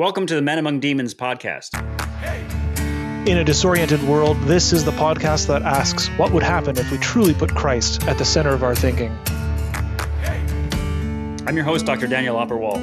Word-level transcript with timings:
Welcome 0.00 0.24
to 0.28 0.34
the 0.34 0.40
Men 0.40 0.58
Among 0.58 0.80
Demons 0.80 1.14
podcast. 1.14 1.78
In 3.28 3.36
a 3.36 3.44
disoriented 3.44 4.02
world, 4.04 4.40
this 4.44 4.72
is 4.72 4.82
the 4.82 4.92
podcast 4.92 5.46
that 5.48 5.60
asks 5.60 6.08
what 6.16 6.32
would 6.32 6.42
happen 6.42 6.78
if 6.78 6.90
we 6.90 6.96
truly 6.96 7.34
put 7.34 7.54
Christ 7.54 8.08
at 8.08 8.16
the 8.16 8.24
center 8.24 8.48
of 8.48 8.62
our 8.62 8.74
thinking. 8.74 9.14
I'm 11.46 11.54
your 11.54 11.66
host, 11.66 11.84
Dr. 11.84 12.06
Daniel 12.06 12.36
Opperwall. 12.36 12.76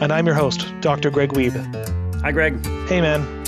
And 0.00 0.10
I'm 0.10 0.24
your 0.24 0.34
host, 0.34 0.66
Dr. 0.80 1.10
Greg 1.10 1.34
Wiebe. 1.34 2.22
Hi, 2.22 2.32
Greg. 2.32 2.54
Hey, 2.88 3.02
man. 3.02 3.44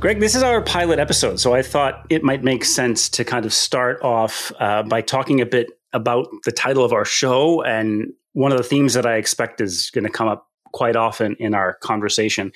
Greg, 0.00 0.18
this 0.18 0.34
is 0.34 0.42
our 0.42 0.60
pilot 0.60 0.98
episode, 0.98 1.38
so 1.38 1.54
I 1.54 1.62
thought 1.62 2.04
it 2.10 2.24
might 2.24 2.42
make 2.42 2.64
sense 2.64 3.08
to 3.10 3.24
kind 3.24 3.46
of 3.46 3.54
start 3.54 4.02
off 4.02 4.50
uh, 4.58 4.82
by 4.82 5.02
talking 5.02 5.40
a 5.40 5.46
bit 5.46 5.68
about 5.92 6.26
the 6.44 6.50
title 6.50 6.84
of 6.84 6.92
our 6.92 7.04
show. 7.04 7.62
And 7.62 8.12
one 8.32 8.50
of 8.50 8.58
the 8.58 8.64
themes 8.64 8.94
that 8.94 9.06
I 9.06 9.18
expect 9.18 9.60
is 9.60 9.90
going 9.90 10.02
to 10.02 10.10
come 10.10 10.26
up 10.26 10.48
quite 10.72 10.96
often 10.96 11.36
in 11.38 11.54
our 11.54 11.74
conversation, 11.74 12.52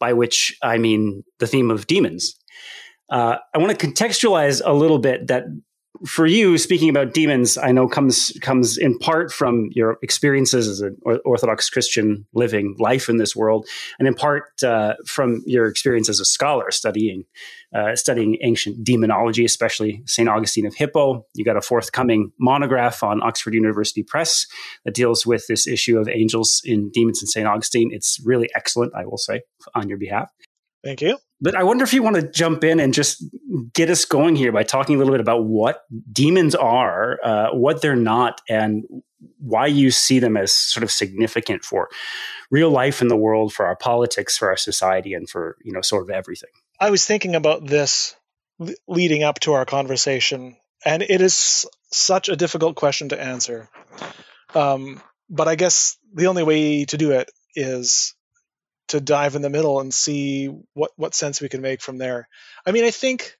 by 0.00 0.12
which 0.12 0.56
I 0.62 0.78
mean 0.78 1.24
the 1.38 1.46
theme 1.46 1.70
of 1.70 1.86
demons. 1.86 2.34
Uh, 3.10 3.36
I 3.54 3.58
want 3.58 3.78
to 3.78 3.86
contextualize 3.86 4.60
a 4.64 4.72
little 4.72 4.98
bit 4.98 5.28
that 5.28 5.44
for 6.04 6.26
you, 6.26 6.58
speaking 6.58 6.88
about 6.88 7.14
demons, 7.14 7.56
I 7.56 7.72
know 7.72 7.88
comes 7.88 8.36
comes 8.42 8.76
in 8.76 8.98
part 8.98 9.32
from 9.32 9.70
your 9.72 9.98
experiences 10.02 10.68
as 10.68 10.80
an 10.80 10.98
Orthodox 11.24 11.70
Christian 11.70 12.26
living 12.34 12.76
life 12.78 13.08
in 13.08 13.16
this 13.16 13.34
world, 13.34 13.66
and 13.98 14.06
in 14.06 14.14
part 14.14 14.62
uh, 14.62 14.94
from 15.06 15.42
your 15.46 15.66
experience 15.66 16.08
as 16.08 16.20
a 16.20 16.24
scholar 16.24 16.70
studying 16.70 17.24
uh, 17.76 17.94
studying 17.94 18.38
ancient 18.40 18.82
demonology, 18.82 19.44
especially 19.44 20.02
Saint 20.06 20.28
Augustine 20.28 20.64
of 20.64 20.74
Hippo. 20.74 21.26
You 21.34 21.44
got 21.44 21.58
a 21.58 21.60
forthcoming 21.60 22.32
monograph 22.40 23.02
on 23.02 23.22
Oxford 23.22 23.52
University 23.52 24.02
Press 24.02 24.46
that 24.86 24.94
deals 24.94 25.26
with 25.26 25.46
this 25.46 25.66
issue 25.66 25.98
of 25.98 26.08
angels 26.08 26.62
in 26.64 26.90
demons 26.90 27.20
in 27.22 27.26
Saint 27.26 27.46
Augustine. 27.46 27.90
It's 27.92 28.18
really 28.24 28.48
excellent, 28.54 28.94
I 28.94 29.04
will 29.04 29.18
say, 29.18 29.42
on 29.74 29.90
your 29.90 29.98
behalf. 29.98 30.30
Thank 30.82 31.02
you. 31.02 31.18
But 31.40 31.54
I 31.54 31.64
wonder 31.64 31.84
if 31.84 31.92
you 31.92 32.02
want 32.02 32.16
to 32.16 32.22
jump 32.22 32.64
in 32.64 32.80
and 32.80 32.94
just 32.94 33.22
get 33.74 33.90
us 33.90 34.06
going 34.06 34.36
here 34.36 34.52
by 34.52 34.62
talking 34.62 34.94
a 34.94 34.98
little 34.98 35.12
bit 35.12 35.20
about 35.20 35.44
what 35.44 35.82
demons 36.10 36.54
are, 36.54 37.18
uh, 37.22 37.48
what 37.50 37.82
they're 37.82 37.94
not, 37.94 38.40
and 38.48 38.84
why 39.38 39.66
you 39.66 39.90
see 39.90 40.18
them 40.18 40.36
as 40.36 40.52
sort 40.52 40.82
of 40.82 40.90
significant 40.90 41.62
for 41.62 41.90
real 42.50 42.70
life 42.70 43.02
in 43.02 43.08
the 43.08 43.16
world, 43.16 43.52
for 43.52 43.66
our 43.66 43.76
politics, 43.76 44.38
for 44.38 44.48
our 44.48 44.56
society, 44.56 45.12
and 45.12 45.28
for 45.28 45.58
you 45.62 45.72
know 45.72 45.82
sort 45.82 46.04
of 46.04 46.10
everything. 46.10 46.50
I 46.78 46.90
was 46.90 47.06
thinking 47.06 47.34
about 47.34 47.66
this 47.66 48.14
leading 48.86 49.22
up 49.22 49.40
to 49.40 49.52
our 49.54 49.64
conversation, 49.64 50.56
and 50.84 51.02
it 51.02 51.20
is 51.20 51.66
such 51.90 52.28
a 52.28 52.36
difficult 52.36 52.76
question 52.76 53.08
to 53.10 53.20
answer. 53.20 53.68
Um, 54.54 55.00
but 55.30 55.48
I 55.48 55.54
guess 55.54 55.96
the 56.14 56.26
only 56.26 56.42
way 56.42 56.84
to 56.86 56.96
do 56.96 57.12
it 57.12 57.30
is 57.54 58.14
to 58.88 59.00
dive 59.00 59.34
in 59.34 59.42
the 59.42 59.50
middle 59.50 59.80
and 59.80 59.92
see 59.92 60.46
what 60.74 60.90
what 60.96 61.14
sense 61.14 61.40
we 61.40 61.48
can 61.48 61.62
make 61.62 61.80
from 61.80 61.98
there. 61.98 62.28
I 62.64 62.72
mean, 62.72 62.84
I 62.84 62.90
think 62.90 63.36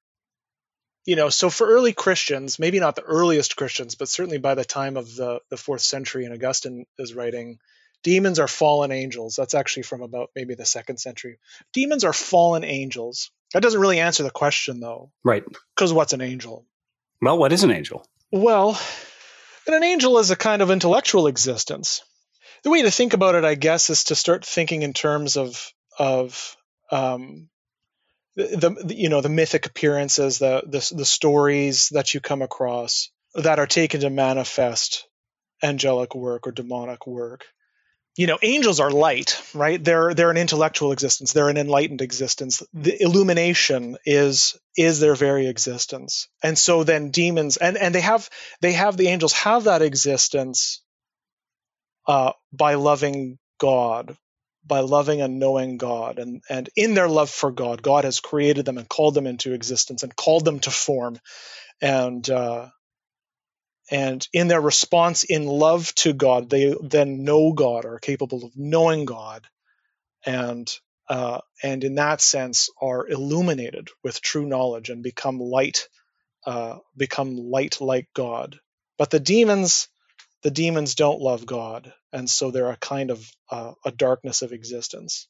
you 1.05 1.15
know, 1.15 1.29
so 1.29 1.51
for 1.51 1.69
early 1.69 1.93
Christians, 1.93 2.59
maybe 2.59 2.81
not 2.81 2.97
the 2.97 3.03
earliest 3.03 3.55
Christians, 3.55 3.95
but 3.95 4.09
certainly 4.09 4.39
by 4.39 4.55
the 4.57 4.65
time 4.65 4.97
of 4.97 5.15
the 5.15 5.41
the 5.51 5.57
4th 5.57 5.81
century 5.81 6.25
and 6.25 6.35
Augustine 6.35 6.87
is 6.99 7.15
writing, 7.15 7.59
demons 8.07 8.39
are 8.39 8.49
fallen 8.49 8.93
angels. 8.93 9.37
That's 9.37 9.55
actually 9.55 9.83
from 9.83 10.03
about 10.03 10.31
maybe 10.37 10.55
the 10.55 10.63
2nd 10.63 11.01
century. 11.01 11.39
Demons 11.73 12.05
are 12.05 12.13
fallen 12.13 12.65
angels. 12.65 13.31
That 13.53 13.63
doesn't 13.63 13.81
really 13.81 14.01
answer 14.01 14.23
the 14.23 14.31
question 14.31 14.81
though. 14.81 15.11
Right. 15.25 15.45
Cuz 15.75 15.93
what's 15.93 16.13
an 16.13 16.21
angel? 16.21 16.65
Well, 17.21 17.39
what 17.39 17.53
is 17.53 17.65
an 17.65 17.71
angel? 17.71 18.07
Well, 18.31 18.81
an 19.67 19.83
angel 19.83 20.19
is 20.19 20.31
a 20.31 20.37
kind 20.37 20.63
of 20.63 20.71
intellectual 20.71 21.27
existence 21.27 22.03
the 22.67 22.71
way 22.71 22.83
to 22.83 22.91
think 22.91 23.15
about 23.15 23.37
it, 23.37 23.45
I 23.45 23.55
guess, 23.55 23.91
is 23.91 24.05
to 24.05 24.17
start 24.17 24.45
thinking 24.45 24.83
in 24.83 24.93
terms 24.93 25.37
of 25.37 25.73
of 25.99 26.57
um, 26.91 27.49
the, 28.35 28.77
the, 28.85 28.95
you 28.95 29.09
know 29.09 29.21
the 29.21 29.29
mythic 29.29 29.67
appearances, 29.67 30.41
the, 30.41 30.63
the 30.67 30.95
the 30.97 31.05
stories 31.05 31.91
that 31.91 32.13
you 32.13 32.21
come 32.21 32.43
across 32.43 33.11
that 33.37 33.61
are 33.61 33.69
taken 33.69 34.01
to 34.01 34.11
manifest 34.11 35.07
angelic 35.63 36.15
work 36.17 36.49
or 36.49 36.53
demonic 36.53 37.07
work. 37.07 37.45
You 38.17 38.27
know, 38.27 38.39
angels 38.43 38.81
are 38.81 38.91
light, 38.91 39.43
right? 39.55 39.83
They're 39.83 40.15
they're 40.15 40.31
an 40.31 40.39
intellectual 40.39 40.93
existence. 40.93 41.33
They're 41.33 41.51
an 41.51 41.59
enlightened 41.59 42.01
existence. 42.03 42.63
The 42.75 43.01
illumination 43.03 43.99
is 44.07 44.57
is 44.77 45.01
their 45.01 45.15
very 45.15 45.49
existence. 45.49 46.29
And 46.43 46.59
so 46.59 46.85
then 46.85 47.11
demons 47.11 47.59
and 47.59 47.77
and 47.77 47.95
they 47.95 48.01
have 48.01 48.29
they 48.63 48.73
have 48.73 48.97
the 48.97 49.09
angels 49.09 49.35
have 49.35 49.65
that 49.65 49.83
existence 49.83 50.81
uh, 52.07 52.33
by 52.53 52.75
loving 52.75 53.39
God, 53.59 54.17
by 54.67 54.81
loving 54.81 55.21
and 55.23 55.39
knowing 55.39 55.77
God. 55.79 56.19
And, 56.19 56.43
and 56.49 56.71
in 56.77 56.95
their 56.95 57.09
love 57.09 57.31
for 57.31 57.51
God, 57.51 57.83
God 57.83 58.05
has 58.05 58.21
created 58.21 58.65
them 58.65 58.79
and 58.79 58.89
called 58.89 59.15
them 59.15 59.27
into 59.27 59.53
existence 59.53 60.03
and 60.03 60.15
called 60.15 60.45
them 60.45 60.61
to 60.61 60.71
form. 60.71 61.19
And, 61.81 62.29
uh, 62.31 62.69
and 63.91 64.27
in 64.33 64.49
their 64.49 64.61
response 64.61 65.25
in 65.25 65.47
love 65.47 65.95
to 65.97 66.13
God, 66.13 66.51
they 66.51 66.75
then 66.83 67.25
know 67.25 67.53
God 67.53 67.85
or 67.85 67.95
are 67.97 68.01
capable 68.01 68.45
of 68.45 68.53
knowing 68.57 69.05
God. 69.05 69.47
And, 70.27 70.73
uh, 71.09 71.41
and 71.63 71.85
in 71.85 71.97
that 71.97 72.21
sense 72.21 72.71
are 72.81 73.09
illuminated 73.09 73.89
with 74.05 74.21
true 74.23 74.47
knowledge 74.47 74.91
and 74.91 75.03
become 75.03 75.41
light, 75.41 75.89
uh, 76.47 76.79
become 76.97 77.37
light 77.37 77.81
like 77.81 78.09
God. 78.15 78.59
But 78.99 79.11
the 79.11 79.21
demons, 79.21 79.89
the 80.43 80.51
demons 80.51 80.95
don't 80.95 81.21
love 81.21 81.47
God, 81.47 81.93
and 82.13 82.31
so 82.31 82.51
they're 82.51 82.71
a 82.71 82.77
kind 82.79 83.11
of 83.11 83.29
uh, 83.51 83.73
a 83.85 83.91
darkness 83.93 84.43
of 84.43 84.53
existence. 84.53 85.29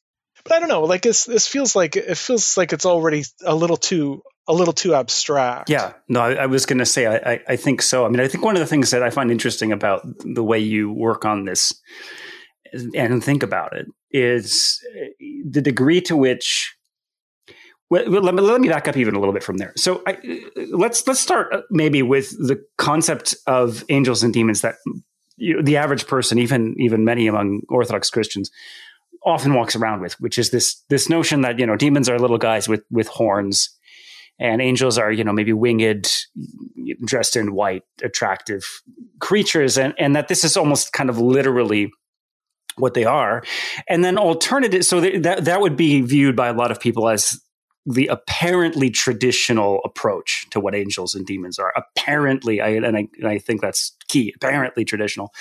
But 0.49 0.57
I 0.57 0.61
don't 0.61 0.69
know, 0.69 0.83
like 0.83 1.03
this, 1.03 1.25
this 1.25 1.47
feels 1.47 1.75
like 1.75 1.97
it 1.97 2.17
feels 2.17 2.57
like 2.57 2.73
it's 2.73 2.87
already 2.87 3.25
a 3.45 3.55
little 3.55 3.77
too 3.77 4.23
a 4.49 4.53
little 4.53 4.75
too 4.75 4.95
abstract. 4.95 5.69
Yeah, 5.69 5.95
no, 6.09 6.21
I, 6.21 6.35
I 6.35 6.47
was 6.47 6.67
going 6.67 6.79
to 6.79 6.87
say 6.87 7.07
I, 7.07 7.33
I, 7.33 7.41
I 7.49 7.57
think 7.57 7.83
so. 7.83 8.07
I 8.07 8.09
mean, 8.09 8.21
I 8.21 8.29
think 8.29 8.45
one 8.45 8.55
of 8.55 8.61
the 8.61 8.67
things 8.67 8.91
that 8.93 9.03
I 9.03 9.11
find 9.11 9.31
interesting 9.31 9.73
about 9.73 10.07
the 10.19 10.45
way 10.45 10.59
you 10.59 10.93
work 10.93 11.25
on 11.25 11.45
this 11.45 11.73
and 12.95 13.23
think 13.23 13.43
about 13.43 13.77
it 13.77 13.87
is 14.11 14.81
the 15.49 15.61
degree 15.61 16.01
to 16.03 16.17
which 16.17 16.77
well, 17.89 18.09
let 18.09 18.35
me, 18.35 18.43
let 18.43 18.61
me 18.61 18.69
back 18.69 18.89
up 18.89 18.97
even 18.97 19.15
a 19.15 19.21
little 19.21 19.35
bit 19.35 19.45
from 19.45 19.59
there. 19.59 19.73
So 19.77 20.03
let's 20.73 21.07
let's 21.07 21.21
start 21.21 21.53
uh, 21.53 21.61
maybe 21.71 22.03
with 22.03 22.31
the 22.31 22.65
concept 22.79 23.37
of 23.47 23.85
angels 23.89 24.25
and 24.25 24.35
demons 24.35 24.63
that 24.63 24.77
you 25.37 25.57
know, 25.57 25.63
the 25.63 25.77
average 25.77 26.07
person, 26.07 26.39
even 26.39 26.75
even 26.79 27.05
many 27.05 27.29
among 27.29 27.63
Orthodox 27.69 28.11
Christians, 28.11 28.51
often 29.27 29.55
walks 29.55 29.77
around 29.77 30.01
with, 30.01 30.15
which 30.21 30.39
is 30.39 30.51
this 30.51 30.83
this 30.89 31.11
notion 31.11 31.43
that 31.43 31.59
you 31.59 31.67
know 31.67 31.77
demons 31.77 32.09
are 32.09 32.19
little 32.19 32.39
guys 32.39 32.69
with 32.69 32.85
with 32.91 33.09
horns, 33.09 33.77
and 34.39 34.63
angels 34.63 34.97
are 34.97 35.11
you 35.11 35.25
know 35.25 35.33
maybe 35.33 35.53
winged, 35.53 36.11
dressed 37.05 37.37
in 37.37 37.53
white, 37.53 37.83
attractive 38.03 38.65
creatures, 39.21 39.77
and 39.77 39.93
and 39.99 40.15
that 40.17 40.29
this 40.29 40.45
is 40.45 40.57
almost 40.57 40.93
kind 40.93 41.11
of 41.11 41.19
literally 41.19 41.91
what 42.77 42.95
they 42.95 43.05
are. 43.05 43.43
And 43.89 44.05
then 44.05 44.17
alternative 44.17 44.85
so 44.85 45.01
that 45.01 45.45
that 45.45 45.61
would 45.61 45.77
be 45.77 46.01
viewed 46.03 46.37
by 46.37 46.49
a 46.49 46.53
lot 46.53 46.71
of 46.71 46.81
people 46.81 47.09
as 47.09 47.41
the 47.87 48.09
apparently 48.09 48.91
traditional 48.91 49.81
approach 49.85 50.47
to 50.51 50.59
what 50.59 50.75
angels 50.75 51.15
and 51.15 51.25
demons 51.25 51.59
are. 51.59 51.73
Apparently, 51.77 52.61
I, 52.61 52.69
and, 52.71 52.97
I, 52.97 53.09
and 53.19 53.29
I 53.29 53.39
think 53.39 53.61
that's 53.61 53.97
key, 54.09 54.33
apparently 54.35 54.85
traditional 54.85 55.33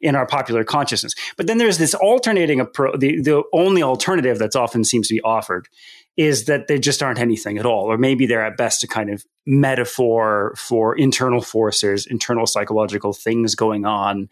in 0.00 0.16
our 0.16 0.26
popular 0.26 0.64
consciousness. 0.64 1.14
But 1.36 1.46
then 1.46 1.58
there's 1.58 1.78
this 1.78 1.94
alternating 1.94 2.58
approach, 2.58 2.98
the, 2.98 3.20
the 3.20 3.42
only 3.52 3.82
alternative 3.82 4.38
that's 4.38 4.56
often 4.56 4.82
seems 4.82 5.08
to 5.08 5.14
be 5.14 5.20
offered 5.20 5.68
is 6.16 6.44
that 6.46 6.68
they 6.68 6.78
just 6.78 7.02
aren't 7.02 7.18
anything 7.18 7.58
at 7.58 7.66
all, 7.66 7.90
or 7.90 7.96
maybe 7.96 8.26
they're 8.26 8.44
at 8.44 8.56
best 8.56 8.84
a 8.84 8.86
kind 8.86 9.10
of 9.10 9.24
metaphor 9.46 10.54
for 10.56 10.96
internal 10.96 11.40
forces, 11.40 12.06
internal 12.06 12.46
psychological 12.46 13.12
things 13.12 13.54
going 13.54 13.86
on 13.86 14.28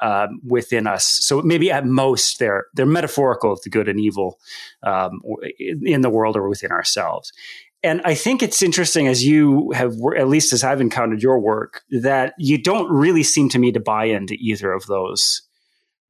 um, 0.00 0.40
within 0.46 0.86
us. 0.86 1.04
So 1.04 1.42
maybe 1.42 1.70
at 1.70 1.86
most 1.86 2.38
they're 2.38 2.66
they're 2.74 2.86
metaphorical 2.86 3.52
of 3.52 3.62
the 3.62 3.70
good 3.70 3.88
and 3.88 3.98
evil 3.98 4.38
um, 4.82 5.20
in 5.58 6.02
the 6.02 6.10
world 6.10 6.36
or 6.36 6.48
within 6.48 6.70
ourselves. 6.70 7.32
And 7.82 8.00
I 8.04 8.14
think 8.14 8.42
it's 8.42 8.62
interesting 8.62 9.08
as 9.08 9.24
you 9.24 9.72
have, 9.72 9.96
at 10.16 10.28
least 10.28 10.52
as 10.52 10.62
I've 10.62 10.80
encountered 10.80 11.22
your 11.22 11.40
work, 11.40 11.82
that 11.90 12.34
you 12.38 12.62
don't 12.62 12.88
really 12.88 13.24
seem 13.24 13.48
to 13.48 13.58
me 13.58 13.72
to 13.72 13.80
buy 13.80 14.04
into 14.04 14.36
either 14.38 14.72
of 14.72 14.86
those 14.86 15.42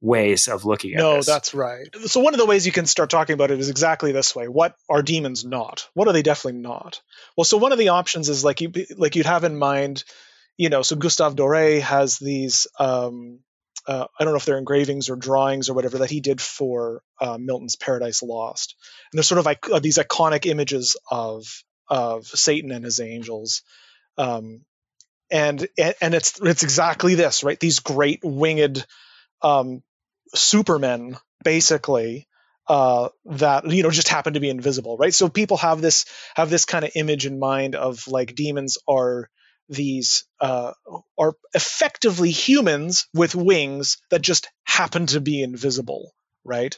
ways 0.03 0.49
of 0.49 0.65
looking 0.65 0.93
at 0.93 0.99
no, 0.99 1.15
this. 1.15 1.25
that's 1.25 1.53
right. 1.53 1.87
So 2.05 2.19
one 2.19 2.33
of 2.33 2.39
the 2.39 2.45
ways 2.45 2.65
you 2.65 2.73
can 2.73 2.85
start 2.85 3.09
talking 3.09 3.33
about 3.33 3.51
it 3.51 3.59
is 3.59 3.69
exactly 3.69 4.11
this 4.11 4.35
way. 4.35 4.49
What 4.49 4.75
are 4.89 5.01
demons 5.01 5.45
not? 5.45 5.87
What 5.93 6.09
are 6.09 6.13
they 6.13 6.21
definitely 6.21 6.59
not? 6.59 7.01
Well, 7.37 7.45
so 7.45 7.57
one 7.57 7.71
of 7.71 7.77
the 7.77 7.89
options 7.89 8.27
is 8.27 8.43
like 8.43 8.59
you 8.59 8.71
like 8.97 9.15
you'd 9.15 9.25
have 9.25 9.45
in 9.45 9.57
mind, 9.57 10.03
you 10.57 10.67
know, 10.69 10.81
so 10.81 10.97
Gustave 10.97 11.37
Doré 11.37 11.79
has 11.79 12.19
these 12.19 12.67
um, 12.77 13.39
uh, 13.87 14.05
I 14.19 14.23
don't 14.23 14.33
know 14.33 14.37
if 14.37 14.45
they're 14.45 14.57
engravings 14.57 15.09
or 15.09 15.15
drawings 15.15 15.69
or 15.69 15.73
whatever 15.73 15.99
that 15.99 16.09
he 16.09 16.19
did 16.19 16.41
for 16.41 17.01
uh, 17.21 17.37
Milton's 17.37 17.77
Paradise 17.77 18.21
Lost, 18.21 18.75
and 19.11 19.17
they're 19.17 19.23
sort 19.23 19.39
of 19.39 19.45
like 19.45 19.69
uh, 19.69 19.79
these 19.79 19.97
iconic 19.97 20.45
images 20.45 20.97
of 21.09 21.45
of 21.87 22.25
Satan 22.25 22.71
and 22.71 22.83
his 22.83 22.99
angels, 22.99 23.61
um, 24.17 24.65
and 25.31 25.65
and 25.77 26.13
it's 26.13 26.41
it's 26.41 26.63
exactly 26.63 27.15
this, 27.15 27.43
right? 27.43 27.59
These 27.59 27.79
great 27.79 28.19
winged 28.21 28.85
um, 29.41 29.81
supermen 30.33 31.17
basically 31.43 32.27
uh, 32.67 33.09
that 33.25 33.69
you 33.69 33.83
know 33.83 33.91
just 33.91 34.07
happen 34.07 34.33
to 34.33 34.39
be 34.39 34.49
invisible, 34.49 34.97
right? 34.97 35.13
So 35.13 35.29
people 35.29 35.57
have 35.57 35.81
this 35.81 36.05
have 36.35 36.49
this 36.49 36.65
kind 36.65 36.85
of 36.85 36.91
image 36.95 37.25
in 37.25 37.39
mind 37.39 37.75
of 37.75 38.07
like 38.07 38.35
demons 38.35 38.77
are 38.87 39.29
these 39.69 40.25
uh, 40.39 40.73
are 41.17 41.33
effectively 41.53 42.31
humans 42.31 43.07
with 43.13 43.35
wings 43.35 43.97
that 44.11 44.21
just 44.21 44.49
happen 44.65 45.07
to 45.07 45.21
be 45.21 45.41
invisible, 45.41 46.13
right? 46.43 46.77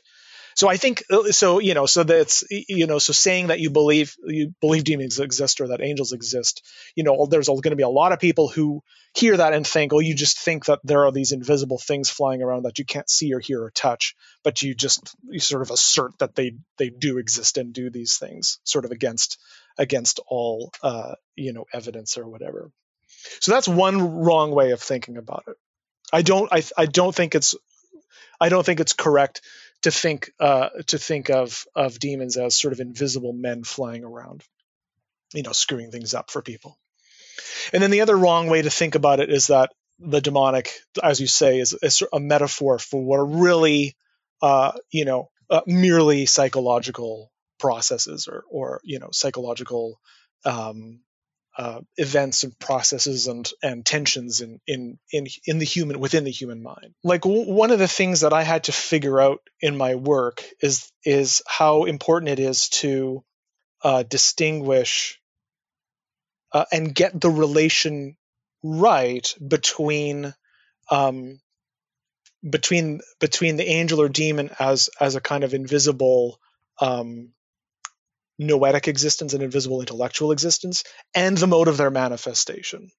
So 0.56 0.70
I 0.70 0.78
think 0.78 1.04
uh, 1.12 1.32
so. 1.32 1.60
You 1.60 1.74
know, 1.74 1.86
so 1.86 2.04
that's 2.04 2.44
you 2.50 2.88
know, 2.88 2.98
so 2.98 3.12
saying 3.14 3.48
that 3.48 3.60
you 3.60 3.70
believe 3.70 4.16
you 4.24 4.56
believe 4.62 4.86
demons 4.86 5.20
exist 5.20 5.60
or 5.60 5.68
that 5.68 5.82
angels 5.82 6.14
exist, 6.14 6.66
you 6.96 7.04
know, 7.04 7.28
there's 7.30 7.48
going 7.48 7.62
to 7.64 7.76
be 7.76 7.84
a 7.84 7.90
lot 7.90 8.14
of 8.14 8.20
people 8.20 8.48
who 8.48 8.82
hear 9.14 9.36
that 9.36 9.54
and 9.54 9.68
think, 9.68 9.94
oh, 9.94 10.00
you 10.00 10.16
just 10.16 10.40
think 10.40 10.66
that 10.66 10.80
there 10.84 11.06
are 11.06 11.12
these 11.12 11.34
invisible 11.34 11.78
things 11.78 12.10
flying 12.10 12.42
around 12.42 12.64
that 12.64 12.80
you 12.80 12.86
can't 12.86 13.10
see 13.10 13.34
or 13.34 13.40
hear 13.40 13.64
or 13.64 13.72
touch, 13.72 14.16
but 14.44 14.62
you 14.62 14.74
just 14.74 15.14
you 15.30 15.40
sort 15.40 15.62
of 15.62 15.72
assert 15.72 16.18
that 16.20 16.36
they 16.36 16.54
they 16.78 16.90
do 16.90 17.18
exist 17.18 17.58
and 17.58 17.74
do 17.74 17.90
these 17.90 18.18
things, 18.18 18.60
sort 18.64 18.86
of 18.86 18.92
against 18.92 19.38
against 19.78 20.22
all 20.26 20.72
uh, 20.82 21.16
you 21.36 21.52
know 21.52 21.66
evidence 21.74 22.18
or 22.18 22.28
whatever. 22.30 22.72
So 23.42 23.52
that's 23.52 23.68
one 23.68 24.22
wrong 24.22 24.52
way 24.52 24.72
of 24.72 24.82
thinking 24.82 25.18
about 25.18 25.44
it. 25.48 25.58
I 26.14 26.22
don't 26.22 26.48
I, 26.52 26.64
I 26.78 26.86
don't 26.86 27.14
think 27.14 27.36
it's 27.36 27.56
I 28.40 28.50
don't 28.50 28.66
think 28.66 28.80
it's 28.80 28.94
correct 28.94 29.42
to 29.86 29.92
think 29.92 30.32
uh, 30.40 30.70
to 30.88 30.98
think 30.98 31.30
of 31.30 31.66
of 31.76 32.00
demons 32.00 32.38
as 32.38 32.58
sort 32.58 32.74
of 32.74 32.80
invisible 32.80 33.34
men 33.34 33.64
flying 33.64 34.04
around, 34.04 34.44
you 35.34 35.44
know, 35.44 35.52
screwing 35.52 35.92
things 35.92 36.16
up 36.16 36.32
for 36.32 36.42
people. 36.42 36.80
And 37.72 37.84
then 37.84 37.92
the 37.92 38.02
other 38.02 38.18
wrong 38.18 38.50
way 38.50 38.64
to 38.64 38.72
think 38.72 38.96
about 38.96 39.20
it 39.20 39.30
is 39.30 39.48
that 39.48 39.70
the 40.00 40.22
demonic, 40.22 40.72
as 41.04 41.20
you 41.20 41.28
say, 41.28 41.60
is, 41.60 41.78
is 41.84 42.02
a 42.12 42.20
metaphor 42.20 42.80
for 42.80 43.04
what 43.04 43.20
are 43.20 43.26
really, 43.26 43.96
uh, 44.42 44.72
you 44.92 45.06
know, 45.06 45.30
uh, 45.52 45.62
merely 45.68 46.26
psychological 46.26 47.32
processes 47.60 48.28
or 48.28 48.44
or 48.50 48.82
you 48.84 48.98
know 48.98 49.10
psychological 49.12 50.00
um, 50.46 51.00
uh, 51.58 51.82
events 51.98 52.44
and 52.44 52.58
processes 52.60 53.28
and 53.28 53.50
and 53.64 53.86
tensions 53.86 54.42
in 54.42 54.60
in 54.68 55.00
in 55.12 55.28
in 55.46 55.60
the 55.60 55.66
human 55.66 56.00
within 56.00 56.24
the 56.24 56.32
human 56.32 56.64
mind. 56.64 56.94
Like 57.04 57.22
w- 57.22 57.52
one 57.52 57.72
of 57.72 57.80
the 57.80 57.88
things 57.88 58.22
that 58.22 58.34
I 58.34 58.44
had 58.44 58.66
to 58.66 58.72
figure 58.74 59.22
out 59.22 59.40
in 59.62 59.78
my 59.78 59.96
work 59.96 60.44
is 60.62 60.92
is 61.06 61.42
how 61.48 61.86
important 61.86 62.32
it 62.32 62.40
is 62.40 62.70
to 62.70 63.24
uh, 63.84 64.04
distinguish 64.04 65.22
uh, 66.54 66.66
and 66.72 66.94
get 66.94 67.20
the 67.20 67.30
relation 67.30 68.18
right 68.64 69.34
between 69.46 70.34
um, 70.92 71.40
between 72.48 73.02
between 73.20 73.58
the 73.58 73.68
angel 73.68 74.02
or 74.02 74.10
demon 74.10 74.52
as 74.60 74.90
as 75.00 75.16
a 75.16 75.22
kind 75.22 75.44
of 75.44 75.54
invisible 75.54 76.40
um, 76.82 77.35
noetic 78.38 78.88
existence 78.88 79.34
and 79.34 79.44
invisible 79.44 79.80
intellectual 79.80 80.32
existence 80.32 80.84
and 81.14 81.38
the 81.38 81.48
mode 81.48 81.68
of 81.68 81.78
their 81.78 81.92
manifestation. 81.92 82.92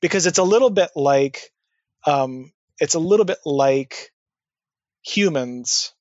Because 0.00 0.26
it's 0.26 0.38
a 0.38 0.42
little 0.44 0.70
bit 0.70 0.90
like 0.96 1.50
um, 2.06 2.52
it's 2.80 2.94
a 2.94 3.00
little 3.00 3.24
bit 3.24 3.38
like 3.44 4.12
humans 5.02 5.92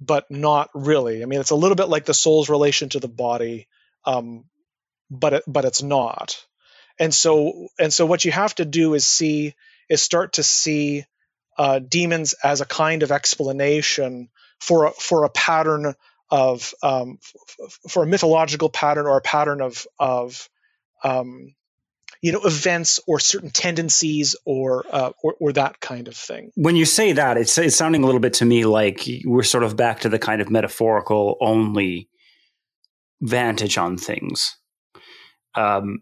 but 0.00 0.30
not 0.30 0.68
really. 0.74 1.22
I 1.22 1.26
mean 1.26 1.40
it's 1.40 1.50
a 1.50 1.56
little 1.56 1.76
bit 1.76 1.88
like 1.88 2.04
the 2.04 2.14
soul's 2.14 2.48
relation 2.48 2.90
to 2.90 3.00
the 3.00 3.08
body 3.08 3.66
um, 4.04 4.44
but 5.10 5.32
it, 5.34 5.42
but 5.46 5.64
it's 5.64 5.82
not. 5.82 6.44
And 6.98 7.12
so 7.12 7.68
and 7.78 7.92
so 7.92 8.06
what 8.06 8.24
you 8.24 8.32
have 8.32 8.54
to 8.56 8.64
do 8.64 8.94
is 8.94 9.06
see 9.06 9.54
is 9.88 10.02
start 10.02 10.34
to 10.34 10.42
see 10.42 11.04
uh, 11.58 11.78
demons 11.78 12.34
as 12.42 12.60
a 12.60 12.66
kind 12.66 13.02
of 13.02 13.12
explanation 13.12 14.28
for 14.60 14.86
a, 14.86 14.90
for 14.92 15.24
a 15.24 15.30
pattern 15.30 15.94
of 16.30 16.74
um, 16.82 17.18
f- 17.22 17.78
for 17.88 18.02
a 18.02 18.06
mythological 18.06 18.68
pattern 18.68 19.06
or 19.06 19.16
a 19.16 19.22
pattern 19.22 19.60
of 19.60 19.86
of 19.98 20.48
um, 21.04 21.54
you 22.22 22.32
know 22.32 22.40
events 22.44 23.00
or 23.06 23.20
certain 23.20 23.50
tendencies 23.50 24.36
or, 24.44 24.84
uh, 24.90 25.12
or, 25.22 25.36
or 25.40 25.52
that 25.52 25.80
kind 25.80 26.08
of 26.08 26.16
thing. 26.16 26.50
When 26.54 26.76
you 26.76 26.84
say 26.84 27.12
that, 27.12 27.36
it's 27.36 27.56
it's 27.58 27.76
sounding 27.76 28.02
a 28.02 28.06
little 28.06 28.20
bit 28.20 28.34
to 28.34 28.44
me 28.44 28.64
like 28.64 29.08
we're 29.24 29.42
sort 29.42 29.64
of 29.64 29.76
back 29.76 30.00
to 30.00 30.08
the 30.08 30.18
kind 30.18 30.40
of 30.40 30.50
metaphorical 30.50 31.36
only 31.40 32.08
vantage 33.20 33.78
on 33.78 33.96
things, 33.96 34.56
um, 35.54 36.00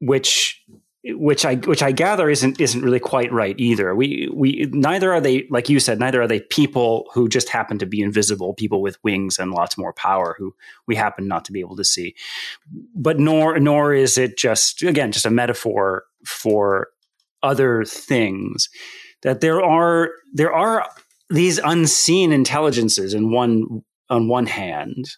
which 0.00 0.62
which 1.08 1.44
I 1.44 1.56
which 1.56 1.82
I 1.82 1.92
gather 1.92 2.28
isn't 2.28 2.60
isn't 2.60 2.82
really 2.82 3.00
quite 3.00 3.32
right 3.32 3.54
either. 3.58 3.94
We 3.94 4.28
we 4.32 4.68
neither 4.72 5.12
are 5.12 5.20
they 5.20 5.46
like 5.50 5.68
you 5.68 5.78
said 5.78 6.00
neither 6.00 6.20
are 6.22 6.26
they 6.26 6.40
people 6.40 7.08
who 7.14 7.28
just 7.28 7.48
happen 7.48 7.78
to 7.78 7.86
be 7.86 8.00
invisible, 8.00 8.54
people 8.54 8.82
with 8.82 9.02
wings 9.04 9.38
and 9.38 9.52
lots 9.52 9.78
more 9.78 9.92
power 9.92 10.34
who 10.38 10.54
we 10.86 10.96
happen 10.96 11.28
not 11.28 11.44
to 11.46 11.52
be 11.52 11.60
able 11.60 11.76
to 11.76 11.84
see. 11.84 12.14
But 12.94 13.20
nor 13.20 13.58
nor 13.60 13.94
is 13.94 14.18
it 14.18 14.36
just 14.36 14.82
again 14.82 15.12
just 15.12 15.26
a 15.26 15.30
metaphor 15.30 16.04
for 16.24 16.88
other 17.42 17.84
things 17.84 18.68
that 19.22 19.40
there 19.40 19.62
are 19.62 20.10
there 20.32 20.52
are 20.52 20.88
these 21.30 21.58
unseen 21.58 22.32
intelligences 22.32 23.14
in 23.14 23.30
one 23.30 23.82
on 24.08 24.28
one 24.28 24.46
hand, 24.46 25.16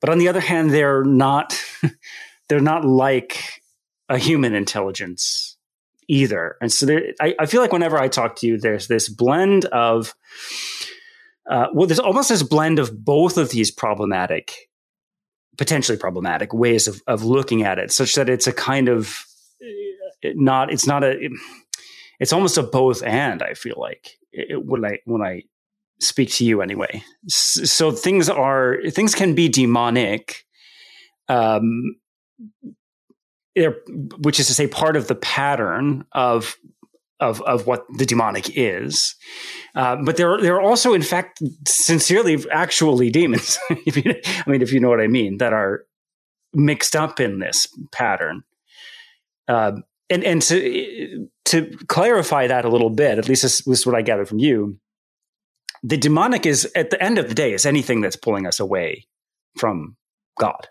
but 0.00 0.10
on 0.10 0.18
the 0.18 0.28
other 0.28 0.40
hand 0.40 0.70
they're 0.70 1.04
not 1.04 1.60
they're 2.48 2.60
not 2.60 2.84
like 2.84 3.57
a 4.08 4.18
human 4.18 4.54
intelligence 4.54 5.56
either. 6.08 6.56
And 6.60 6.72
so 6.72 6.86
there, 6.86 7.12
I, 7.20 7.34
I, 7.38 7.46
feel 7.46 7.60
like 7.60 7.72
whenever 7.72 7.98
I 7.98 8.08
talk 8.08 8.36
to 8.36 8.46
you, 8.46 8.58
there's 8.58 8.88
this 8.88 9.08
blend 9.08 9.66
of, 9.66 10.14
uh, 11.50 11.66
well, 11.74 11.86
there's 11.86 11.98
almost 11.98 12.30
this 12.30 12.42
blend 12.42 12.78
of 12.78 13.04
both 13.04 13.36
of 13.36 13.50
these 13.50 13.70
problematic, 13.70 14.54
potentially 15.58 15.98
problematic 15.98 16.54
ways 16.54 16.88
of, 16.88 17.02
of 17.06 17.24
looking 17.24 17.62
at 17.62 17.78
it, 17.78 17.92
such 17.92 18.14
that 18.14 18.30
it's 18.30 18.46
a 18.46 18.52
kind 18.52 18.88
of 18.88 19.26
uh, 20.24 20.28
not, 20.34 20.72
it's 20.72 20.86
not 20.86 21.04
a, 21.04 21.28
it's 22.18 22.32
almost 22.32 22.56
a 22.56 22.62
both 22.62 23.02
and. 23.02 23.42
I 23.42 23.54
feel 23.54 23.76
like 23.78 24.18
it, 24.32 24.64
when 24.64 24.84
I 24.84 24.98
when 25.04 25.22
I 25.22 25.42
speak 26.00 26.30
to 26.32 26.44
you 26.44 26.62
anyway. 26.62 27.02
So 27.28 27.90
things 27.90 28.28
are 28.28 28.78
things 28.90 29.14
can 29.14 29.34
be 29.34 29.48
demonic. 29.48 30.44
Um, 31.28 31.96
which 34.18 34.40
is 34.40 34.46
to 34.46 34.54
say, 34.54 34.66
part 34.66 34.96
of 34.96 35.08
the 35.08 35.14
pattern 35.14 36.04
of 36.12 36.56
of 37.20 37.42
of 37.42 37.66
what 37.66 37.86
the 37.96 38.06
demonic 38.06 38.56
is. 38.56 39.16
Uh, 39.74 39.96
but 40.04 40.16
there 40.16 40.40
there 40.40 40.56
are 40.56 40.62
also, 40.62 40.94
in 40.94 41.02
fact, 41.02 41.40
sincerely, 41.66 42.38
actually 42.50 43.10
demons. 43.10 43.58
if 43.70 43.96
you, 43.96 44.14
I 44.24 44.50
mean, 44.50 44.62
if 44.62 44.72
you 44.72 44.80
know 44.80 44.88
what 44.88 45.00
I 45.00 45.08
mean, 45.08 45.38
that 45.38 45.52
are 45.52 45.84
mixed 46.54 46.96
up 46.96 47.20
in 47.20 47.38
this 47.38 47.66
pattern. 47.92 48.42
Uh, 49.46 49.72
and 50.10 50.24
and 50.24 50.42
to 50.42 51.28
to 51.46 51.76
clarify 51.88 52.46
that 52.46 52.64
a 52.64 52.68
little 52.68 52.90
bit, 52.90 53.18
at 53.18 53.28
least 53.28 53.42
this, 53.42 53.62
this 53.64 53.80
is 53.80 53.86
what 53.86 53.94
I 53.96 54.02
gathered 54.02 54.28
from 54.28 54.38
you. 54.38 54.78
The 55.82 55.96
demonic 55.96 56.44
is 56.46 56.70
at 56.74 56.90
the 56.90 57.02
end 57.02 57.18
of 57.18 57.28
the 57.28 57.34
day 57.34 57.52
is 57.52 57.64
anything 57.64 58.00
that's 58.00 58.16
pulling 58.16 58.46
us 58.46 58.58
away 58.58 59.06
from 59.56 59.96
God, 60.38 60.66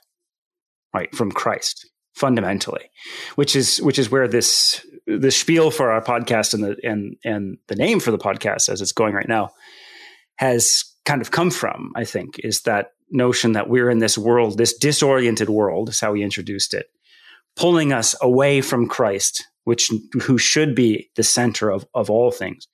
right? 0.94 1.14
From 1.16 1.32
Christ 1.32 1.90
fundamentally, 2.18 2.90
which 3.36 3.56
is 3.56 3.78
which 3.82 4.00
is 4.00 4.10
where 4.10 4.28
this 4.28 4.86
the 5.06 5.32
spiel 5.32 5.72
for 5.72 5.92
our 5.92 6.02
podcast 6.02 6.54
and 6.54 6.64
the 6.64 6.76
and 6.84 7.16
and 7.24 7.58
the 7.68 7.76
name 7.76 8.00
for 8.00 8.12
the 8.12 8.18
podcast 8.18 8.70
as 8.70 8.82
it's 8.82 8.92
going 8.92 9.14
right 9.14 9.28
now 9.28 9.52
has 10.38 10.84
kind 11.06 11.22
of 11.22 11.32
come 11.32 11.52
from. 11.52 11.92
I 11.96 12.04
think 12.04 12.40
is 12.40 12.62
that 12.62 12.92
notion 13.10 13.54
that 13.54 13.70
we're 13.70 13.90
in 13.90 14.00
this 14.00 14.18
world, 14.18 14.58
this 14.58 14.78
disoriented 14.78 15.50
world, 15.50 15.90
is 15.90 16.00
how 16.00 16.12
we 16.12 16.24
introduced 16.24 16.74
it, 16.74 16.88
pulling 17.56 17.94
us 17.94 18.16
away 18.22 18.62
from 18.62 18.90
Christ, 18.90 19.46
which 19.64 19.92
who 20.24 20.38
should 20.38 20.76
be 20.76 21.10
the 21.16 21.24
center 21.24 21.70
of 21.70 21.86
of 21.94 22.10
all 22.10 22.32
things, 22.32 22.68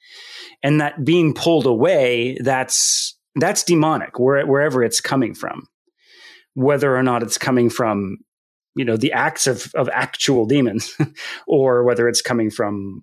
and 0.63 0.79
that 0.79 1.03
being 1.03 1.33
pulled 1.33 1.65
away, 1.65 2.37
that's 2.39 3.17
that's 3.35 3.63
demonic 3.63 4.19
where, 4.19 4.45
wherever 4.45 4.83
it's 4.83 5.01
coming 5.01 5.33
from 5.33 5.67
whether 6.55 6.95
or 6.95 7.01
not 7.03 7.23
it's 7.23 7.37
coming 7.37 7.69
from 7.69 8.17
you 8.75 8.85
know 8.85 8.97
the 8.97 9.11
acts 9.11 9.47
of 9.47 9.71
of 9.75 9.89
actual 9.89 10.45
demons 10.45 10.97
or 11.47 11.83
whether 11.83 12.07
it's 12.07 12.21
coming 12.21 12.49
from 12.49 13.01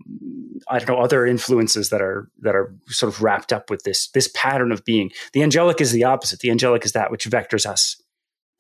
i 0.69 0.79
don't 0.79 0.89
know 0.89 1.03
other 1.03 1.27
influences 1.27 1.91
that 1.91 2.03
are 2.03 2.29
that 2.41 2.55
are 2.55 2.75
sort 2.89 3.13
of 3.13 3.23
wrapped 3.23 3.53
up 3.53 3.71
with 3.71 3.83
this 3.83 4.09
this 4.09 4.29
pattern 4.35 4.73
of 4.73 4.85
being. 4.85 5.11
The 5.33 5.43
angelic 5.43 5.81
is 5.81 5.93
the 5.93 6.05
opposite. 6.05 6.41
The 6.41 6.51
angelic 6.51 6.85
is 6.85 6.93
that 6.93 7.11
which 7.11 7.27
vectors 7.27 7.67
us 7.67 8.01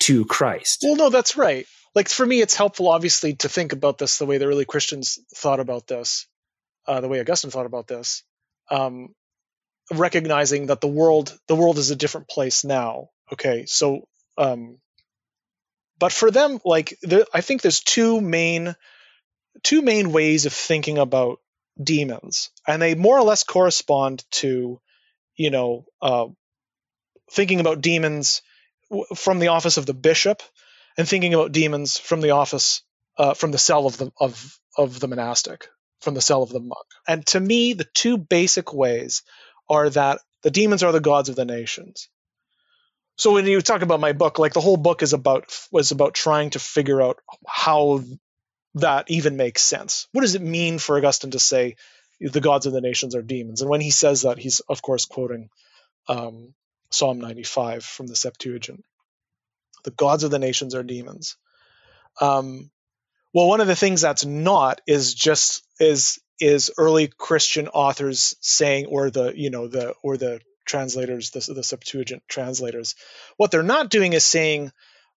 to 0.01 0.25
christ. 0.27 0.81
Well 0.83 0.97
no 0.97 1.11
that's 1.11 1.37
right. 1.37 1.67
Like 1.95 2.09
for 2.09 2.25
me 2.25 2.41
it's 2.41 2.55
helpful 2.55 2.89
obviously 2.89 3.35
to 3.37 3.49
think 3.49 3.73
about 3.73 3.99
this 3.99 4.19
the 4.19 4.27
way 4.27 4.39
the 4.39 4.47
early 4.47 4.65
christians 4.65 5.19
thought 5.35 5.61
about 5.61 5.87
this 5.87 6.27
uh, 6.87 7.01
the 7.01 7.09
way 7.09 7.21
augustine 7.21 7.51
thought 7.51 7.67
about 7.67 7.87
this 7.87 8.23
um, 8.71 9.15
recognizing 9.93 10.67
that 10.67 10.81
the 10.81 10.89
world 10.89 11.37
the 11.49 11.57
world 11.57 11.79
is 11.79 11.91
a 11.91 11.97
different 11.97 12.29
place 12.29 12.65
now. 12.65 13.09
Okay 13.33 13.65
so 13.67 14.03
um, 14.39 14.79
but 16.01 16.13
for 16.13 16.31
them 16.31 16.59
like 16.65 16.99
i 17.33 17.41
think 17.41 17.63
there's 17.63 17.81
two 17.81 18.21
main 18.21 18.75
two 19.63 19.83
main 19.83 20.11
ways 20.13 20.47
of 20.47 20.53
thinking 20.53 20.99
about 20.99 21.39
demons 21.81 22.51
and 22.67 22.83
they 22.83 22.95
more 22.95 23.19
or 23.19 23.23
less 23.23 23.45
correspond 23.45 24.25
to 24.31 24.81
you 25.37 25.51
know 25.51 25.85
uh, 26.03 26.27
thinking 27.31 27.61
about 27.61 27.81
demons 27.81 28.43
from 29.15 29.39
the 29.39 29.49
office 29.49 29.77
of 29.77 29.87
the 29.87 29.95
bishop 29.95 30.43
and 30.99 31.09
thinking 31.09 31.35
about 31.35 31.53
demons 31.53 31.97
from 31.99 32.21
the 32.21 32.31
office 32.31 32.83
uh, 33.19 33.35
from 33.35 33.53
the 33.53 33.59
cell 33.59 33.87
of 33.87 33.97
the 33.97 34.11
of 34.19 34.59
of 34.77 35.01
the 35.01 35.09
monastic 35.09 35.69
from 36.01 36.15
the 36.15 36.21
cell 36.21 36.43
of 36.43 36.51
the 36.51 36.61
monk. 36.61 36.87
And 37.07 37.27
to 37.27 37.41
me 37.41 37.75
the 37.75 37.89
two 37.95 38.17
basic 38.17 38.73
ways 38.73 39.23
are 39.69 39.91
that 39.91 40.21
the 40.43 40.51
demons 40.51 40.83
are 40.83 40.93
the 40.93 41.01
gods 41.01 41.29
of 41.29 41.37
the 41.37 41.45
nations 41.45 42.09
so 43.17 43.33
when 43.33 43.47
you 43.47 43.61
talk 43.61 43.83
about 43.83 44.01
my 44.01 44.13
book 44.13 44.39
like 44.39 44.53
the 44.53 44.61
whole 44.61 44.77
book 44.77 45.03
is 45.03 45.13
about 45.13 45.53
was 45.71 45.91
about 45.91 46.15
trying 46.15 46.51
to 46.51 46.59
figure 46.59 47.01
out 47.03 47.19
how 47.47 48.03
that 48.75 49.11
even 49.11 49.37
makes 49.37 49.63
sense. 49.63 50.07
What 50.13 50.23
does 50.23 50.35
it 50.35 50.43
mean 50.43 50.79
for 50.79 50.97
augustine 50.97 51.33
to 51.33 51.39
say 51.39 51.77
the 52.21 52.41
gods 52.41 52.67
of 52.67 52.73
the 52.73 52.81
nations 52.81 53.15
are 53.15 53.23
demons? 53.23 53.61
And 53.61 53.71
when 53.71 53.81
he 53.81 53.91
says 53.91 54.23
that 54.23 54.39
he's 54.39 54.61
of 54.61 54.83
course 54.83 55.05
quoting 55.05 55.51
um, 56.09 56.55
psalm 56.91 57.21
95 57.21 57.85
from 57.85 58.07
the 58.07 58.17
septuagint. 58.17 58.85
The 59.85 59.91
gods 59.91 60.25
of 60.25 60.31
the 60.31 60.39
nations 60.39 60.75
are 60.75 60.83
demons. 60.83 61.37
Um, 62.21 62.71
well 63.33 63.49
one 63.49 63.61
of 63.61 63.67
the 63.67 63.77
things 63.77 64.01
that's 64.01 64.25
not 64.25 64.81
is 64.87 65.15
just 65.15 65.63
is 65.79 66.21
is 66.41 66.71
early 66.79 67.09
christian 67.09 67.69
authors 67.69 68.35
saying 68.41 68.87
or 68.87 69.11
the 69.11 69.33
you 69.37 69.51
know 69.51 69.69
the 69.69 69.95
or 70.03 70.17
the 70.17 70.41
translators, 70.71 71.31
the, 71.31 71.53
the 71.53 71.63
Septuagint 71.63 72.23
translators. 72.29 72.95
What 73.37 73.51
they're 73.51 73.63
not 73.63 73.91
doing 73.91 74.13
is 74.13 74.25
saying 74.25 74.73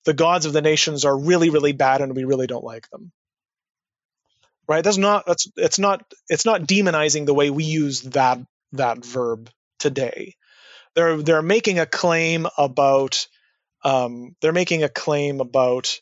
the 0.05 0.15
gods 0.15 0.47
of 0.47 0.53
the 0.53 0.63
nations 0.63 1.05
are 1.05 1.17
really, 1.17 1.51
really 1.51 1.73
bad 1.73 2.01
and 2.01 2.17
we 2.17 2.25
really 2.25 2.47
don't 2.47 2.65
like 2.65 2.89
them. 2.91 3.13
Right? 4.67 4.83
That's 4.83 4.97
not 4.97 5.27
that's 5.27 5.49
it's 5.57 5.79
not 5.79 6.05
it's 6.29 6.47
not 6.47 6.63
demonizing 6.63 7.27
the 7.27 7.35
way 7.35 7.51
we 7.51 7.65
use 7.65 8.03
that 8.03 8.39
that 8.73 9.05
verb 9.05 9.51
today. 9.79 10.37
They're 10.95 11.21
they're 11.23 11.43
making 11.43 11.79
a 11.79 11.87
claim 11.87 12.47
about 12.57 13.27
um, 13.85 14.37
they're 14.41 14.53
making 14.53 14.83
a 14.85 14.89
claim 14.89 15.41
about 15.41 16.01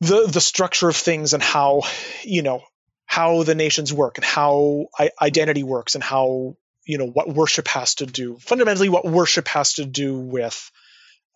the 0.00 0.26
the 0.26 0.40
structure 0.40 0.88
of 0.88 0.96
things 0.96 1.34
and 1.34 1.42
how 1.42 1.82
you 2.24 2.42
know 2.42 2.62
how 3.06 3.42
the 3.42 3.54
nations 3.54 3.92
work 3.92 4.16
and 4.16 4.24
how 4.24 4.86
identity 5.20 5.62
works 5.62 5.94
and 5.94 6.02
how 6.02 6.56
you 6.84 6.98
know 6.98 7.06
what 7.06 7.28
worship 7.28 7.68
has 7.68 7.96
to 7.96 8.06
do 8.06 8.36
fundamentally 8.38 8.88
what 8.88 9.04
worship 9.04 9.48
has 9.48 9.74
to 9.74 9.84
do 9.84 10.18
with 10.18 10.70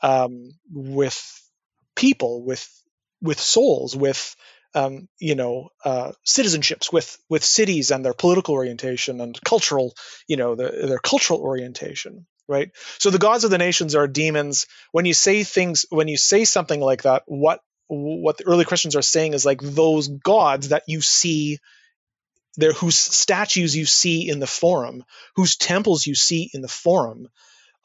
um, 0.02 0.52
with 0.70 1.20
people 1.94 2.44
with 2.44 2.68
with 3.22 3.40
souls 3.40 3.96
with 3.96 4.36
um, 4.74 5.08
you 5.18 5.34
know 5.34 5.70
uh, 5.84 6.12
citizenships 6.26 6.92
with 6.92 7.18
with 7.28 7.44
cities 7.44 7.90
and 7.90 8.04
their 8.04 8.14
political 8.14 8.54
orientation 8.54 9.20
and 9.20 9.40
cultural 9.42 9.94
you 10.28 10.36
know 10.36 10.54
the, 10.54 10.70
their 10.86 10.98
cultural 10.98 11.40
orientation 11.40 12.26
right? 12.48 12.70
So 12.98 13.10
the 13.10 13.18
gods 13.18 13.42
of 13.42 13.50
the 13.50 13.58
nations 13.58 13.96
are 13.96 14.06
demons. 14.06 14.66
When 14.92 15.04
you 15.04 15.14
say 15.14 15.42
things 15.42 15.84
when 15.90 16.08
you 16.08 16.16
say 16.16 16.44
something 16.44 16.80
like 16.80 17.02
that 17.02 17.22
what 17.26 17.60
what 17.88 18.36
the 18.36 18.46
early 18.46 18.64
christians 18.64 18.96
are 18.96 19.02
saying 19.02 19.32
is 19.32 19.46
like 19.46 19.60
those 19.60 20.08
gods 20.08 20.70
that 20.70 20.82
you 20.88 21.00
see 21.00 21.58
there 22.56 22.72
whose 22.72 22.96
statues 22.96 23.76
you 23.76 23.84
see 23.84 24.28
in 24.28 24.38
the 24.38 24.46
forum, 24.46 25.04
whose 25.34 25.56
temples 25.56 26.06
you 26.06 26.14
see 26.14 26.50
in 26.52 26.62
the 26.62 26.68
forum, 26.68 27.28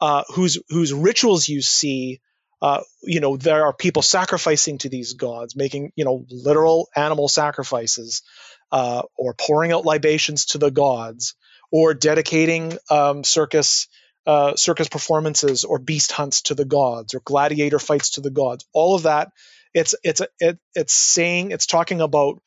uh, 0.00 0.24
whose 0.34 0.58
whose 0.68 0.92
rituals 0.92 1.48
you 1.48 1.62
see. 1.62 2.20
Uh, 2.60 2.80
you 3.02 3.18
know, 3.18 3.36
there 3.36 3.64
are 3.64 3.72
people 3.72 4.02
sacrificing 4.02 4.78
to 4.78 4.88
these 4.88 5.14
gods, 5.14 5.56
making 5.56 5.92
you 5.96 6.04
know 6.04 6.24
literal 6.30 6.88
animal 6.94 7.28
sacrifices, 7.28 8.22
uh, 8.70 9.02
or 9.16 9.34
pouring 9.34 9.72
out 9.72 9.84
libations 9.84 10.46
to 10.46 10.58
the 10.58 10.70
gods, 10.70 11.34
or 11.72 11.92
dedicating 11.92 12.78
um, 12.88 13.24
circus 13.24 13.88
uh, 14.26 14.54
circus 14.54 14.88
performances 14.88 15.64
or 15.64 15.78
beast 15.78 16.12
hunts 16.12 16.42
to 16.42 16.54
the 16.54 16.64
gods, 16.64 17.14
or 17.14 17.20
gladiator 17.24 17.78
fights 17.78 18.10
to 18.10 18.20
the 18.20 18.30
gods. 18.30 18.64
All 18.72 18.94
of 18.94 19.02
that, 19.04 19.32
it's 19.74 19.94
it's 20.04 20.22
it, 20.38 20.58
it's 20.74 20.92
saying 20.92 21.50
it's 21.50 21.66
talking 21.66 22.00
about 22.00 22.40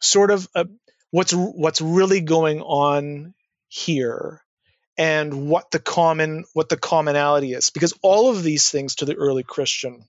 sort 0.00 0.30
of 0.30 0.48
a, 0.54 0.66
what's 1.10 1.32
what's 1.32 1.80
really 1.80 2.20
going 2.20 2.60
on 2.60 3.34
here 3.68 4.42
and 4.96 5.48
what 5.48 5.70
the 5.70 5.78
common 5.78 6.44
what 6.54 6.68
the 6.68 6.76
commonality 6.76 7.52
is. 7.52 7.70
Because 7.70 7.94
all 8.02 8.30
of 8.30 8.42
these 8.42 8.70
things 8.70 8.96
to 8.96 9.04
the 9.04 9.16
early 9.16 9.42
christian 9.42 10.04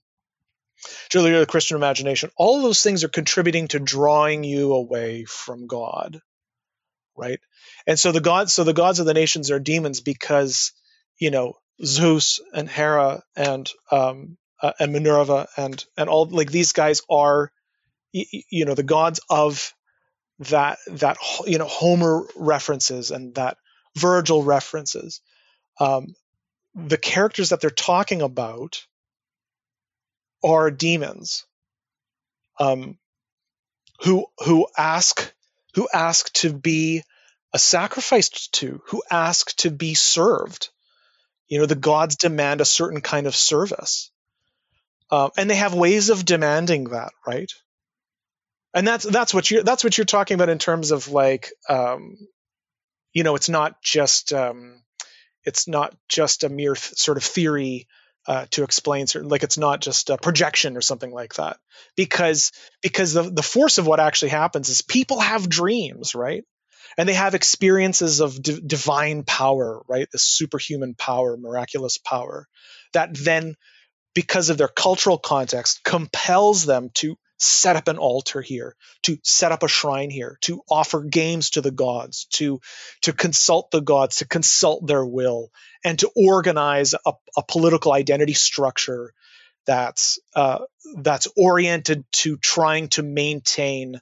to 1.10 1.20
the 1.20 1.34
early 1.34 1.46
christian 1.46 1.76
imagination 1.76 2.30
all 2.36 2.56
of 2.56 2.62
those 2.62 2.82
things 2.82 3.04
are 3.04 3.08
contributing 3.08 3.68
to 3.68 3.78
drawing 3.78 4.44
you 4.44 4.72
away 4.72 5.24
from 5.24 5.66
god 5.66 6.20
right? 7.20 7.40
And 7.86 7.98
so 7.98 8.12
the 8.12 8.20
gods 8.20 8.52
so 8.52 8.64
the 8.64 8.72
gods 8.72 8.98
of 8.98 9.06
the 9.06 9.14
nations 9.14 9.50
are 9.50 9.60
demons 9.60 10.00
because 10.00 10.72
you 11.18 11.30
know 11.30 11.54
zeus 11.84 12.40
and 12.54 12.68
hera 12.68 13.22
and 13.36 13.70
um 13.90 14.36
uh, 14.62 14.72
and 14.78 14.92
minerva 14.92 15.48
and 15.56 15.84
and 15.96 16.08
all 16.08 16.26
like 16.26 16.50
these 16.50 16.72
guys 16.72 17.02
are 17.10 17.52
you 18.12 18.64
know 18.64 18.74
the 18.74 18.82
gods 18.82 19.20
of 19.28 19.72
that 20.40 20.78
that 20.88 21.18
you 21.46 21.58
know 21.58 21.66
Homer 21.66 22.22
references 22.36 23.10
and 23.10 23.34
that 23.34 23.56
Virgil 23.96 24.42
references. 24.42 25.20
Um, 25.78 26.14
the 26.74 26.98
characters 26.98 27.50
that 27.50 27.60
they're 27.60 27.70
talking 27.70 28.22
about 28.22 28.86
are 30.42 30.70
demons 30.70 31.44
um, 32.60 32.98
who 34.02 34.26
who 34.44 34.66
ask 34.76 35.32
who 35.74 35.88
ask 35.92 36.32
to 36.34 36.52
be 36.52 37.02
a 37.52 37.58
sacrificed 37.58 38.52
to, 38.54 38.80
who 38.86 39.02
ask 39.10 39.56
to 39.56 39.70
be 39.70 39.94
served. 39.94 40.68
You 41.48 41.58
know, 41.58 41.66
the 41.66 41.74
gods 41.74 42.16
demand 42.16 42.60
a 42.60 42.64
certain 42.64 43.00
kind 43.00 43.26
of 43.26 43.34
service, 43.34 44.12
um, 45.10 45.30
and 45.36 45.50
they 45.50 45.56
have 45.56 45.74
ways 45.74 46.10
of 46.10 46.24
demanding 46.24 46.84
that, 46.84 47.12
right? 47.26 47.50
And 48.74 48.86
that's 48.86 49.04
that's 49.04 49.34
what 49.34 49.50
you're 49.50 49.62
that's 49.62 49.84
what 49.84 49.98
you're 49.98 50.04
talking 50.04 50.34
about 50.34 50.48
in 50.48 50.58
terms 50.58 50.90
of 50.90 51.08
like 51.08 51.52
um, 51.68 52.16
you 53.12 53.22
know 53.24 53.34
it's 53.34 53.48
not 53.48 53.82
just 53.82 54.32
um, 54.32 54.82
it's 55.44 55.68
not 55.68 55.94
just 56.08 56.44
a 56.44 56.48
mere 56.48 56.74
th- 56.74 56.96
sort 56.96 57.16
of 57.16 57.24
theory 57.24 57.86
uh, 58.26 58.46
to 58.50 58.64
explain 58.64 59.06
certain 59.06 59.28
like 59.28 59.42
it's 59.42 59.58
not 59.58 59.80
just 59.80 60.10
a 60.10 60.18
projection 60.18 60.76
or 60.76 60.80
something 60.80 61.10
like 61.10 61.34
that. 61.34 61.56
Because 61.96 62.52
because 62.82 63.12
the, 63.14 63.22
the 63.22 63.42
force 63.42 63.78
of 63.78 63.86
what 63.86 64.00
actually 64.00 64.30
happens 64.30 64.68
is 64.68 64.82
people 64.82 65.20
have 65.20 65.48
dreams 65.48 66.14
right? 66.14 66.44
And 66.98 67.08
they 67.08 67.14
have 67.14 67.34
experiences 67.34 68.20
of 68.20 68.40
d- 68.42 68.60
divine 68.64 69.24
power 69.24 69.82
right? 69.88 70.08
This 70.12 70.24
superhuman 70.24 70.94
power 70.94 71.36
miraculous 71.36 71.98
power 71.98 72.46
that 72.92 73.16
then 73.16 73.54
because 74.14 74.50
of 74.50 74.58
their 74.58 74.68
cultural 74.68 75.18
context 75.18 75.82
compels 75.84 76.66
them 76.66 76.90
to 76.94 77.16
set 77.40 77.76
up 77.76 77.88
an 77.88 77.98
altar 77.98 78.40
here, 78.40 78.76
to 79.02 79.18
set 79.24 79.50
up 79.50 79.62
a 79.62 79.68
shrine 79.68 80.10
here, 80.10 80.38
to 80.42 80.62
offer 80.70 81.02
games 81.02 81.50
to 81.50 81.60
the 81.60 81.70
gods, 81.70 82.26
to 82.26 82.60
to 83.02 83.12
consult 83.12 83.70
the 83.70 83.80
gods, 83.80 84.16
to 84.16 84.28
consult 84.28 84.86
their 84.86 85.04
will, 85.04 85.50
and 85.84 85.98
to 85.98 86.10
organize 86.14 86.94
a, 86.94 87.12
a 87.36 87.42
political 87.42 87.92
identity 87.92 88.34
structure 88.34 89.12
that's 89.66 90.18
uh, 90.36 90.60
that's 90.98 91.28
oriented 91.36 92.04
to 92.12 92.36
trying 92.36 92.88
to 92.88 93.02
maintain 93.02 94.00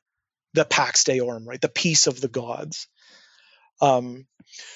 the 0.54 0.64
Pax 0.64 1.04
Deorum, 1.04 1.48
right, 1.48 1.60
the 1.60 1.68
peace 1.68 2.06
of 2.06 2.20
the 2.20 2.28
gods. 2.28 2.88
Um, 3.80 4.26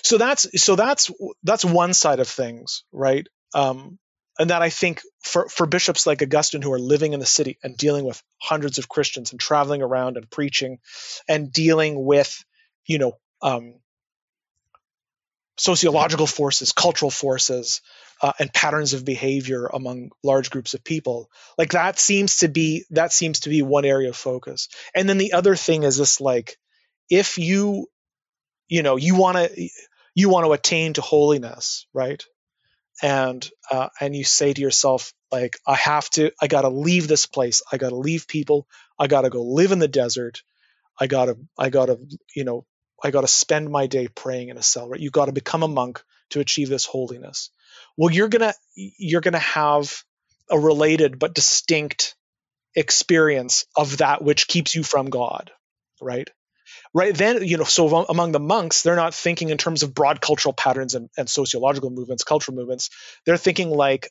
so 0.02 0.18
that's 0.18 0.46
so 0.62 0.76
that's 0.76 1.10
that's 1.42 1.64
one 1.64 1.94
side 1.94 2.20
of 2.20 2.28
things, 2.28 2.84
right? 2.92 3.26
Um, 3.54 3.98
and 4.38 4.50
that 4.50 4.62
I 4.62 4.70
think 4.70 5.02
for, 5.22 5.48
for 5.48 5.66
bishops 5.66 6.06
like 6.06 6.22
Augustine 6.22 6.62
who 6.62 6.72
are 6.72 6.78
living 6.78 7.12
in 7.12 7.20
the 7.20 7.26
city 7.26 7.58
and 7.62 7.76
dealing 7.76 8.04
with 8.04 8.22
hundreds 8.40 8.78
of 8.78 8.88
Christians 8.88 9.30
and 9.30 9.40
traveling 9.40 9.82
around 9.82 10.16
and 10.16 10.30
preaching 10.30 10.78
and 11.28 11.52
dealing 11.52 12.02
with, 12.04 12.44
you 12.86 12.98
know, 12.98 13.12
um, 13.42 13.74
sociological 15.58 16.26
forces, 16.26 16.72
cultural 16.72 17.10
forces, 17.10 17.82
uh, 18.22 18.32
and 18.38 18.52
patterns 18.52 18.94
of 18.94 19.04
behavior 19.04 19.66
among 19.66 20.10
large 20.22 20.50
groups 20.50 20.74
of 20.74 20.84
people, 20.84 21.28
like 21.58 21.72
that 21.72 21.98
seems 21.98 22.38
to 22.38 22.48
be 22.48 22.84
that 22.90 23.12
seems 23.12 23.40
to 23.40 23.48
be 23.48 23.62
one 23.62 23.84
area 23.84 24.08
of 24.08 24.16
focus. 24.16 24.68
And 24.94 25.08
then 25.08 25.18
the 25.18 25.32
other 25.32 25.56
thing 25.56 25.82
is 25.82 25.96
this: 25.98 26.20
like, 26.20 26.56
if 27.10 27.36
you, 27.36 27.88
you 28.68 28.82
know, 28.82 28.96
you 28.96 29.16
want 29.16 29.38
to 29.38 29.68
you 30.14 30.28
want 30.28 30.46
to 30.46 30.52
attain 30.52 30.92
to 30.94 31.00
holiness, 31.00 31.86
right? 31.92 32.24
And 33.00 33.48
uh, 33.70 33.88
and 34.00 34.14
you 34.14 34.24
say 34.24 34.52
to 34.52 34.60
yourself 34.60 35.12
like 35.30 35.58
i 35.66 35.74
have 35.74 36.08
to 36.10 36.30
i 36.40 36.46
gotta 36.46 36.68
leave 36.68 37.08
this 37.08 37.26
place. 37.26 37.62
I 37.72 37.76
gotta 37.78 37.96
leave 37.96 38.28
people. 38.28 38.66
I 38.98 39.06
gotta 39.06 39.30
go 39.30 39.42
live 39.42 39.72
in 39.72 39.78
the 39.78 39.88
desert. 39.88 40.42
I 40.98 41.06
gotta 41.06 41.36
i 41.58 41.70
gotta 41.70 41.98
you 42.34 42.44
know 42.44 42.66
i 43.02 43.10
gotta 43.10 43.28
spend 43.28 43.70
my 43.70 43.86
day 43.86 44.08
praying 44.08 44.48
in 44.48 44.58
a 44.58 44.62
cell 44.62 44.88
right? 44.88 45.00
You 45.00 45.10
gotta 45.10 45.32
become 45.32 45.62
a 45.62 45.68
monk 45.68 46.02
to 46.30 46.40
achieve 46.40 46.68
this 46.68 46.84
holiness. 46.84 47.50
Well 47.96 48.12
you're 48.12 48.28
gonna 48.28 48.54
you're 48.74 49.20
gonna 49.20 49.38
have 49.38 50.02
a 50.50 50.58
related 50.58 51.18
but 51.18 51.34
distinct 51.34 52.14
experience 52.74 53.66
of 53.76 53.98
that 53.98 54.22
which 54.22 54.48
keeps 54.48 54.74
you 54.74 54.82
from 54.82 55.10
god 55.10 55.50
right 56.00 56.30
right? 56.94 57.14
Then 57.14 57.44
you 57.44 57.56
know 57.56 57.64
so 57.64 58.04
among 58.04 58.32
the 58.32 58.40
monks 58.40 58.82
they're 58.82 58.96
not 58.96 59.14
thinking 59.14 59.48
in 59.48 59.58
terms 59.58 59.82
of 59.82 59.94
broad 59.94 60.20
cultural 60.20 60.52
patterns 60.52 60.94
and, 60.94 61.08
and 61.16 61.28
sociological 61.28 61.90
movements 61.90 62.24
cultural 62.24 62.56
movements. 62.56 62.90
They're 63.24 63.36
thinking 63.36 63.70
like 63.70 64.10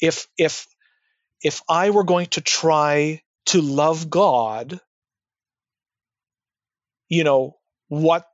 if 0.00 0.26
if 0.36 0.66
if 1.42 1.62
i 1.68 1.90
were 1.90 2.04
going 2.04 2.26
to 2.26 2.40
try 2.40 3.22
to 3.46 3.60
love 3.60 4.10
god 4.10 4.80
you 7.08 7.24
know 7.24 7.56
what 7.88 8.26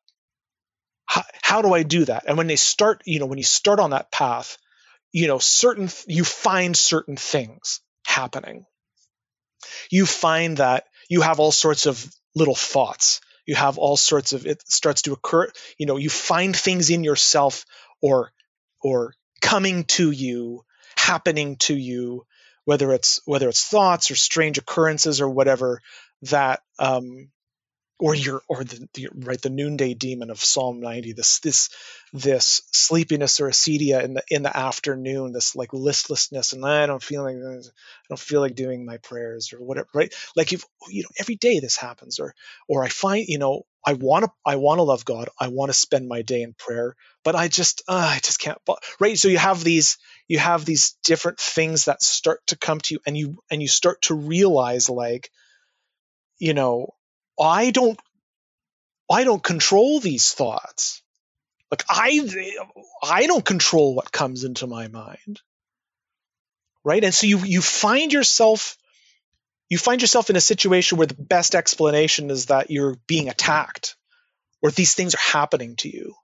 how, 1.07 1.23
how 1.43 1.63
do 1.63 1.73
i 1.73 1.83
do 1.83 2.05
that? 2.05 2.25
And 2.27 2.37
when 2.37 2.47
they 2.47 2.57
start 2.57 3.03
you 3.07 3.21
know 3.21 3.27
when 3.27 3.39
you 3.39 3.45
start 3.45 3.81
on 3.81 3.91
that 3.91 4.11
path 4.11 4.59
you 5.13 5.27
know 5.27 5.39
certain 5.39 5.89
you 6.07 6.25
find 6.25 6.77
certain 6.77 7.17
things 7.17 7.81
happening. 8.07 8.67
You 9.91 10.07
find 10.07 10.59
that 10.59 10.85
you 11.09 11.23
have 11.23 11.41
all 11.41 11.53
sorts 11.53 11.87
of 11.87 12.13
little 12.35 12.55
thoughts 12.55 13.21
you 13.49 13.55
have 13.55 13.79
all 13.79 13.97
sorts 13.97 14.35
of 14.35 14.47
it 14.47 14.63
starts 14.71 15.03
to 15.03 15.15
occur 15.15 15.51
you 15.79 15.87
know 15.87 15.97
you 15.97 16.11
find 16.11 16.55
things 16.55 16.91
in 16.91 17.03
yourself 17.03 17.65
or 18.03 18.31
or 18.83 19.15
coming 19.41 19.85
to 19.85 20.11
you 20.11 20.63
happening 20.97 21.57
to 21.57 21.75
you 21.75 22.25
whether 22.67 22.93
it's 22.93 23.21
whether 23.25 23.49
it's 23.49 23.65
thoughts 23.65 24.11
or 24.11 24.15
strange 24.15 24.59
occurrences 24.59 25.23
or 25.23 25.29
whatever 25.31 25.81
that 26.23 26.61
um 26.79 27.31
or 27.99 28.15
your 28.15 28.43
or 28.49 28.65
the, 28.65 28.89
the, 28.95 29.09
right 29.15 29.41
the 29.43 29.51
noonday 29.51 29.95
demon 29.95 30.31
of 30.31 30.43
Psalm 30.43 30.81
90 30.81 31.13
this 31.13 31.41
this 31.41 31.71
this 32.13 32.63
sleepiness 32.73 33.41
or 33.41 33.49
acedia 33.49 34.03
in 34.03 34.15
the 34.15 34.23
in 34.29 34.43
the 34.43 34.57
afternoon 34.57 35.33
this 35.33 35.57
like 35.57 35.73
listlessness 35.73 36.53
and 36.53 36.65
I 36.65 36.87
don't 36.87 37.03
feel 37.03 37.23
like 37.23 37.37
I 37.37 37.61
don't 38.09 38.19
feel 38.19 38.41
like 38.41 38.55
doing 38.55 38.87
my 38.87 38.99
prayers 38.99 39.53
or 39.53 39.59
whatever 39.59 39.89
right? 39.95 40.13
Like 40.37 40.53
if 40.53 40.65
you 40.89 41.03
know 41.03 41.11
every 41.19 41.37
day 41.37 41.61
this 41.61 41.77
happens 41.77 42.21
or 42.21 42.35
or 42.69 42.85
I 42.85 42.89
find 42.89 43.27
you 43.27 43.39
know 43.39 43.65
I 43.85 43.95
want 43.95 44.25
to 44.25 44.31
I 44.45 44.57
want 44.57 44.79
to 44.79 44.85
love 44.85 45.05
God 45.05 45.29
I 45.39 45.49
want 45.49 45.71
to 45.71 45.79
spend 45.79 46.09
my 46.09 46.23
day 46.23 46.43
in 46.43 46.55
prayer 46.55 46.95
but 47.25 47.35
I 47.35 47.49
just 47.49 47.83
uh, 47.89 48.13
I 48.17 48.21
just 48.23 48.39
can't 48.39 48.59
right? 49.01 49.19
So 49.19 49.29
you 49.29 49.39
have 49.39 49.63
these 49.65 49.99
you 50.29 50.39
have 50.39 50.65
these 50.65 50.97
different 51.05 51.39
things 51.39 51.87
that 51.87 52.03
start 52.03 52.41
to 52.49 52.57
come 52.57 52.81
to 52.81 52.95
you 52.95 53.01
and 53.07 53.17
you 53.17 53.39
and 53.51 53.61
you 53.61 53.69
start 53.69 54.03
to 54.03 54.15
realize 54.15 54.89
like 54.89 55.31
you 56.39 56.55
know 56.55 56.95
I 57.39 57.71
don't 57.71 57.99
I 59.11 59.25
don't 59.25 59.43
control 59.43 60.01
these 60.01 60.33
thoughts. 60.33 61.03
Like 61.71 61.85
I 61.89 62.57
I 63.03 63.27
don't 63.27 63.45
control 63.45 63.95
what 63.95 64.13
comes 64.13 64.45
into 64.45 64.67
my 64.67 64.89
mind. 64.89 65.41
Right? 66.85 67.05
And 67.05 67.15
so 67.15 67.27
you 67.27 67.39
you 67.39 67.61
find 67.61 68.13
yourself 68.13 68.77
you 69.69 69.77
find 69.77 70.01
yourself 70.01 70.31
in 70.31 70.37
a 70.37 70.41
situation 70.41 70.97
where 70.97 71.07
the 71.07 71.15
best 71.15 71.55
explanation 71.55 72.31
is 72.31 72.47
that 72.47 72.71
you're 72.71 72.97
being 73.07 73.29
attacked 73.29 73.97
or 74.63 74.71
these 74.71 74.95
things 74.95 75.15
are 75.15 75.33
happening 75.33 75.77
to 75.77 75.89
you. 75.89 76.15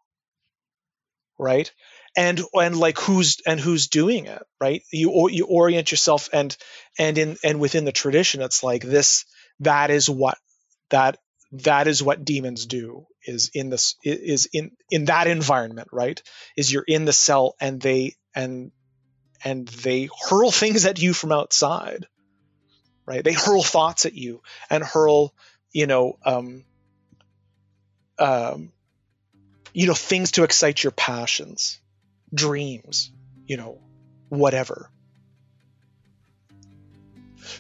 Right? 1.39 1.71
And 2.17 2.41
and 2.55 2.77
like 2.77 2.99
who's 2.99 3.41
and 3.47 3.61
who's 3.61 3.89
doing 3.89 4.27
it, 4.27 4.43
right? 4.61 4.83
You 4.93 5.29
you 5.29 5.47
orient 5.47 5.91
yourself 5.91 6.29
and 6.33 6.57
and 6.99 7.19
in 7.19 7.37
and 7.45 7.61
within 7.61 7.85
the 7.85 7.93
tradition 7.93 8.41
it's 8.41 8.63
like 8.63 8.83
this 8.83 9.25
that 9.61 9.91
is 9.91 10.09
what 10.09 10.39
that 10.91 11.19
that 11.53 11.87
is 11.87 12.03
what 12.03 12.25
demons 12.25 12.67
do 12.67 13.07
is 13.25 13.51
in 13.55 13.71
this 13.71 13.97
is 14.03 14.49
in 14.53 14.73
in 14.91 15.07
that 15.07 15.27
environment 15.27 15.89
right? 15.93 16.23
Is 16.57 16.73
you're 16.73 16.85
in 16.87 17.05
the 17.05 17.13
cell 17.13 17.55
and 17.61 17.81
they 17.81 18.17
and 18.35 18.73
and 19.45 19.69
they 19.69 20.09
hurl 20.29 20.51
things 20.51 20.85
at 20.87 21.01
you 21.01 21.13
from 21.13 21.33
outside 21.33 22.07
right? 23.07 23.23
They 23.23 23.35
hurl 23.35 23.63
thoughts 23.63 24.07
at 24.07 24.15
you 24.15 24.43
and 24.71 24.83
hurl 24.83 25.35
you 25.73 25.87
know 25.87 26.19
um 26.25 26.65
um 28.19 28.73
you 29.73 29.87
know 29.87 29.95
things 29.95 30.33
to 30.33 30.45
excite 30.45 30.83
your 30.83 30.93
passions 30.93 31.81
dreams 32.33 33.11
you 33.47 33.57
know 33.57 33.81
whatever 34.29 34.91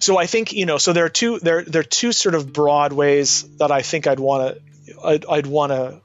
so 0.00 0.16
I 0.18 0.26
think 0.26 0.52
you 0.52 0.66
know. 0.66 0.78
So 0.78 0.92
there 0.92 1.04
are 1.04 1.11
two 1.11 1.38
there 1.38 1.62
there 1.62 1.80
are 1.80 1.85
two 1.85 2.12
sort 2.12 2.35
of 2.35 2.52
broad 2.52 2.92
ways 2.92 3.42
that 3.59 3.70
I 3.70 3.82
think 3.82 4.06
I'd 4.06 4.20
want 4.20 4.56
to 4.56 5.26
I'd, 5.28 5.46
want 5.46 5.72
to 5.72 6.00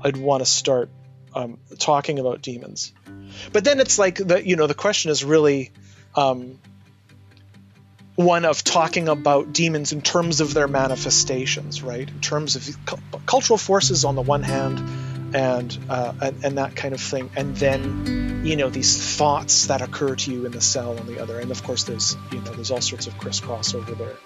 I'd 0.00 0.16
want 0.16 0.42
to 0.42 0.46
start 0.46 0.90
um, 1.34 1.58
talking 1.78 2.18
about 2.18 2.42
demons. 2.42 2.92
But 3.52 3.64
then 3.64 3.80
it's 3.80 3.98
like 3.98 4.16
the 4.16 4.46
you 4.46 4.56
know 4.56 4.66
the 4.66 4.74
question 4.74 5.10
is 5.10 5.24
really 5.24 5.72
um, 6.14 6.58
one 8.16 8.44
of 8.44 8.64
talking 8.64 9.08
about 9.08 9.52
demons 9.52 9.92
in 9.92 10.00
terms 10.00 10.40
of 10.40 10.54
their 10.54 10.68
manifestations, 10.68 11.82
right? 11.82 12.08
In 12.08 12.20
terms 12.20 12.56
of 12.56 12.76
cultural 13.26 13.58
forces 13.58 14.04
on 14.04 14.14
the 14.14 14.22
one 14.22 14.42
hand, 14.42 14.78
and, 15.34 15.78
uh, 15.88 16.12
and 16.20 16.44
and 16.44 16.58
that 16.58 16.76
kind 16.76 16.94
of 16.94 17.00
thing, 17.00 17.30
and 17.36 17.56
then 17.56 18.44
you 18.44 18.56
know 18.56 18.70
these 18.70 19.16
thoughts 19.16 19.66
that 19.66 19.82
occur 19.82 20.14
to 20.14 20.32
you 20.32 20.46
in 20.46 20.52
the 20.52 20.60
cell 20.60 20.98
on 20.98 21.06
the 21.06 21.20
other, 21.20 21.38
and 21.38 21.50
of 21.50 21.62
course 21.62 21.84
there's 21.84 22.16
you 22.30 22.40
know 22.40 22.52
there's 22.52 22.70
all 22.70 22.80
sorts 22.80 23.06
of 23.06 23.16
crisscross 23.18 23.74
over 23.74 23.94
there. 23.94 24.16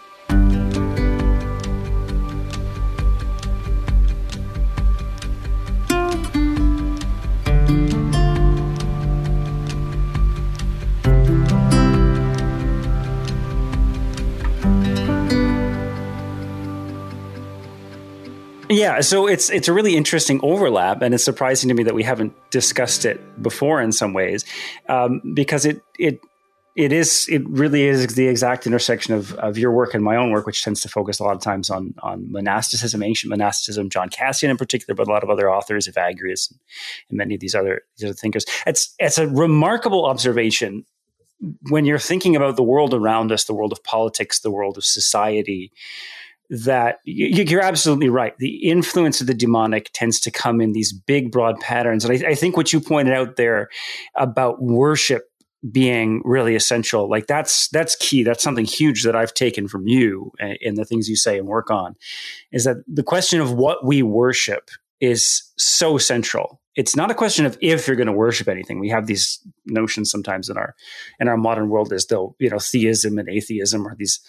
Yeah, 18.81 19.03
so 19.03 19.27
it's 19.27 19.51
it's 19.51 19.69
a 19.69 19.75
really 19.75 19.95
interesting 19.95 20.41
overlap, 20.43 21.03
and 21.03 21.13
it's 21.13 21.23
surprising 21.23 21.69
to 21.69 21.75
me 21.75 21.83
that 21.83 21.95
we 21.95 22.03
haven't 22.03 22.33
discussed 22.51 23.05
it 23.05 23.21
before 23.43 23.83
in 23.83 23.93
some 23.93 24.15
ways, 24.15 24.43
um, 24.89 25.21
because 25.35 25.67
it 25.67 25.83
it 25.99 26.19
it 26.77 26.91
is 26.91 27.27
it 27.29 27.47
really 27.47 27.83
is 27.83 28.15
the 28.15 28.27
exact 28.27 28.67
intersection 28.67 29.13
of, 29.13 29.35
of 29.35 29.59
your 29.59 29.71
work 29.71 29.93
and 29.93 30.03
my 30.03 30.17
own 30.17 30.31
work, 30.31 30.47
which 30.47 30.65
tends 30.65 30.81
to 30.81 30.89
focus 30.89 31.21
a 31.21 31.25
lot 31.25 31.37
of 31.37 31.43
times 31.43 31.69
on 31.69 31.95
on 32.03 32.33
monasticism, 32.33 33.03
ancient 33.03 33.29
monasticism, 33.29 33.91
John 33.91 34.09
Cassian 34.09 34.51
in 34.51 34.57
particular, 34.57 34.95
but 34.95 35.07
a 35.07 35.11
lot 35.11 35.23
of 35.23 35.29
other 35.29 35.51
authors, 35.51 35.87
of 35.87 35.97
Evagrius, 35.97 36.51
and 37.11 37.19
many 37.19 37.35
of 37.35 37.41
these 37.41 37.55
other 37.55 37.83
these 37.99 38.09
other 38.09 38.15
thinkers. 38.15 38.47
It's 38.67 38.95
it's 38.99 39.19
a 39.19 39.29
remarkable 39.29 40.07
observation 40.07 40.87
when 41.69 41.85
you're 41.85 41.99
thinking 41.99 42.35
about 42.35 42.57
the 42.57 42.63
world 42.63 42.95
around 42.95 43.31
us, 43.31 43.45
the 43.45 43.55
world 43.55 43.73
of 43.73 43.85
politics, 43.85 44.41
the 44.41 44.51
world 44.51 44.79
of 44.79 44.85
society 44.87 45.71
that 46.51 46.99
you're 47.05 47.63
absolutely 47.63 48.09
right. 48.09 48.37
The 48.39 48.69
influence 48.69 49.21
of 49.21 49.29
the 49.29 49.35
demonic 49.35 49.91
tends 49.93 50.19
to 50.21 50.33
come 50.33 50.61
in 50.61 50.73
these 50.73 50.93
big, 50.93 51.31
broad 51.31 51.61
patterns. 51.61 52.05
And 52.05 52.25
I, 52.25 52.31
I, 52.31 52.35
think 52.35 52.57
what 52.57 52.73
you 52.73 52.81
pointed 52.81 53.15
out 53.15 53.37
there 53.37 53.69
about 54.17 54.61
worship 54.61 55.31
being 55.71 56.23
really 56.25 56.57
essential, 56.57 57.09
like 57.09 57.29
that's 57.29 57.69
that's 57.69 57.95
key. 57.97 58.25
That's 58.25 58.43
something 58.43 58.65
huge 58.65 59.05
that 59.05 59.15
I've 59.15 59.33
taken 59.33 59.69
from 59.69 59.87
you 59.87 60.33
in 60.61 60.75
the 60.75 60.85
things 60.85 61.09
you 61.09 61.17
say 61.17 61.39
and 61.39 61.47
work 61.47 61.71
on, 61.71 61.95
is 62.51 62.65
that 62.65 62.79
the 62.89 63.05
question 63.05 63.41
of 63.41 63.53
what 63.53 63.85
we 63.85 64.03
worship 64.03 64.71
is 65.01 65.45
so 65.57 65.99
central. 65.99 66.61
It's 66.77 66.97
not 66.97 67.11
a 67.11 67.15
question 67.15 67.47
of 67.47 67.59
if 67.61 67.87
you're 67.87 67.97
going 67.97 68.07
to 68.07 68.13
worship 68.13 68.49
anything. 68.49 68.81
We 68.81 68.89
have 68.91 69.07
these 69.07 69.41
notions 69.67 70.11
sometimes 70.11 70.49
in 70.49 70.57
our 70.57 70.75
in 71.19 71.29
our 71.29 71.37
modern 71.37 71.69
world 71.69 71.93
as 71.93 72.07
though 72.07 72.35
you 72.39 72.51
know 72.51 72.59
theism 72.59 73.19
and 73.19 73.29
atheism 73.29 73.87
are 73.87 73.95
these 73.97 74.21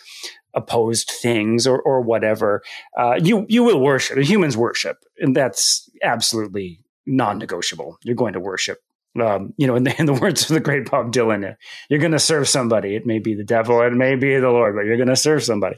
opposed 0.53 1.09
things 1.21 1.67
or 1.67 1.81
or 1.81 2.01
whatever. 2.01 2.61
Uh, 2.97 3.15
you 3.21 3.45
you 3.49 3.63
will 3.63 3.79
worship. 3.79 4.17
Humans 4.17 4.57
worship, 4.57 4.97
and 5.19 5.35
that's 5.35 5.89
absolutely 6.03 6.79
non-negotiable. 7.05 7.97
You're 8.03 8.15
going 8.15 8.33
to 8.33 8.39
worship. 8.39 8.79
Um, 9.19 9.53
you 9.57 9.67
know, 9.67 9.75
in 9.75 9.83
the, 9.83 9.93
in 9.99 10.05
the 10.05 10.13
words 10.13 10.43
of 10.43 10.53
the 10.53 10.59
great 10.59 10.89
Bob 10.89 11.11
Dylan, 11.11 11.55
you're 11.89 11.99
going 11.99 12.13
to 12.13 12.19
serve 12.19 12.47
somebody. 12.47 12.95
It 12.95 13.05
may 13.05 13.19
be 13.19 13.33
the 13.33 13.43
devil, 13.43 13.81
it 13.81 13.93
may 13.93 14.15
be 14.15 14.37
the 14.37 14.49
Lord, 14.49 14.75
but 14.75 14.85
you're 14.85 14.97
going 14.97 15.09
to 15.09 15.15
serve 15.15 15.43
somebody. 15.43 15.75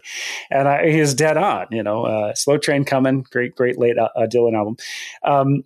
And 0.51 0.67
I, 0.67 0.89
he's 0.89 1.13
dead 1.13 1.37
on. 1.37 1.67
You 1.71 1.83
know, 1.83 2.05
uh, 2.05 2.35
slow 2.35 2.57
train 2.57 2.85
coming. 2.85 3.25
Great, 3.31 3.55
great 3.55 3.79
late 3.79 3.97
uh, 3.97 4.09
Dylan 4.27 4.55
album. 4.55 4.77
Um, 5.23 5.63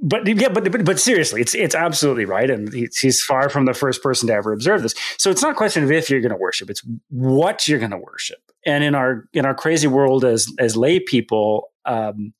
but 0.00 0.26
yeah, 0.26 0.48
but, 0.48 0.70
but, 0.70 0.84
but 0.84 1.00
seriously, 1.00 1.40
it's 1.40 1.54
it's 1.54 1.74
absolutely 1.74 2.24
right, 2.24 2.48
and 2.48 2.72
he's 2.72 3.22
far 3.24 3.48
from 3.48 3.64
the 3.64 3.74
first 3.74 4.02
person 4.02 4.28
to 4.28 4.34
ever 4.34 4.52
observe 4.52 4.82
this. 4.82 4.94
So 5.16 5.30
it's 5.30 5.42
not 5.42 5.52
a 5.52 5.56
question 5.56 5.82
of 5.82 5.90
if 5.90 6.08
you're 6.08 6.20
going 6.20 6.30
to 6.30 6.36
worship; 6.36 6.70
it's 6.70 6.82
what 7.08 7.66
you're 7.66 7.80
going 7.80 7.90
to 7.90 7.98
worship. 7.98 8.38
And 8.64 8.84
in 8.84 8.94
our 8.94 9.24
in 9.32 9.44
our 9.44 9.54
crazy 9.54 9.88
world 9.88 10.24
as 10.24 10.46
as 10.58 10.76
lay 10.76 11.00
people, 11.00 11.70
um, 11.84 12.32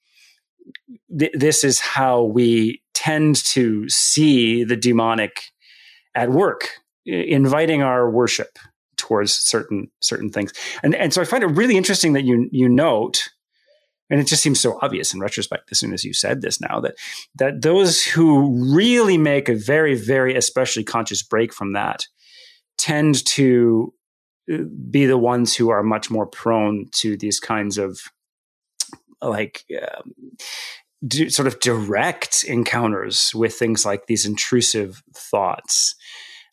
th- 1.18 1.32
this 1.34 1.64
is 1.64 1.80
how 1.80 2.22
we 2.22 2.82
tend 2.94 3.44
to 3.46 3.88
see 3.88 4.62
the 4.62 4.76
demonic 4.76 5.42
at 6.14 6.30
work, 6.30 6.68
inviting 7.06 7.82
our 7.82 8.08
worship 8.08 8.58
towards 8.96 9.32
certain 9.32 9.90
certain 10.00 10.30
things. 10.30 10.52
And 10.82 10.94
and 10.94 11.12
so 11.12 11.22
I 11.22 11.24
find 11.24 11.42
it 11.42 11.48
really 11.48 11.76
interesting 11.76 12.12
that 12.12 12.24
you 12.24 12.48
you 12.52 12.68
note 12.68 13.30
and 14.10 14.20
it 14.20 14.26
just 14.26 14.42
seems 14.42 14.60
so 14.60 14.78
obvious 14.82 15.12
in 15.12 15.20
retrospect 15.20 15.70
as 15.70 15.78
soon 15.78 15.92
as 15.92 16.04
you 16.04 16.12
said 16.12 16.40
this 16.40 16.60
now 16.60 16.80
that 16.80 16.94
that 17.34 17.62
those 17.62 18.04
who 18.04 18.74
really 18.74 19.18
make 19.18 19.48
a 19.48 19.54
very 19.54 19.94
very 19.94 20.34
especially 20.36 20.84
conscious 20.84 21.22
break 21.22 21.52
from 21.52 21.72
that 21.72 22.06
tend 22.76 23.24
to 23.26 23.92
uh, 24.52 24.58
be 24.90 25.06
the 25.06 25.18
ones 25.18 25.54
who 25.56 25.68
are 25.68 25.82
much 25.82 26.10
more 26.10 26.26
prone 26.26 26.86
to 26.92 27.16
these 27.16 27.40
kinds 27.40 27.76
of 27.78 28.00
like 29.20 29.64
um, 29.82 30.12
sort 31.28 31.46
of 31.46 31.60
direct 31.60 32.44
encounters 32.44 33.32
with 33.34 33.54
things 33.54 33.84
like 33.84 34.06
these 34.06 34.26
intrusive 34.26 35.02
thoughts. 35.14 35.94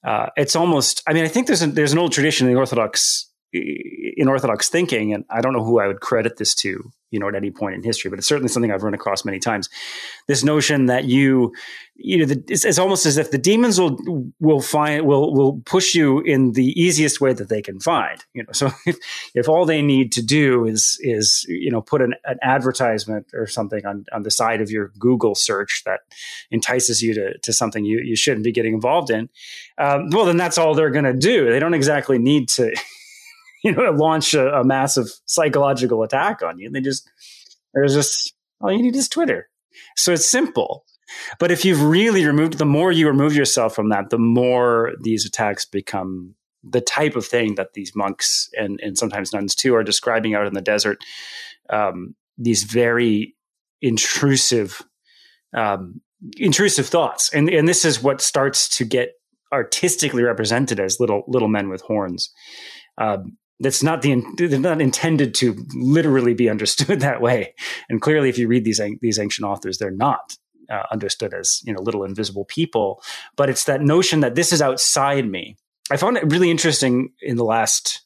Uh, 0.03 0.27
it's 0.37 0.55
almost. 0.55 1.01
I 1.07 1.13
mean, 1.13 1.25
I 1.25 1.27
think 1.27 1.47
there's 1.47 1.61
there's 1.61 1.93
an 1.93 1.99
old 1.99 2.11
tradition 2.11 2.47
in 2.47 2.53
the 2.53 2.59
Orthodox 2.59 3.31
in 3.55 4.27
Orthodox 4.27 4.69
thinking, 4.69 5.13
and 5.13 5.25
I 5.29 5.41
don't 5.41 5.53
know 5.53 5.63
who 5.63 5.79
I 5.79 5.87
would 5.87 5.99
credit 5.99 6.37
this 6.37 6.55
to, 6.55 6.91
you 7.11 7.19
know, 7.19 7.27
at 7.27 7.35
any 7.35 7.51
point 7.51 7.75
in 7.75 7.83
history, 7.83 8.09
but 8.09 8.17
it's 8.17 8.27
certainly 8.27 8.49
something 8.49 8.71
I've 8.71 8.83
run 8.83 8.93
across 8.93 9.25
many 9.25 9.39
times. 9.39 9.69
This 10.27 10.43
notion 10.43 10.87
that 10.87 11.05
you, 11.05 11.53
you 11.95 12.17
know, 12.17 12.25
the, 12.25 12.43
it's, 12.47 12.65
it's, 12.65 12.79
almost 12.79 13.05
as 13.05 13.17
if 13.17 13.31
the 13.31 13.37
demons 13.37 13.79
will 13.79 13.97
will 14.39 14.61
find 14.61 15.05
will 15.05 15.33
will 15.33 15.61
push 15.65 15.95
you 15.95 16.21
in 16.21 16.53
the 16.53 16.67
easiest 16.79 17.21
way 17.21 17.33
that 17.33 17.49
they 17.49 17.61
can 17.61 17.79
find. 17.79 18.23
You 18.33 18.43
know, 18.43 18.49
so 18.53 18.71
if, 18.85 18.97
if 19.33 19.49
all 19.49 19.65
they 19.65 19.81
need 19.81 20.11
to 20.13 20.23
do 20.23 20.65
is 20.65 20.97
is 21.01 21.45
you 21.47 21.71
know 21.71 21.81
put 21.81 22.01
an, 22.01 22.15
an 22.25 22.37
advertisement 22.41 23.27
or 23.33 23.47
something 23.47 23.85
on 23.85 24.05
on 24.11 24.23
the 24.23 24.31
side 24.31 24.61
of 24.61 24.71
your 24.71 24.91
Google 24.97 25.35
search 25.35 25.83
that 25.85 26.01
entices 26.51 27.01
you 27.01 27.13
to 27.13 27.37
to 27.37 27.53
something 27.53 27.85
you 27.85 27.99
you 28.03 28.15
shouldn't 28.15 28.43
be 28.43 28.51
getting 28.51 28.73
involved 28.73 29.09
in, 29.09 29.29
um, 29.77 30.09
well, 30.11 30.25
then 30.25 30.37
that's 30.37 30.57
all 30.57 30.73
they're 30.73 30.89
going 30.89 31.05
to 31.05 31.13
do. 31.13 31.49
They 31.49 31.59
don't 31.59 31.73
exactly 31.73 32.17
need 32.17 32.49
to 32.49 32.73
you 33.65 33.71
know, 33.71 33.89
launch 33.91 34.35
a, 34.35 34.59
a 34.59 34.63
massive 34.63 35.07
psychological 35.25 36.03
attack 36.03 36.43
on 36.43 36.59
you. 36.59 36.67
And 36.67 36.75
they 36.75 36.81
just, 36.81 37.09
there's 37.73 37.95
just, 37.95 38.33
all 38.61 38.71
you 38.71 38.81
need 38.81 38.95
is 38.95 39.09
Twitter. 39.09 39.49
So 39.97 40.13
it's 40.13 40.29
simple. 40.29 40.85
But 41.39 41.51
if 41.51 41.65
you've 41.65 41.81
really 41.81 42.25
removed, 42.25 42.57
the 42.57 42.65
more 42.65 42.91
you 42.91 43.07
remove 43.07 43.35
yourself 43.35 43.73
from 43.75 43.89
that, 43.89 44.11
the 44.11 44.19
more 44.19 44.93
these 45.01 45.25
attacks 45.25 45.65
become 45.65 46.35
the 46.63 46.81
type 46.81 47.15
of 47.15 47.25
thing 47.25 47.55
that 47.55 47.73
these 47.73 47.95
monks 47.95 48.49
and, 48.53 48.79
and 48.81 48.97
sometimes 48.97 49.33
nuns 49.33 49.55
too 49.55 49.75
are 49.75 49.83
describing 49.83 50.35
out 50.35 50.47
in 50.47 50.53
the 50.53 50.61
desert. 50.61 50.97
Um, 51.69 52.15
these 52.37 52.63
very 52.63 53.35
intrusive, 53.81 54.81
um, 55.55 56.01
intrusive 56.37 56.87
thoughts, 56.87 57.33
and 57.33 57.49
and 57.49 57.67
this 57.67 57.85
is 57.85 58.01
what 58.01 58.21
starts 58.21 58.67
to 58.77 58.85
get 58.85 59.13
artistically 59.51 60.23
represented 60.23 60.79
as 60.79 60.99
little 60.99 61.23
little 61.27 61.47
men 61.47 61.69
with 61.69 61.81
horns. 61.81 62.33
Um, 62.97 63.37
that's 63.59 63.83
not 63.83 64.01
the 64.01 64.21
they're 64.37 64.59
not 64.59 64.81
intended 64.81 65.33
to 65.35 65.65
literally 65.75 66.33
be 66.33 66.49
understood 66.49 66.99
that 67.01 67.21
way. 67.21 67.53
And 67.89 68.01
clearly, 68.01 68.29
if 68.29 68.37
you 68.37 68.47
read 68.47 68.65
these 68.65 68.81
these 69.01 69.19
ancient 69.19 69.47
authors, 69.47 69.77
they're 69.77 69.91
not 69.91 70.35
uh, 70.69 70.83
understood 70.91 71.33
as 71.33 71.61
you 71.65 71.73
know 71.73 71.81
little 71.81 72.03
invisible 72.03 72.45
people. 72.45 73.01
But 73.35 73.49
it's 73.49 73.65
that 73.65 73.81
notion 73.81 74.19
that 74.21 74.35
this 74.35 74.51
is 74.51 74.61
outside 74.61 75.29
me. 75.29 75.57
I 75.91 75.97
found 75.97 76.17
it 76.17 76.31
really 76.31 76.49
interesting 76.49 77.13
in 77.21 77.37
the 77.37 77.45
last 77.45 78.01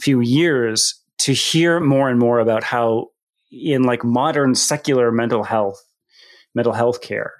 few 0.00 0.20
years 0.20 1.00
to 1.18 1.32
hear 1.32 1.78
more 1.78 2.08
and 2.08 2.18
more 2.18 2.40
about 2.40 2.64
how 2.64 3.08
in 3.50 3.82
like 3.82 4.02
modern 4.02 4.54
secular 4.54 5.12
mental 5.12 5.44
health 5.44 5.80
mental 6.54 6.72
health 6.72 7.02
care 7.02 7.34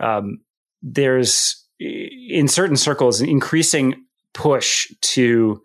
um, 0.00 0.40
there's 0.82 1.64
in 1.78 2.48
certain 2.48 2.76
circles 2.76 3.20
an 3.20 3.28
increasing 3.28 4.04
push 4.34 4.88
to 5.00 5.62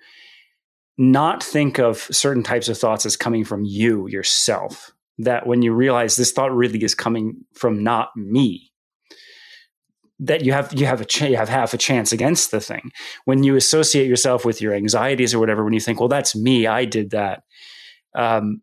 not 1.01 1.41
think 1.41 1.79
of 1.79 1.97
certain 2.11 2.43
types 2.43 2.69
of 2.69 2.77
thoughts 2.77 3.07
as 3.07 3.17
coming 3.17 3.43
from 3.43 3.65
you 3.65 4.07
yourself. 4.07 4.91
That 5.17 5.47
when 5.47 5.63
you 5.63 5.73
realize 5.73 6.15
this 6.15 6.31
thought 6.31 6.55
really 6.55 6.83
is 6.83 6.95
coming 6.95 7.43
from 7.53 7.83
not 7.83 8.15
me, 8.15 8.71
that 10.19 10.45
you 10.45 10.53
have 10.53 10.71
you 10.73 10.85
have 10.85 11.01
a 11.01 11.05
ch- 11.05 11.23
you 11.23 11.37
have 11.37 11.49
half 11.49 11.73
a 11.73 11.77
chance 11.77 12.11
against 12.11 12.51
the 12.51 12.59
thing. 12.59 12.91
When 13.25 13.43
you 13.43 13.55
associate 13.55 14.07
yourself 14.07 14.45
with 14.45 14.61
your 14.61 14.73
anxieties 14.73 15.33
or 15.33 15.39
whatever, 15.39 15.63
when 15.63 15.73
you 15.73 15.79
think, 15.79 15.99
well, 15.99 16.07
that's 16.07 16.35
me, 16.35 16.67
I 16.67 16.85
did 16.85 17.11
that. 17.11 17.43
Um, 18.15 18.61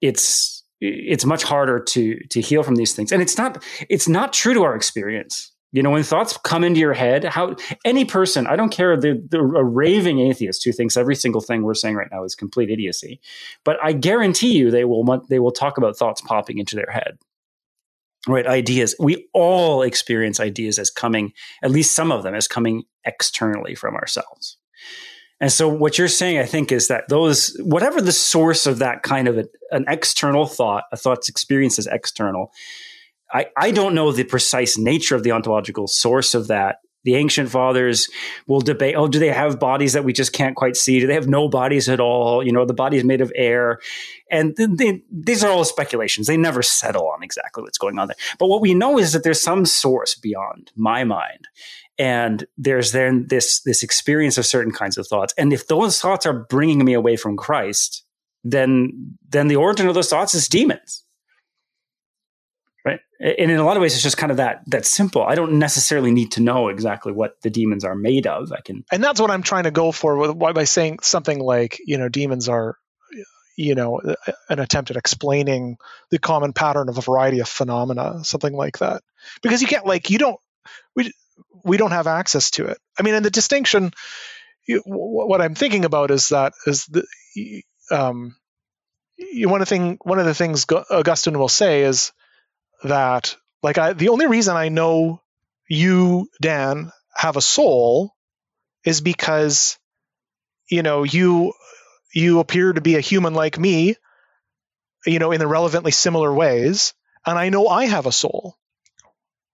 it's 0.00 0.64
it's 0.80 1.24
much 1.24 1.42
harder 1.42 1.80
to 1.80 2.18
to 2.30 2.40
heal 2.40 2.62
from 2.62 2.76
these 2.76 2.94
things, 2.94 3.10
and 3.10 3.20
it's 3.20 3.36
not 3.36 3.62
it's 3.88 4.08
not 4.08 4.32
true 4.32 4.54
to 4.54 4.62
our 4.62 4.76
experience. 4.76 5.52
You 5.72 5.84
know, 5.84 5.90
when 5.90 6.02
thoughts 6.02 6.36
come 6.36 6.64
into 6.64 6.80
your 6.80 6.94
head, 6.94 7.24
how 7.24 7.54
any 7.84 8.04
person, 8.04 8.46
I 8.46 8.56
don't 8.56 8.70
care, 8.70 8.96
the, 8.96 9.24
the 9.30 9.38
a 9.38 9.64
raving 9.64 10.18
atheist 10.18 10.64
who 10.64 10.72
thinks 10.72 10.96
every 10.96 11.14
single 11.14 11.40
thing 11.40 11.62
we're 11.62 11.74
saying 11.74 11.94
right 11.94 12.08
now 12.10 12.24
is 12.24 12.34
complete 12.34 12.70
idiocy, 12.70 13.20
but 13.64 13.78
I 13.82 13.92
guarantee 13.92 14.56
you 14.56 14.70
they 14.70 14.84
will 14.84 15.04
they 15.28 15.38
will 15.38 15.52
talk 15.52 15.78
about 15.78 15.96
thoughts 15.96 16.20
popping 16.20 16.58
into 16.58 16.74
their 16.74 16.90
head. 16.90 17.18
Right, 18.28 18.46
ideas. 18.46 18.94
We 18.98 19.28
all 19.32 19.80
experience 19.82 20.40
ideas 20.40 20.78
as 20.78 20.90
coming, 20.90 21.32
at 21.62 21.70
least 21.70 21.94
some 21.94 22.12
of 22.12 22.22
them, 22.22 22.34
as 22.34 22.46
coming 22.46 22.84
externally 23.06 23.74
from 23.74 23.94
ourselves. 23.94 24.58
And 25.40 25.50
so, 25.50 25.68
what 25.68 25.96
you're 25.96 26.08
saying, 26.08 26.38
I 26.38 26.44
think, 26.44 26.70
is 26.70 26.88
that 26.88 27.08
those, 27.08 27.56
whatever 27.60 28.02
the 28.02 28.12
source 28.12 28.66
of 28.66 28.78
that 28.80 29.02
kind 29.02 29.26
of 29.26 29.38
a, 29.38 29.46
an 29.70 29.86
external 29.88 30.46
thought, 30.46 30.84
a 30.92 30.98
thought's 30.98 31.30
experience 31.30 31.78
is 31.78 31.86
external, 31.86 32.52
I, 33.32 33.46
I 33.56 33.70
don't 33.70 33.94
know 33.94 34.12
the 34.12 34.24
precise 34.24 34.76
nature 34.76 35.14
of 35.14 35.22
the 35.22 35.32
ontological 35.32 35.86
source 35.86 36.34
of 36.34 36.48
that. 36.48 36.78
The 37.02 37.14
ancient 37.14 37.48
fathers 37.48 38.10
will 38.46 38.60
debate, 38.60 38.94
oh, 38.94 39.08
do 39.08 39.18
they 39.18 39.32
have 39.32 39.58
bodies 39.58 39.94
that 39.94 40.04
we 40.04 40.12
just 40.12 40.34
can't 40.34 40.54
quite 40.54 40.76
see? 40.76 41.00
Do 41.00 41.06
they 41.06 41.14
have 41.14 41.28
no 41.28 41.48
bodies 41.48 41.88
at 41.88 41.98
all? 41.98 42.44
You 42.44 42.52
know, 42.52 42.66
the 42.66 42.74
body 42.74 42.98
is 42.98 43.04
made 43.04 43.22
of 43.22 43.32
air. 43.34 43.78
And 44.30 44.54
they, 44.56 45.02
these 45.10 45.42
are 45.42 45.50
all 45.50 45.64
speculations. 45.64 46.26
They 46.26 46.36
never 46.36 46.62
settle 46.62 47.08
on 47.08 47.22
exactly 47.22 47.62
what's 47.62 47.78
going 47.78 47.98
on 47.98 48.08
there. 48.08 48.18
But 48.38 48.48
what 48.48 48.60
we 48.60 48.74
know 48.74 48.98
is 48.98 49.12
that 49.12 49.22
there's 49.22 49.40
some 49.40 49.64
source 49.64 50.14
beyond 50.14 50.72
my 50.76 51.04
mind. 51.04 51.48
And 51.98 52.46
there's 52.58 52.92
then 52.92 53.26
this, 53.28 53.62
this 53.62 53.82
experience 53.82 54.36
of 54.36 54.44
certain 54.44 54.72
kinds 54.72 54.98
of 54.98 55.06
thoughts. 55.06 55.32
And 55.38 55.54
if 55.54 55.68
those 55.68 56.00
thoughts 56.00 56.26
are 56.26 56.44
bringing 56.50 56.84
me 56.84 56.92
away 56.92 57.16
from 57.16 57.36
Christ, 57.36 58.04
then, 58.44 59.16
then 59.26 59.48
the 59.48 59.56
origin 59.56 59.88
of 59.88 59.94
those 59.94 60.10
thoughts 60.10 60.34
is 60.34 60.48
demons 60.48 61.04
and 63.20 63.50
in 63.50 63.58
a 63.58 63.64
lot 63.64 63.76
of 63.76 63.82
ways 63.82 63.94
it's 63.94 64.02
just 64.02 64.16
kind 64.16 64.30
of 64.30 64.38
that 64.38 64.62
that 64.66 64.86
simple. 64.86 65.22
I 65.22 65.34
don't 65.34 65.58
necessarily 65.58 66.10
need 66.10 66.32
to 66.32 66.40
know 66.40 66.68
exactly 66.68 67.12
what 67.12 67.40
the 67.42 67.50
demons 67.50 67.84
are 67.84 67.94
made 67.94 68.26
of. 68.26 68.50
I 68.52 68.60
can 68.60 68.84
and 68.90 69.04
that's 69.04 69.20
what 69.20 69.30
i'm 69.30 69.42
trying 69.42 69.64
to 69.64 69.70
go 69.70 69.92
for 69.92 70.34
by 70.34 70.64
saying 70.64 71.00
something 71.02 71.38
like 71.38 71.78
you 71.84 71.98
know 71.98 72.08
demons 72.08 72.48
are 72.48 72.76
you 73.56 73.74
know 73.74 74.00
an 74.48 74.58
attempt 74.58 74.90
at 74.90 74.96
explaining 74.96 75.76
the 76.10 76.18
common 76.18 76.52
pattern 76.52 76.88
of 76.88 76.96
a 76.96 77.02
variety 77.02 77.40
of 77.40 77.48
phenomena 77.48 78.24
something 78.24 78.54
like 78.54 78.78
that. 78.78 79.02
Because 79.42 79.60
you 79.60 79.68
can't 79.68 79.86
like 79.86 80.10
you 80.10 80.18
don't 80.18 80.40
we 80.96 81.12
we 81.62 81.76
don't 81.76 81.92
have 81.92 82.06
access 82.06 82.50
to 82.52 82.66
it. 82.66 82.78
I 82.98 83.02
mean 83.02 83.14
and 83.14 83.24
the 83.24 83.30
distinction 83.30 83.92
what 84.84 85.40
i'm 85.40 85.54
thinking 85.54 85.84
about 85.84 86.10
is 86.10 86.28
that 86.28 86.52
is 86.66 86.86
the 86.86 87.64
um 87.90 88.36
one 89.44 89.60
of 89.60 89.68
the 89.68 89.74
thing 89.74 89.98
one 90.02 90.18
of 90.18 90.26
the 90.26 90.34
things 90.34 90.66
augustine 90.90 91.38
will 91.38 91.48
say 91.48 91.82
is 91.82 92.12
that 92.84 93.36
like 93.62 93.78
I 93.78 93.92
the 93.92 94.08
only 94.08 94.26
reason 94.26 94.56
I 94.56 94.68
know 94.68 95.20
you 95.68 96.28
Dan 96.40 96.92
have 97.14 97.36
a 97.36 97.42
soul 97.42 98.14
is 98.84 99.00
because 99.00 99.78
you 100.68 100.82
know 100.82 101.02
you 101.04 101.52
you 102.14 102.40
appear 102.40 102.72
to 102.72 102.80
be 102.80 102.96
a 102.96 103.00
human 103.00 103.34
like 103.34 103.58
me 103.58 103.96
you 105.06 105.18
know 105.18 105.32
in 105.32 105.40
the 105.40 105.46
relevantly 105.46 105.92
similar 105.92 106.32
ways 106.32 106.94
and 107.26 107.38
I 107.38 107.50
know 107.50 107.68
I 107.68 107.86
have 107.86 108.06
a 108.06 108.12
soul 108.12 108.56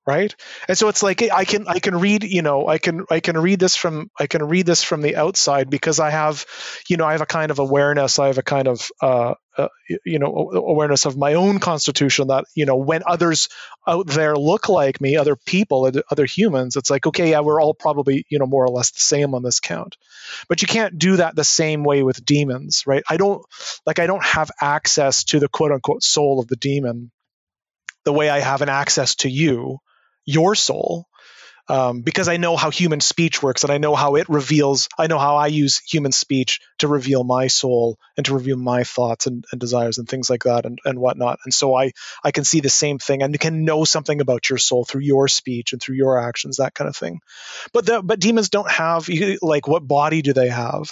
right? 0.06 0.34
And 0.68 0.78
so 0.78 0.88
it's 0.88 1.02
like 1.02 1.20
i 1.22 1.44
can 1.44 1.66
i 1.66 1.80
can 1.80 1.98
read 1.98 2.22
you 2.22 2.42
know 2.42 2.68
i 2.68 2.78
can 2.78 3.04
i 3.10 3.20
can 3.20 3.36
read 3.36 3.58
this 3.58 3.76
from 3.76 4.10
i 4.18 4.26
can 4.26 4.42
read 4.44 4.64
this 4.64 4.82
from 4.82 5.02
the 5.02 5.16
outside 5.16 5.68
because 5.68 5.98
i 5.98 6.10
have 6.10 6.46
you 6.88 6.96
know 6.96 7.04
i 7.04 7.12
have 7.12 7.22
a 7.22 7.26
kind 7.26 7.50
of 7.50 7.58
awareness 7.58 8.18
i 8.18 8.28
have 8.28 8.38
a 8.38 8.42
kind 8.42 8.68
of 8.68 8.88
uh, 9.02 9.34
uh, 9.58 9.68
you 10.04 10.18
know 10.18 10.50
awareness 10.52 11.06
of 11.06 11.16
my 11.16 11.34
own 11.34 11.58
constitution 11.58 12.28
that 12.28 12.44
you 12.54 12.66
know 12.66 12.76
when 12.76 13.02
others 13.06 13.48
out 13.86 14.06
there 14.06 14.36
look 14.36 14.68
like 14.68 15.00
me 15.00 15.16
other 15.16 15.36
people 15.36 15.90
other 16.10 16.24
humans 16.26 16.76
it's 16.76 16.90
like 16.90 17.06
okay 17.06 17.30
yeah 17.30 17.40
we're 17.40 17.60
all 17.60 17.74
probably 17.74 18.26
you 18.28 18.38
know 18.38 18.46
more 18.46 18.64
or 18.64 18.70
less 18.70 18.90
the 18.90 19.00
same 19.00 19.34
on 19.34 19.42
this 19.42 19.60
count. 19.60 19.96
But 20.48 20.60
you 20.60 20.68
can't 20.68 20.98
do 20.98 21.16
that 21.16 21.36
the 21.36 21.44
same 21.44 21.84
way 21.84 22.02
with 22.02 22.24
demons 22.24 22.84
right? 22.86 23.02
I 23.08 23.16
don't 23.16 23.42
like 23.86 23.98
i 23.98 24.06
don't 24.06 24.24
have 24.24 24.50
access 24.60 25.24
to 25.24 25.40
the 25.40 25.48
quote 25.48 25.72
unquote 25.72 26.02
soul 26.02 26.40
of 26.40 26.48
the 26.48 26.56
demon 26.56 27.10
the 28.04 28.12
way 28.12 28.30
I 28.30 28.38
have 28.38 28.62
an 28.62 28.68
access 28.68 29.16
to 29.16 29.28
you 29.28 29.78
your 30.24 30.54
soul 30.54 31.06
um, 31.68 32.02
because 32.02 32.28
I 32.28 32.36
know 32.36 32.56
how 32.56 32.70
human 32.70 33.00
speech 33.00 33.42
works 33.42 33.64
and 33.64 33.72
I 33.72 33.78
know 33.78 33.94
how 33.94 34.14
it 34.14 34.28
reveals, 34.28 34.88
I 34.96 35.08
know 35.08 35.18
how 35.18 35.36
I 35.36 35.48
use 35.48 35.78
human 35.78 36.12
speech 36.12 36.60
to 36.78 36.88
reveal 36.88 37.24
my 37.24 37.48
soul 37.48 37.98
and 38.16 38.24
to 38.26 38.34
reveal 38.34 38.56
my 38.56 38.84
thoughts 38.84 39.26
and, 39.26 39.44
and, 39.50 39.60
desires 39.60 39.98
and 39.98 40.08
things 40.08 40.30
like 40.30 40.44
that 40.44 40.64
and, 40.64 40.78
and 40.84 40.98
whatnot. 40.98 41.40
And 41.44 41.52
so 41.52 41.74
I, 41.74 41.92
I 42.22 42.30
can 42.30 42.44
see 42.44 42.60
the 42.60 42.68
same 42.68 42.98
thing 42.98 43.22
and 43.22 43.38
can 43.40 43.64
know 43.64 43.84
something 43.84 44.20
about 44.20 44.48
your 44.48 44.58
soul 44.58 44.84
through 44.84 45.02
your 45.02 45.26
speech 45.26 45.72
and 45.72 45.82
through 45.82 45.96
your 45.96 46.20
actions, 46.20 46.58
that 46.58 46.74
kind 46.74 46.88
of 46.88 46.96
thing. 46.96 47.20
But 47.72 47.86
the, 47.86 48.02
but 48.02 48.20
demons 48.20 48.48
don't 48.48 48.70
have 48.70 49.08
like 49.42 49.66
what 49.66 49.86
body 49.86 50.22
do 50.22 50.32
they 50.32 50.48
have? 50.48 50.90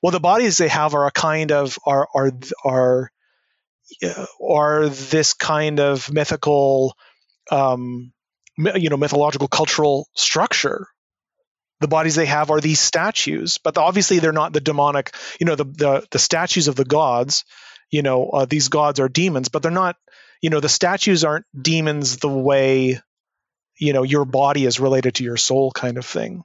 Well, 0.00 0.12
the 0.12 0.20
bodies 0.20 0.58
they 0.58 0.68
have 0.68 0.94
are 0.94 1.06
a 1.06 1.10
kind 1.10 1.50
of 1.50 1.78
are 1.86 2.06
are 2.14 2.32
are 2.62 3.10
are 4.40 4.88
this 4.88 5.34
kind 5.34 5.80
of 5.80 6.12
mythical 6.12 6.94
um, 7.50 8.12
you 8.56 8.88
know 8.88 8.96
mythological 8.96 9.48
cultural 9.48 10.08
structure. 10.14 10.86
The 11.80 11.88
bodies 11.88 12.14
they 12.14 12.26
have 12.26 12.50
are 12.50 12.60
these 12.60 12.80
statues 12.80 13.58
but 13.58 13.76
obviously 13.76 14.18
they're 14.18 14.32
not 14.32 14.52
the 14.52 14.60
demonic 14.60 15.14
you 15.38 15.44
know 15.44 15.56
the 15.56 15.64
the, 15.64 16.06
the 16.10 16.18
statues 16.18 16.68
of 16.68 16.76
the 16.76 16.84
gods 16.84 17.44
you 17.90 18.00
know 18.00 18.30
uh, 18.30 18.46
these 18.46 18.68
gods 18.68 19.00
are 19.00 19.08
demons 19.08 19.50
but 19.50 19.62
they're 19.62 19.70
not 19.70 19.96
you 20.40 20.50
know 20.50 20.60
the 20.60 20.68
statues 20.68 21.24
aren't 21.24 21.44
demons 21.60 22.18
the 22.18 22.28
way 22.28 23.00
you 23.78 23.92
know 23.92 24.02
your 24.02 24.24
body 24.24 24.64
is 24.64 24.80
related 24.80 25.16
to 25.16 25.24
your 25.24 25.36
soul 25.36 25.70
kind 25.70 25.98
of 25.98 26.06
thing. 26.06 26.44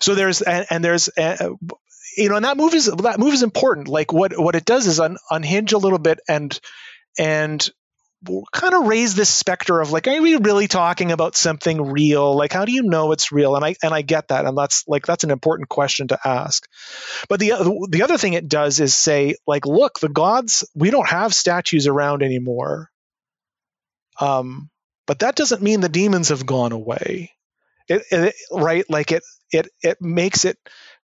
So 0.00 0.14
there's 0.14 0.42
and, 0.42 0.66
and 0.70 0.84
there's 0.84 1.08
uh, 1.16 1.50
you 2.16 2.28
know 2.28 2.36
and 2.36 2.44
that 2.44 2.56
move 2.56 2.74
is 2.74 2.86
that 2.86 3.18
move 3.18 3.34
is 3.34 3.42
important. 3.42 3.88
Like 3.88 4.12
what 4.12 4.38
what 4.38 4.54
it 4.54 4.64
does 4.64 4.86
is 4.86 5.00
un, 5.00 5.16
unhinge 5.30 5.72
a 5.72 5.78
little 5.78 5.98
bit 5.98 6.20
and 6.28 6.58
and 7.18 7.68
kind 8.52 8.74
of 8.74 8.86
raise 8.86 9.14
this 9.14 9.28
specter 9.28 9.80
of 9.80 9.90
like, 9.90 10.06
are 10.06 10.20
we 10.20 10.36
really 10.36 10.68
talking 10.68 11.12
about 11.12 11.36
something 11.36 11.90
real? 11.90 12.36
Like, 12.36 12.52
how 12.52 12.64
do 12.64 12.72
you 12.72 12.82
know 12.82 13.12
it's 13.12 13.32
real? 13.32 13.56
And 13.56 13.64
I 13.64 13.76
and 13.82 13.92
I 13.94 14.02
get 14.02 14.28
that, 14.28 14.44
and 14.46 14.56
that's 14.56 14.86
like 14.88 15.06
that's 15.06 15.24
an 15.24 15.30
important 15.30 15.68
question 15.68 16.08
to 16.08 16.18
ask. 16.24 16.66
But 17.28 17.40
the 17.40 17.86
the 17.90 18.02
other 18.02 18.18
thing 18.18 18.32
it 18.34 18.48
does 18.48 18.80
is 18.80 18.94
say 18.94 19.36
like, 19.46 19.66
look, 19.66 20.00
the 20.00 20.08
gods 20.08 20.64
we 20.74 20.90
don't 20.90 21.08
have 21.08 21.34
statues 21.34 21.86
around 21.86 22.22
anymore. 22.22 22.90
Um, 24.20 24.70
but 25.06 25.20
that 25.20 25.36
doesn't 25.36 25.62
mean 25.62 25.80
the 25.80 25.88
demons 25.88 26.28
have 26.28 26.46
gone 26.46 26.72
away. 26.72 27.32
It, 27.88 28.02
it 28.10 28.34
right 28.50 28.88
like 28.88 29.12
it 29.12 29.22
it 29.52 29.68
it 29.82 30.00
makes 30.00 30.44
it 30.44 30.58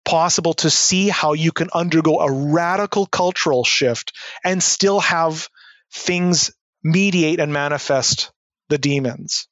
possible 0.04 0.54
to 0.54 0.70
see 0.70 1.08
how 1.08 1.34
you 1.34 1.52
can 1.52 1.68
undergo 1.74 2.20
a 2.20 2.32
radical 2.52 3.04
cultural 3.04 3.64
shift 3.64 4.12
and 4.42 4.62
still 4.62 5.00
have 5.00 5.48
things 5.92 6.50
mediate 6.82 7.40
and 7.40 7.52
manifest 7.52 8.32
the 8.68 8.78
demons. 8.78 9.48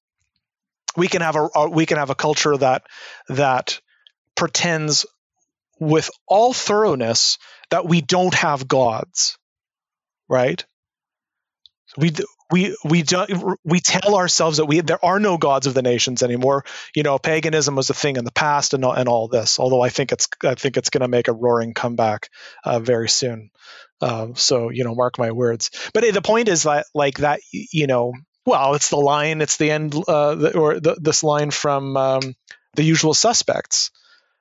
We 0.96 1.08
can 1.08 1.22
have 1.22 1.36
a, 1.36 1.48
a 1.54 1.68
we 1.68 1.86
can 1.86 1.98
have 1.98 2.10
a 2.10 2.14
culture 2.14 2.56
that 2.56 2.82
that 3.28 3.80
pretends 4.34 5.06
with 5.78 6.10
all 6.26 6.52
thoroughness 6.52 7.38
that 7.70 7.86
we 7.86 8.00
don't 8.00 8.34
have 8.34 8.66
gods, 8.66 9.38
right? 10.28 10.64
We 11.96 12.12
we 12.50 12.76
we 12.84 13.02
do, 13.02 13.56
we 13.64 13.80
tell 13.80 14.16
ourselves 14.16 14.56
that 14.56 14.66
we 14.66 14.80
there 14.80 15.04
are 15.04 15.20
no 15.20 15.36
gods 15.36 15.66
of 15.66 15.74
the 15.74 15.82
nations 15.82 16.22
anymore. 16.22 16.64
You 16.94 17.02
know, 17.02 17.18
paganism 17.18 17.76
was 17.76 17.90
a 17.90 17.94
thing 17.94 18.16
in 18.16 18.24
the 18.24 18.32
past, 18.32 18.74
and 18.74 18.84
and 18.84 19.08
all 19.08 19.28
this. 19.28 19.58
Although 19.58 19.82
I 19.82 19.90
think 19.90 20.12
it's 20.12 20.28
I 20.44 20.54
think 20.54 20.76
it's 20.76 20.90
going 20.90 21.02
to 21.02 21.08
make 21.08 21.28
a 21.28 21.32
roaring 21.32 21.74
comeback 21.74 22.30
uh, 22.64 22.78
very 22.80 23.08
soon. 23.08 23.50
Uh, 24.00 24.28
so 24.34 24.70
you 24.70 24.84
know, 24.84 24.94
mark 24.94 25.18
my 25.18 25.32
words. 25.32 25.70
But 25.92 26.04
the 26.12 26.22
point 26.22 26.48
is 26.48 26.62
that 26.62 26.86
like 26.94 27.18
that, 27.18 27.40
you 27.52 27.86
know, 27.86 28.12
well, 28.46 28.74
it's 28.74 28.88
the 28.88 28.96
line, 28.96 29.42
it's 29.42 29.58
the 29.58 29.70
end, 29.70 29.94
uh, 30.08 30.34
the, 30.34 30.56
or 30.56 30.80
the, 30.80 30.96
this 30.98 31.22
line 31.22 31.50
from 31.50 31.96
um, 31.98 32.34
the 32.76 32.82
Usual 32.82 33.12
Suspects. 33.12 33.90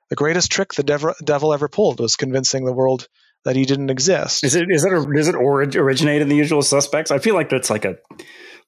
The 0.08 0.16
greatest 0.16 0.50
trick 0.50 0.72
the 0.72 0.82
devil, 0.82 1.12
devil 1.22 1.52
ever 1.52 1.68
pulled 1.68 2.00
was 2.00 2.16
convincing 2.16 2.64
the 2.64 2.72
world 2.72 3.06
that 3.44 3.56
he 3.56 3.64
didn't 3.64 3.90
exist. 3.90 4.44
Is 4.44 4.54
it 4.54 4.66
is 4.70 4.84
it 4.84 4.92
a, 4.92 5.06
does 5.14 5.28
it 5.28 5.34
originate 5.34 6.22
in 6.22 6.28
the 6.28 6.36
Usual 6.36 6.62
Suspects? 6.62 7.10
I 7.10 7.18
feel 7.18 7.34
like 7.34 7.48
that's 7.48 7.70
like 7.70 7.84
a 7.84 7.96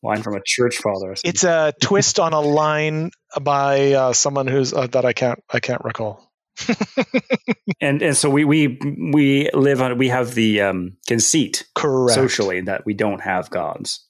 line 0.03 0.23
from 0.23 0.35
a 0.35 0.41
church 0.45 0.79
father. 0.79 1.15
It's 1.25 1.45
a 1.45 1.75
twist 1.81 2.19
on 2.19 2.33
a 2.33 2.41
line 2.41 3.11
by 3.41 3.93
uh, 3.93 4.13
someone 4.13 4.47
who's 4.47 4.73
uh, 4.73 4.87
that 4.89 5.05
I 5.05 5.13
can't 5.13 5.43
I 5.53 5.61
can't 5.61 5.83
recall. 5.85 6.31
and 7.81 8.03
and 8.03 8.17
so 8.17 8.29
we 8.29 8.45
we 8.45 8.79
we 9.13 9.51
live 9.53 9.81
on 9.81 9.99
we 9.99 10.09
have 10.09 10.35
the 10.35 10.63
um, 10.63 10.97
conceit 11.07 11.67
correct 11.75 12.15
socially 12.15 12.63
that 12.63 12.85
we 12.85 12.95
don't 12.95 13.21
have 13.21 13.51
gods, 13.51 14.07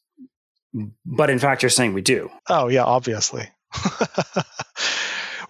but 1.05 1.31
in 1.31 1.39
fact 1.39 1.63
you're 1.63 1.71
saying 1.71 1.95
we 1.95 2.03
do. 2.03 2.31
Oh 2.49 2.69
yeah, 2.69 2.85
obviously. 2.85 3.49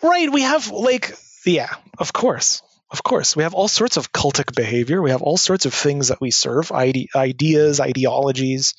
right, 0.03 0.31
we 0.31 0.43
have 0.43 0.71
like 0.71 1.15
yeah, 1.47 1.75
of 1.99 2.13
course. 2.13 2.63
Of 2.91 3.03
course, 3.05 3.37
we 3.37 3.45
have 3.45 3.55
all 3.55 3.69
sorts 3.69 3.97
of 3.97 4.13
cultic 4.13 4.55
behavior. 4.55 5.01
We 5.01 5.11
have 5.11 5.23
all 5.23 5.37
sorts 5.37 5.65
of 5.65 5.73
things 5.73 6.09
that 6.09 6.21
we 6.21 6.33
serve 6.33 6.73
ide- 6.73 7.09
ideas, 7.15 7.81
ideologies, 7.81 8.75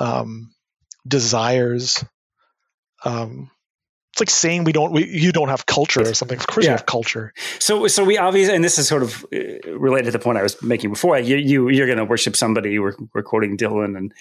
um, 0.00 0.52
desires. 1.06 2.04
Um, 3.04 3.50
it's 4.12 4.20
like 4.20 4.30
saying 4.30 4.64
we 4.64 4.72
don't 4.72 4.92
we, 4.92 5.06
you 5.06 5.30
don't 5.30 5.50
have 5.50 5.66
culture 5.66 6.00
or 6.00 6.14
something 6.14 6.38
of 6.38 6.46
course 6.46 6.64
yeah. 6.64 6.70
you 6.70 6.76
have 6.76 6.86
culture 6.86 7.34
so 7.58 7.86
so 7.86 8.02
we 8.02 8.16
obviously 8.16 8.54
and 8.54 8.64
this 8.64 8.78
is 8.78 8.88
sort 8.88 9.02
of 9.02 9.26
uh, 9.30 9.76
related 9.76 10.06
to 10.06 10.12
the 10.12 10.18
point 10.18 10.38
i 10.38 10.42
was 10.42 10.62
making 10.62 10.88
before 10.88 11.18
you, 11.18 11.36
you 11.36 11.68
you're 11.68 11.84
going 11.84 11.98
to 11.98 12.04
worship 12.06 12.34
somebody 12.34 12.78
we're, 12.78 12.94
we're 13.14 13.22
quoting 13.22 13.58
dylan 13.58 13.94
and 13.94 14.14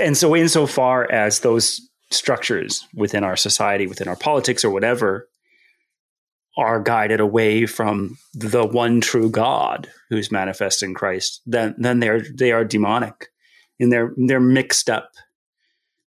and 0.00 0.16
so 0.16 0.34
insofar 0.34 1.08
as 1.12 1.40
those 1.40 1.88
structures 2.10 2.88
within 2.92 3.22
our 3.22 3.36
society 3.36 3.86
within 3.86 4.08
our 4.08 4.16
politics 4.16 4.64
or 4.64 4.70
whatever 4.70 5.28
are 6.56 6.80
guided 6.80 7.20
away 7.20 7.66
from 7.66 8.16
the 8.32 8.64
one 8.64 9.00
true 9.00 9.30
god 9.30 9.88
who's 10.08 10.32
manifest 10.32 10.82
in 10.82 10.94
christ 10.94 11.40
then 11.46 11.74
then 11.78 12.00
they're 12.00 12.22
they 12.34 12.52
are 12.52 12.64
demonic 12.64 13.28
and 13.78 13.92
they're 13.92 14.12
they're 14.16 14.40
mixed 14.40 14.88
up 14.88 15.12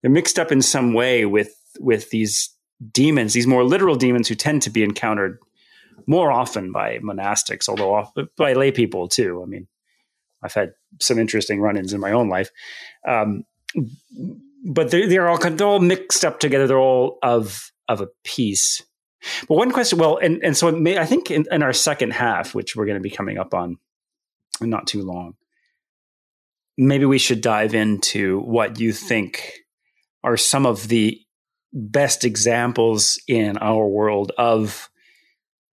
they're 0.01 0.11
mixed 0.11 0.39
up 0.39 0.51
in 0.51 0.61
some 0.61 0.93
way 0.93 1.25
with 1.25 1.53
with 1.79 2.09
these 2.09 2.55
demons, 2.91 3.33
these 3.33 3.47
more 3.47 3.63
literal 3.63 3.95
demons 3.95 4.27
who 4.27 4.35
tend 4.35 4.61
to 4.63 4.69
be 4.69 4.83
encountered 4.83 5.39
more 6.07 6.31
often 6.31 6.71
by 6.71 6.97
monastics, 6.99 7.67
although 7.67 8.07
by 8.37 8.53
lay 8.53 8.71
people 8.71 9.07
too. 9.07 9.41
I 9.43 9.45
mean, 9.45 9.67
I've 10.41 10.53
had 10.53 10.73
some 11.01 11.19
interesting 11.19 11.59
run-ins 11.59 11.93
in 11.93 11.99
my 11.99 12.11
own 12.11 12.29
life, 12.29 12.49
um, 13.07 13.43
but 14.65 14.91
they're, 14.91 15.07
they're 15.07 15.27
all 15.27 15.37
they're 15.37 15.67
all 15.67 15.79
mixed 15.79 16.23
up 16.23 16.39
together. 16.39 16.67
They're 16.67 16.79
all 16.79 17.19
of 17.21 17.71
of 17.87 18.01
a 18.01 18.07
piece. 18.23 18.81
But 19.47 19.55
one 19.55 19.71
question, 19.71 19.99
well, 19.99 20.17
and 20.17 20.43
and 20.43 20.55
so 20.55 20.71
may, 20.71 20.97
I 20.97 21.05
think 21.05 21.29
in, 21.31 21.45
in 21.51 21.63
our 21.63 21.73
second 21.73 22.11
half, 22.11 22.55
which 22.55 22.75
we're 22.75 22.85
going 22.85 22.97
to 22.97 23.01
be 23.01 23.09
coming 23.09 23.37
up 23.37 23.53
on, 23.53 23.77
not 24.61 24.87
too 24.87 25.03
long, 25.03 25.35
maybe 26.77 27.05
we 27.05 27.17
should 27.17 27.41
dive 27.41 27.75
into 27.75 28.39
what 28.39 28.79
you 28.79 28.93
think 28.93 29.53
are 30.23 30.37
some 30.37 30.65
of 30.65 30.87
the 30.87 31.19
best 31.73 32.25
examples 32.25 33.21
in 33.27 33.57
our 33.57 33.87
world 33.87 34.31
of 34.37 34.89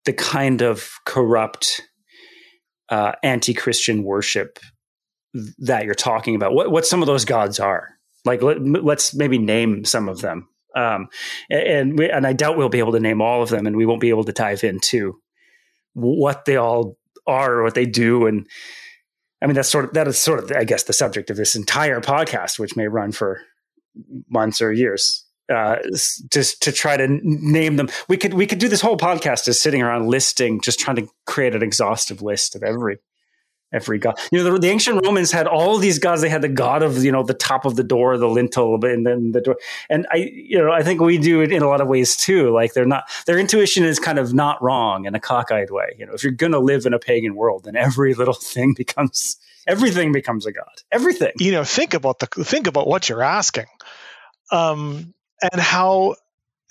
the 0.05 0.13
kind 0.13 0.63
of 0.63 0.91
corrupt 1.05 1.83
uh, 2.89 3.13
anti-Christian 3.23 4.05
worship 4.05 4.59
that 5.59 5.85
you're 5.85 5.95
talking 5.95 6.35
about. 6.35 6.53
What 6.53 6.71
what 6.71 6.87
some 6.87 7.03
of 7.03 7.07
those 7.07 7.25
gods 7.25 7.61
are? 7.61 7.91
Like 8.25 8.43
let, 8.43 8.59
us 8.59 9.15
maybe 9.15 9.39
name 9.39 9.85
some 9.85 10.09
of 10.09 10.21
them. 10.21 10.49
Um, 10.77 11.09
and 11.51 11.99
we, 11.99 12.11
and 12.11 12.27
I 12.27 12.33
doubt 12.33 12.57
we'll 12.57 12.69
be 12.69 12.79
able 12.79 12.93
to 12.93 13.01
name 13.01 13.21
all 13.21 13.43
of 13.43 13.49
them, 13.49 13.67
and 13.67 13.77
we 13.77 13.87
won't 13.87 14.01
be 14.01 14.11
able 14.11 14.25
to 14.25 14.33
dive 14.33 14.63
into 14.63 15.21
what 15.95 16.45
they 16.45 16.57
all 16.57 16.99
are 17.27 17.55
or 17.55 17.63
what 17.63 17.75
they 17.75 17.87
do. 17.87 18.27
And 18.27 18.47
I 19.43 19.47
mean, 19.47 19.55
that's 19.55 19.69
sort 19.69 19.87
of 19.87 19.95
that 19.95 20.07
is 20.07 20.19
sort 20.19 20.45
of 20.45 20.53
I 20.57 20.65
guess 20.65 20.85
the 20.85 20.93
subject 20.93 21.31
of 21.31 21.37
this 21.37 21.57
entire 21.57 22.01
podcast, 22.01 22.59
which 22.59 22.77
may 22.77 22.87
run 22.87 23.13
for 23.13 23.41
months 24.29 24.61
or 24.61 24.73
years 24.73 25.27
uh, 25.49 25.77
just 26.31 26.63
to 26.63 26.73
try 26.73 26.97
to 26.97 27.07
name 27.23 27.77
them. 27.77 27.89
We 28.09 28.17
could 28.17 28.35
we 28.35 28.47
could 28.47 28.59
do 28.59 28.69
this 28.69 28.81
whole 28.81 28.97
podcast 28.97 29.45
just 29.45 29.63
sitting 29.63 29.83
around 29.83 30.09
listing, 30.09 30.61
just 30.61 30.81
trying 30.81 30.97
to 30.97 31.09
create 31.27 31.55
an 31.55 31.63
exhaustive 31.63 32.23
list 32.23 32.57
of 32.57 32.63
every 32.63 32.99
every 33.73 33.99
god. 33.99 34.19
You 34.31 34.43
know, 34.43 34.53
the, 34.53 34.59
the, 34.59 34.69
ancient 34.69 35.05
Romans 35.05 35.33
had 35.33 35.47
all 35.47 35.79
these 35.79 35.99
gods. 35.99 36.23
They 36.23 36.29
had 36.29 36.43
the 36.43 36.49
god 36.49 36.83
of 36.83 37.05
you 37.05 37.13
know 37.13 37.23
the 37.23 37.35
top 37.35 37.65
of 37.65 37.77
the 37.77 37.83
door, 37.83 38.17
the 38.19 38.29
lintel, 38.29 38.83
and 38.85 39.07
then 39.07 39.33
the 39.33 39.41
door. 39.41 39.57
And 39.89 40.07
I 40.11 40.17
you 40.33 40.59
know 40.59 40.73
I 40.73 40.83
think 40.83 41.01
we 41.01 41.19
do 41.19 41.41
it 41.41 41.53
in 41.53 41.63
a 41.63 41.69
lot 41.69 41.81
of 41.81 41.89
ways 41.89 42.17
too. 42.17 42.51
Like 42.51 42.75
they're 42.75 42.85
not 42.87 43.05
their 43.27 43.39
intuition 43.39 43.85
is 43.85 43.99
kind 43.99 44.19
of 44.19 44.35
not 44.35 44.63
wrong 44.63 45.05
in 45.07 45.15
a 45.15 45.21
cockeyed 45.21 45.71
way. 45.71 45.97
You 45.99 46.07
know, 46.07 46.13
if 46.13 46.23
you're 46.23 46.33
going 46.33 46.53
to 46.53 46.61
live 46.61 46.87
in 46.87 46.95
a 46.95 46.99
pagan 46.99 47.35
world, 47.35 47.65
then 47.65 47.77
every 47.77 48.15
little 48.15 48.35
thing 48.35 48.75
becomes 48.75 49.37
everything 49.67 50.13
becomes 50.13 50.47
a 50.47 50.53
god. 50.53 50.83
Everything. 50.93 51.33
You 51.39 51.53
know, 51.53 51.65
think 51.65 51.95
about 51.95 52.19
the 52.19 52.27
think 52.45 52.67
about 52.67 52.87
what 52.87 53.09
you're 53.09 53.23
asking 53.23 53.67
um, 54.51 55.15
and 55.41 55.61
how 55.61 56.17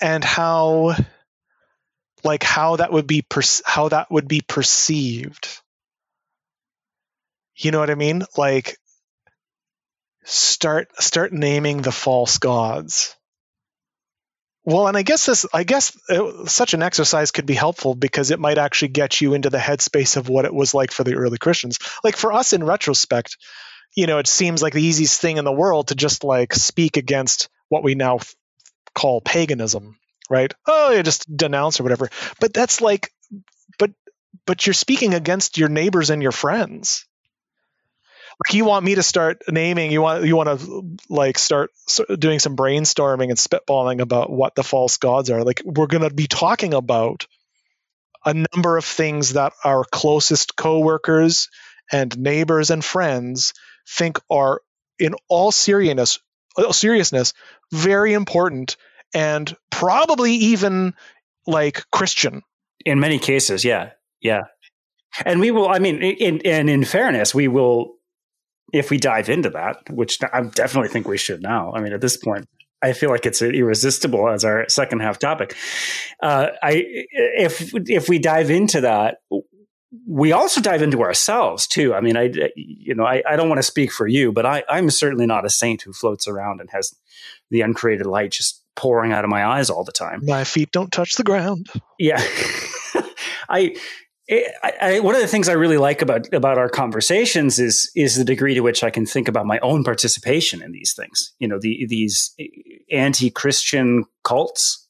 and 0.02 0.24
how 0.24 0.96
like 2.24 2.44
how 2.44 2.78
that 2.78 2.92
would 2.92 3.08
be 3.08 3.22
per- 3.22 3.42
how 3.66 3.90
that 3.90 4.12
would 4.12 4.28
be 4.28 4.42
perceived 4.42 5.62
you 7.56 7.72
know 7.72 7.80
what 7.80 7.90
i 7.90 7.96
mean 7.96 8.24
like 8.38 8.78
start 10.24 10.88
start 11.02 11.32
naming 11.34 11.82
the 11.82 11.92
false 11.92 12.38
gods 12.38 13.16
well 14.64 14.88
and 14.88 14.98
i 14.98 15.04
guess 15.04 15.26
this 15.28 15.46
i 15.54 15.64
guess 15.64 15.96
it, 16.10 16.20
uh, 16.20 16.46
such 16.46 16.74
an 16.74 16.82
exercise 16.82 17.32
could 17.32 17.46
be 17.46 17.54
helpful 17.54 17.94
because 17.94 18.32
it 18.32 18.40
might 18.40 18.58
actually 18.58 18.88
get 18.88 19.22
you 19.22 19.34
into 19.34 19.50
the 19.50 19.58
headspace 19.58 20.18
of 20.18 20.30
what 20.30 20.46
it 20.46 20.54
was 20.54 20.74
like 20.74 20.92
for 20.92 21.04
the 21.04 21.16
early 21.16 21.38
christians 21.38 21.78
like 22.04 22.18
for 22.18 22.34
us 22.34 22.54
in 22.54 22.64
retrospect 22.64 23.38
you 23.96 24.08
know 24.08 24.18
it 24.18 24.28
seems 24.28 24.62
like 24.62 24.74
the 24.74 24.84
easiest 24.84 25.22
thing 25.22 25.38
in 25.38 25.46
the 25.46 25.52
world 25.52 25.90
to 25.90 25.96
just 25.96 26.24
like 26.24 26.54
speak 26.54 26.98
against 26.98 27.50
what 27.70 27.84
we 27.84 27.96
now 27.96 28.18
f- 28.18 28.36
call 28.94 29.22
paganism, 29.22 29.98
right? 30.30 30.54
Oh, 30.66 30.92
you 30.92 31.04
just 31.04 31.36
denounce 31.36 31.80
or 31.80 31.84
whatever. 31.84 32.10
But 32.40 32.54
that's 32.54 32.82
like, 32.82 33.12
but 33.78 33.92
but 34.46 34.66
you're 34.66 34.74
speaking 34.74 35.14
against 35.14 35.58
your 35.58 35.70
neighbors 35.70 36.10
and 36.10 36.22
your 36.22 36.32
friends. 36.32 37.06
Like 38.44 38.54
you 38.54 38.66
want 38.66 38.84
me 38.84 38.96
to 38.96 39.04
start 39.04 39.44
naming, 39.50 39.92
you 39.92 40.02
want 40.02 40.26
you 40.26 40.36
want 40.36 40.60
to 40.60 40.98
like 41.10 41.38
start 41.38 41.72
doing 42.20 42.40
some 42.40 42.58
brainstorming 42.58 43.30
and 43.30 43.38
spitballing 43.38 44.02
about 44.02 44.30
what 44.30 44.56
the 44.56 44.64
false 44.64 44.98
gods 44.98 45.30
are. 45.30 45.44
Like 45.44 45.62
we're 45.64 45.88
going 45.88 46.08
to 46.08 46.14
be 46.14 46.28
talking 46.28 46.74
about 46.74 47.28
a 48.26 48.34
number 48.34 48.78
of 48.78 48.84
things 48.84 49.34
that 49.34 49.54
our 49.64 49.86
closest 49.86 50.56
coworkers 50.56 51.50
and 51.92 52.18
neighbors 52.18 52.72
and 52.72 52.84
friends 52.84 53.54
think 53.88 54.20
are 54.30 54.62
in 55.00 55.16
all 55.30 55.52
seriousness 55.52 56.20
seriousness 56.72 57.34
very 57.72 58.14
important 58.14 58.78
and 59.14 59.56
probably 59.70 60.34
even 60.34 60.94
like 61.46 61.84
christian 61.92 62.42
in 62.86 63.00
many 63.00 63.20
cases 63.20 63.66
yeah 63.66 63.92
yeah 64.22 64.44
and 65.26 65.40
we 65.42 65.52
will 65.52 65.68
i 65.68 65.80
mean 65.80 66.02
in 66.02 66.42
and 66.46 66.70
in 66.70 66.86
fairness 66.86 67.36
we 67.36 67.48
will 67.50 67.96
if 68.74 68.90
we 68.90 68.98
dive 68.98 69.30
into 69.30 69.50
that 69.50 69.78
which 69.90 70.20
i 70.34 70.42
definitely 70.42 70.90
think 70.90 71.08
we 71.08 71.18
should 71.18 71.42
now 71.42 71.72
i 71.74 71.82
mean 71.82 71.94
at 71.94 72.02
this 72.02 72.18
point 72.18 72.48
I 72.82 72.94
feel 72.94 73.10
like 73.10 73.26
it's 73.26 73.42
irresistible 73.42 74.30
as 74.30 74.46
our 74.46 74.70
second 74.70 75.00
half 75.00 75.18
topic. 75.18 75.56
Uh, 76.22 76.50
I 76.62 76.84
if 76.84 77.74
if 77.74 78.08
we 78.08 78.20
dive 78.20 78.52
into 78.52 78.82
that, 78.82 79.22
we 80.08 80.32
also 80.32 80.62
dive 80.62 80.82
into 80.82 81.02
ourselves 81.02 81.68
too. 81.68 81.94
I 81.94 82.02
mean, 82.02 82.18
I 82.18 82.32
you 82.56 82.94
know 82.94 83.06
I, 83.06 83.24
I 83.28 83.36
don't 83.36 83.50
want 83.50 83.60
to 83.60 83.64
speak 83.64 83.92
for 83.92 84.08
you, 84.08 84.32
but 84.32 84.46
I, 84.46 84.64
I'm 84.70 84.90
certainly 84.90 85.26
not 85.26 85.46
a 85.46 85.50
saint 85.50 85.82
who 85.82 85.94
floats 85.94 86.28
around 86.28 86.62
and 86.62 86.70
has 86.72 86.94
the 87.50 87.62
uncreated 87.62 88.06
light 88.06 88.32
just 88.32 88.62
pouring 88.76 89.14
out 89.14 89.24
of 89.24 89.30
my 89.30 89.46
eyes 89.46 89.70
all 89.70 89.84
the 89.84 89.92
time. 89.92 90.22
My 90.24 90.44
feet 90.44 90.72
don't 90.72 90.92
touch 90.92 91.16
the 91.16 91.24
ground. 91.24 91.70
Yeah, 91.98 92.22
I 93.50 93.76
I, 94.30 94.74
I, 94.82 95.00
one 95.02 95.14
of 95.14 95.22
the 95.22 95.28
things 95.28 95.48
I 95.48 95.54
really 95.54 95.78
like 95.78 96.02
about 96.02 96.34
about 96.34 96.58
our 96.58 96.70
conversations 96.70 97.60
is 97.60 97.92
is 97.96 98.16
the 98.16 98.24
degree 98.24 98.56
to 98.56 98.62
which 98.62 98.84
I 98.84 98.90
can 98.90 99.06
think 99.06 99.28
about 99.28 99.46
my 99.46 99.60
own 99.60 99.84
participation 99.84 100.64
in 100.64 100.72
these 100.72 100.94
things. 100.94 101.34
You 101.40 101.48
know, 101.48 101.60
the, 101.60 101.86
these 101.88 102.34
anti 102.92 103.30
Christian 103.30 104.06
cults, 104.24 104.88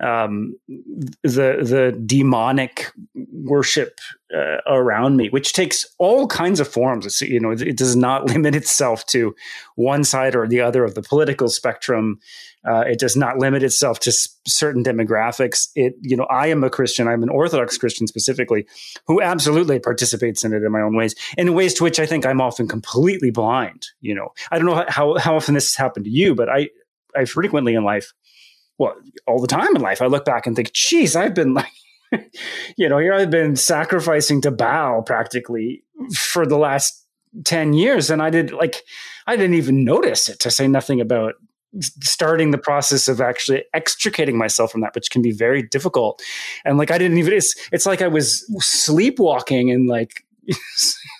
um, 0.00 0.56
the 0.68 1.58
the 1.62 2.00
demonic 2.06 2.92
worship 3.32 3.98
uh, 4.32 4.58
around 4.66 5.16
me, 5.16 5.28
which 5.28 5.52
takes 5.52 5.84
all 5.98 6.28
kinds 6.28 6.60
of 6.60 6.68
forms. 6.68 7.04
It's, 7.04 7.20
you 7.20 7.40
know, 7.40 7.50
it 7.50 7.76
does 7.76 7.96
not 7.96 8.26
limit 8.30 8.54
itself 8.54 9.04
to 9.06 9.34
one 9.74 10.04
side 10.04 10.36
or 10.36 10.46
the 10.46 10.60
other 10.60 10.84
of 10.84 10.94
the 10.94 11.02
political 11.02 11.48
spectrum. 11.48 12.20
Uh, 12.68 12.80
it 12.80 12.98
does 12.98 13.16
not 13.16 13.38
limit 13.38 13.62
itself 13.62 13.98
to 14.00 14.10
s- 14.10 14.28
certain 14.46 14.84
demographics. 14.84 15.68
It, 15.74 15.94
you 16.00 16.16
know, 16.16 16.24
I 16.24 16.46
am 16.48 16.62
a 16.62 16.70
Christian. 16.70 17.08
I'm 17.08 17.22
an 17.22 17.28
Orthodox 17.28 17.76
Christian 17.76 18.06
specifically, 18.06 18.66
who 19.06 19.20
absolutely 19.20 19.80
participates 19.80 20.44
in 20.44 20.52
it 20.52 20.62
in 20.62 20.70
my 20.70 20.80
own 20.80 20.94
ways, 20.96 21.14
in 21.36 21.54
ways 21.54 21.74
to 21.74 21.84
which 21.84 21.98
I 21.98 22.06
think 22.06 22.24
I'm 22.24 22.40
often 22.40 22.68
completely 22.68 23.30
blind. 23.30 23.86
You 24.00 24.14
know, 24.14 24.28
I 24.50 24.58
don't 24.58 24.66
know 24.66 24.84
how 24.88 25.18
how 25.18 25.36
often 25.36 25.54
this 25.54 25.72
has 25.72 25.76
happened 25.76 26.04
to 26.04 26.10
you, 26.10 26.34
but 26.34 26.48
I 26.48 26.68
I 27.16 27.24
frequently 27.24 27.74
in 27.74 27.84
life, 27.84 28.12
well, 28.78 28.94
all 29.26 29.40
the 29.40 29.48
time 29.48 29.74
in 29.74 29.82
life, 29.82 30.00
I 30.00 30.06
look 30.06 30.24
back 30.24 30.46
and 30.46 30.54
think, 30.54 30.72
geez, 30.72 31.16
I've 31.16 31.34
been 31.34 31.54
like. 31.54 31.66
you 32.76 32.90
know, 32.90 32.98
here 32.98 33.14
I've 33.14 33.30
been 33.30 33.56
sacrificing 33.56 34.42
to 34.42 34.50
Baal 34.50 35.00
practically 35.00 35.82
for 36.14 36.44
the 36.44 36.58
last 36.58 37.06
10 37.44 37.72
years 37.72 38.10
and 38.10 38.22
I 38.22 38.28
did 38.28 38.52
like 38.52 38.82
I 39.26 39.36
didn't 39.36 39.54
even 39.54 39.84
notice 39.84 40.28
it 40.28 40.38
to 40.40 40.50
say 40.50 40.68
nothing 40.68 41.00
about 41.00 41.36
starting 41.80 42.50
the 42.50 42.58
process 42.58 43.08
of 43.08 43.20
actually 43.20 43.64
extricating 43.72 44.36
myself 44.36 44.72
from 44.72 44.80
that 44.82 44.94
which 44.94 45.10
can 45.10 45.22
be 45.22 45.32
very 45.32 45.62
difficult. 45.62 46.22
And 46.64 46.78
like 46.78 46.90
i 46.90 46.98
didn't 46.98 47.18
even 47.18 47.32
it's 47.32 47.54
it's 47.72 47.86
like 47.86 48.02
i 48.02 48.08
was 48.08 48.44
sleepwalking 48.58 49.70
and 49.70 49.88
like 49.88 50.24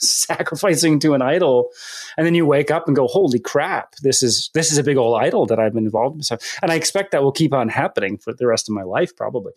sacrificing 0.01 0.99
to 0.99 1.15
an 1.15 1.23
idol. 1.23 1.71
And 2.17 2.27
then 2.27 2.35
you 2.35 2.45
wake 2.45 2.73
up 2.73 2.89
and 2.89 2.97
go 2.97 3.07
holy 3.07 3.39
crap 3.39 3.95
this 4.03 4.23
is 4.23 4.51
this 4.55 4.73
is 4.73 4.79
a 4.79 4.83
big 4.83 4.97
old 4.97 5.21
idol 5.21 5.47
that 5.47 5.59
i've 5.59 5.75
been 5.75 5.85
involved 5.85 6.31
in. 6.31 6.39
And 6.61 6.71
i 6.71 6.75
expect 6.75 7.13
that 7.13 7.23
will 7.23 7.33
keep 7.33 7.55
on 7.55 7.69
happening 7.69 8.19
for 8.19 8.33
the 8.33 8.47
rest 8.47 8.69
of 8.69 8.75
my 8.75 8.83
life 8.83 9.17
probably 9.17 9.53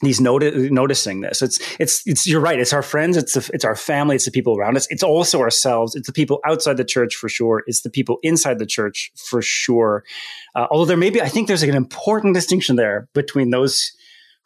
these 0.00 0.20
noti- 0.20 0.70
noticing 0.70 1.20
this. 1.20 1.42
It's 1.42 1.58
it's 1.80 2.06
it's 2.06 2.26
you're 2.26 2.40
right. 2.40 2.58
It's 2.58 2.72
our 2.72 2.82
friends. 2.82 3.16
It's 3.16 3.36
it's 3.36 3.64
our 3.64 3.74
family. 3.74 4.16
It's 4.16 4.24
the 4.24 4.30
people 4.30 4.56
around 4.56 4.76
us. 4.76 4.86
It's 4.90 5.02
also 5.02 5.40
ourselves. 5.40 5.94
It's 5.94 6.06
the 6.06 6.12
people 6.12 6.38
outside 6.46 6.76
the 6.76 6.84
church 6.84 7.16
for 7.16 7.28
sure. 7.28 7.64
It's 7.66 7.82
the 7.82 7.90
people 7.90 8.18
inside 8.22 8.58
the 8.58 8.66
church 8.66 9.10
for 9.16 9.42
sure. 9.42 10.04
Uh, 10.54 10.66
although 10.70 10.84
there 10.84 10.96
may 10.96 11.10
be, 11.10 11.20
I 11.20 11.28
think 11.28 11.48
there's 11.48 11.62
like 11.62 11.70
an 11.70 11.76
important 11.76 12.34
distinction 12.34 12.76
there 12.76 13.08
between 13.12 13.50
those 13.50 13.92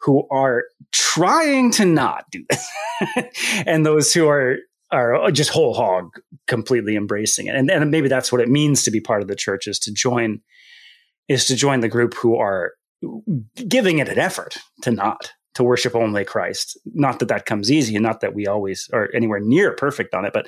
who 0.01 0.27
are 0.31 0.65
trying 0.91 1.71
to 1.71 1.85
not 1.85 2.25
do 2.31 2.43
this 2.49 2.67
and 3.65 3.85
those 3.85 4.13
who 4.13 4.27
are 4.27 4.57
are 4.91 5.31
just 5.31 5.49
whole 5.49 5.73
hog 5.73 6.11
completely 6.47 6.95
embracing 6.95 7.47
it. 7.47 7.55
And, 7.55 7.69
and 7.71 7.89
maybe 7.89 8.07
that's 8.07 8.31
what 8.31 8.41
it 8.41 8.49
means 8.49 8.83
to 8.83 8.91
be 8.91 9.01
part 9.01 9.23
of 9.23 9.27
the 9.27 9.35
church 9.35 9.67
is 9.67 9.79
to 9.79 9.91
join 9.91 10.41
is 11.27 11.45
to 11.45 11.55
join 11.55 11.79
the 11.79 11.89
group 11.89 12.13
who 12.15 12.35
are 12.35 12.73
giving 13.67 13.99
it 13.99 14.09
an 14.09 14.19
effort 14.19 14.57
to 14.81 14.91
not 14.91 15.31
to 15.55 15.63
worship 15.63 15.95
only 15.95 16.25
Christ. 16.25 16.77
Not 16.85 17.19
that 17.19 17.27
that 17.29 17.45
comes 17.45 17.71
easy, 17.71 17.95
and 17.95 18.03
not 18.03 18.21
that 18.21 18.33
we 18.33 18.47
always 18.47 18.89
are 18.91 19.09
anywhere 19.13 19.39
near 19.39 19.73
perfect 19.73 20.13
on 20.13 20.25
it, 20.25 20.33
but 20.33 20.47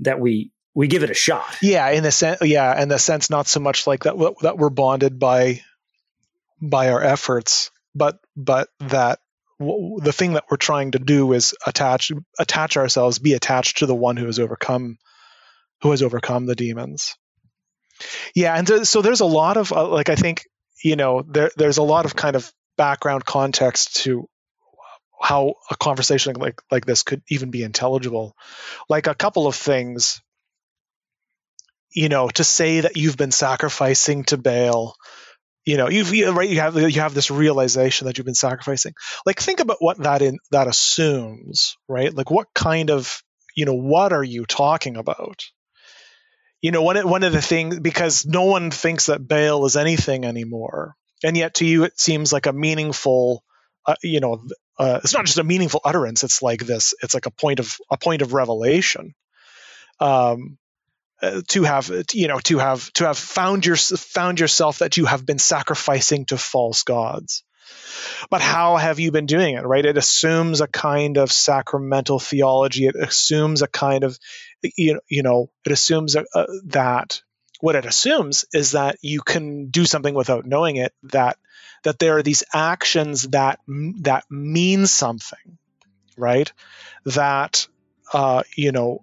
that 0.00 0.20
we 0.20 0.52
we 0.74 0.86
give 0.86 1.02
it 1.02 1.10
a 1.10 1.14
shot. 1.14 1.56
Yeah, 1.60 1.88
in 1.90 2.02
the 2.02 2.12
sense, 2.12 2.40
yeah, 2.42 2.80
in 2.80 2.88
the 2.88 2.98
sense, 2.98 3.30
not 3.30 3.46
so 3.46 3.60
much 3.60 3.86
like 3.86 4.04
that 4.04 4.16
that 4.42 4.58
we're 4.58 4.70
bonded 4.70 5.18
by 5.18 5.62
by 6.60 6.90
our 6.90 7.02
efforts, 7.02 7.70
but 7.94 8.18
but 8.36 8.68
that 8.80 9.18
the 9.58 10.12
thing 10.14 10.34
that 10.34 10.44
we're 10.50 10.56
trying 10.56 10.92
to 10.92 10.98
do 10.98 11.32
is 11.32 11.54
attach 11.66 12.12
attach 12.38 12.76
ourselves, 12.76 13.18
be 13.18 13.32
attached 13.32 13.78
to 13.78 13.86
the 13.86 13.94
one 13.94 14.16
who 14.16 14.26
has 14.26 14.38
overcome 14.38 14.98
who 15.82 15.90
has 15.90 16.02
overcome 16.02 16.46
the 16.46 16.54
demons. 16.54 17.16
Yeah, 18.34 18.54
and 18.54 18.86
so 18.86 19.02
there's 19.02 19.20
a 19.20 19.26
lot 19.26 19.56
of 19.56 19.72
uh, 19.72 19.88
like 19.88 20.08
I 20.08 20.14
think 20.14 20.44
you 20.84 20.96
know 20.96 21.24
there 21.26 21.50
there's 21.56 21.78
a 21.78 21.82
lot 21.82 22.04
of 22.04 22.14
kind 22.14 22.36
of 22.36 22.52
background 22.78 23.26
context 23.26 23.96
to 23.96 24.26
how 25.20 25.54
a 25.70 25.76
conversation 25.76 26.32
like 26.34 26.62
like 26.70 26.86
this 26.86 27.02
could 27.02 27.22
even 27.28 27.50
be 27.50 27.62
intelligible. 27.62 28.34
Like 28.88 29.06
a 29.06 29.14
couple 29.14 29.46
of 29.46 29.54
things 29.54 30.22
you 31.90 32.08
know 32.08 32.28
to 32.28 32.44
say 32.44 32.80
that 32.80 32.96
you've 32.96 33.16
been 33.16 33.32
sacrificing 33.32 34.24
to 34.24 34.36
baal 34.36 34.94
you 35.64 35.76
know 35.76 35.88
you've 35.88 36.14
you, 36.14 36.30
right 36.32 36.48
you 36.48 36.60
have 36.60 36.76
you 36.76 37.00
have 37.00 37.14
this 37.14 37.30
realization 37.30 38.06
that 38.06 38.16
you've 38.16 38.24
been 38.24 38.34
sacrificing. 38.34 38.94
Like 39.26 39.38
think 39.40 39.60
about 39.60 39.78
what 39.80 39.98
that 39.98 40.22
in 40.22 40.38
that 40.50 40.66
assumes 40.66 41.76
right? 41.88 42.14
Like 42.14 42.30
what 42.30 42.48
kind 42.54 42.90
of 42.90 43.22
you 43.54 43.66
know 43.66 43.74
what 43.74 44.12
are 44.14 44.24
you 44.24 44.46
talking 44.46 44.96
about? 44.96 45.44
You 46.62 46.70
know 46.70 46.82
one 46.82 47.06
one 47.06 47.22
of 47.22 47.32
the 47.32 47.42
things 47.42 47.78
because 47.80 48.24
no 48.24 48.44
one 48.44 48.70
thinks 48.70 49.06
that 49.06 49.26
baal 49.26 49.66
is 49.66 49.76
anything 49.76 50.24
anymore 50.24 50.94
and 51.24 51.36
yet 51.36 51.54
to 51.54 51.66
you 51.66 51.84
it 51.84 51.98
seems 51.98 52.32
like 52.32 52.46
a 52.46 52.52
meaningful 52.52 53.42
uh, 53.86 53.96
you 54.02 54.20
know 54.20 54.44
uh, 54.78 55.00
it's 55.02 55.14
not 55.14 55.26
just 55.26 55.38
a 55.38 55.44
meaningful 55.44 55.80
utterance 55.84 56.24
it's 56.24 56.42
like 56.42 56.64
this 56.64 56.94
it's 57.02 57.14
like 57.14 57.26
a 57.26 57.30
point 57.30 57.60
of 57.60 57.76
a 57.90 57.96
point 57.96 58.22
of 58.22 58.32
revelation. 58.32 59.14
Um, 60.00 60.58
uh, 61.20 61.42
to 61.48 61.64
have 61.64 61.90
you 62.12 62.28
know 62.28 62.38
to 62.38 62.58
have 62.58 62.92
to 62.92 63.04
have 63.04 63.18
found 63.18 63.66
your 63.66 63.74
found 63.74 64.38
yourself 64.38 64.78
that 64.78 64.96
you 64.96 65.04
have 65.04 65.26
been 65.26 65.38
sacrificing 65.38 66.24
to 66.26 66.38
false 66.38 66.84
gods. 66.84 67.42
But 68.30 68.40
how 68.40 68.76
have 68.76 69.00
you 69.00 69.10
been 69.10 69.26
doing 69.26 69.56
it 69.56 69.66
right? 69.66 69.84
It 69.84 69.98
assumes 69.98 70.60
a 70.60 70.68
kind 70.68 71.18
of 71.18 71.32
sacramental 71.32 72.20
theology. 72.20 72.86
It 72.86 72.94
assumes 72.94 73.62
a 73.62 73.66
kind 73.66 74.04
of 74.04 74.16
you 74.62 74.94
know, 74.94 75.00
you 75.08 75.24
know 75.24 75.50
it 75.66 75.72
assumes 75.72 76.14
a, 76.14 76.24
a, 76.34 76.46
that 76.66 77.20
what 77.60 77.76
it 77.76 77.86
assumes 77.86 78.44
is 78.52 78.72
that 78.72 78.96
you 79.02 79.20
can 79.20 79.68
do 79.70 79.84
something 79.84 80.14
without 80.14 80.46
knowing 80.46 80.76
it 80.76 80.92
that 81.04 81.36
that 81.84 81.98
there 81.98 82.16
are 82.16 82.22
these 82.22 82.42
actions 82.52 83.22
that 83.28 83.60
that 83.66 84.24
mean 84.30 84.86
something 84.86 85.58
right? 86.18 86.52
That 87.06 87.66
uh, 88.12 88.42
you 88.54 88.72
know 88.72 89.02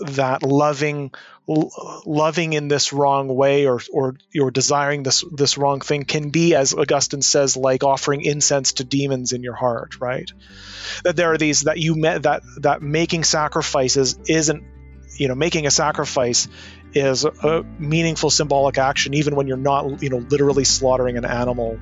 that 0.00 0.42
loving 0.42 1.10
loving 1.46 2.52
in 2.52 2.68
this 2.68 2.92
wrong 2.92 3.28
way 3.28 3.66
or 3.66 3.80
or 3.90 4.14
you're 4.30 4.50
desiring 4.50 5.02
this 5.02 5.24
this 5.32 5.56
wrong 5.56 5.80
thing 5.80 6.04
can 6.04 6.28
be 6.28 6.54
as 6.54 6.74
augustine 6.74 7.22
says 7.22 7.56
like 7.56 7.82
offering 7.82 8.20
incense 8.20 8.74
to 8.74 8.84
demons 8.84 9.32
in 9.32 9.42
your 9.42 9.54
heart 9.54 10.00
right? 10.00 10.30
That 11.04 11.16
there 11.16 11.32
are 11.32 11.38
these 11.38 11.62
that 11.62 11.78
you 11.78 11.94
met 11.94 12.24
that 12.24 12.42
that 12.58 12.82
making 12.82 13.24
sacrifices 13.24 14.18
isn't 14.28 14.64
you 15.16 15.28
know 15.28 15.34
making 15.34 15.66
a 15.66 15.70
sacrifice 15.70 16.46
is 16.94 17.24
a 17.24 17.64
meaningful 17.78 18.30
symbolic 18.30 18.78
action, 18.78 19.14
even 19.14 19.36
when 19.36 19.46
you're 19.46 19.56
not, 19.56 20.02
you 20.02 20.10
know, 20.10 20.18
literally 20.18 20.64
slaughtering 20.64 21.16
an 21.16 21.24
animal 21.24 21.78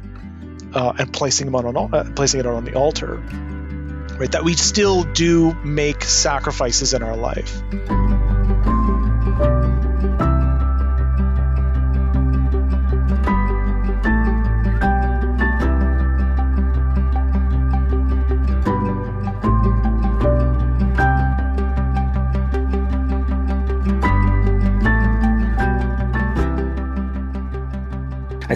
uh, 0.75 0.93
and 0.99 1.13
placing 1.13 1.51
them 1.51 1.55
on, 1.55 1.95
uh, 1.95 2.13
placing 2.15 2.41
it 2.41 2.47
on 2.47 2.65
the 2.65 2.75
altar. 2.75 3.17
Right, 3.17 4.31
that 4.33 4.45
we 4.45 4.55
still 4.55 5.05
do 5.05 5.55
make 5.65 6.05
sacrifices 6.05 6.93
in 6.93 7.03
our 7.03 7.17
life. 7.17 7.63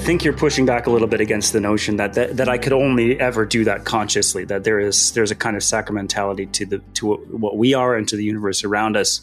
Think 0.04 0.22
you're 0.22 0.34
pushing 0.34 0.66
back 0.66 0.86
a 0.86 0.90
little 0.90 1.08
bit 1.08 1.22
against 1.22 1.54
the 1.54 1.60
notion 1.60 1.96
that, 1.96 2.12
that 2.12 2.36
that 2.36 2.46
I 2.46 2.58
could 2.58 2.74
only 2.74 3.18
ever 3.18 3.46
do 3.46 3.64
that 3.64 3.86
consciously. 3.86 4.44
That 4.44 4.62
there 4.62 4.78
is 4.78 5.12
there's 5.12 5.30
a 5.30 5.34
kind 5.34 5.56
of 5.56 5.62
sacramentality 5.62 6.52
to 6.52 6.66
the 6.66 6.78
to 6.94 7.14
what 7.14 7.56
we 7.56 7.72
are 7.72 7.96
and 7.96 8.06
to 8.08 8.16
the 8.16 8.24
universe 8.24 8.64
around 8.64 8.98
us, 8.98 9.22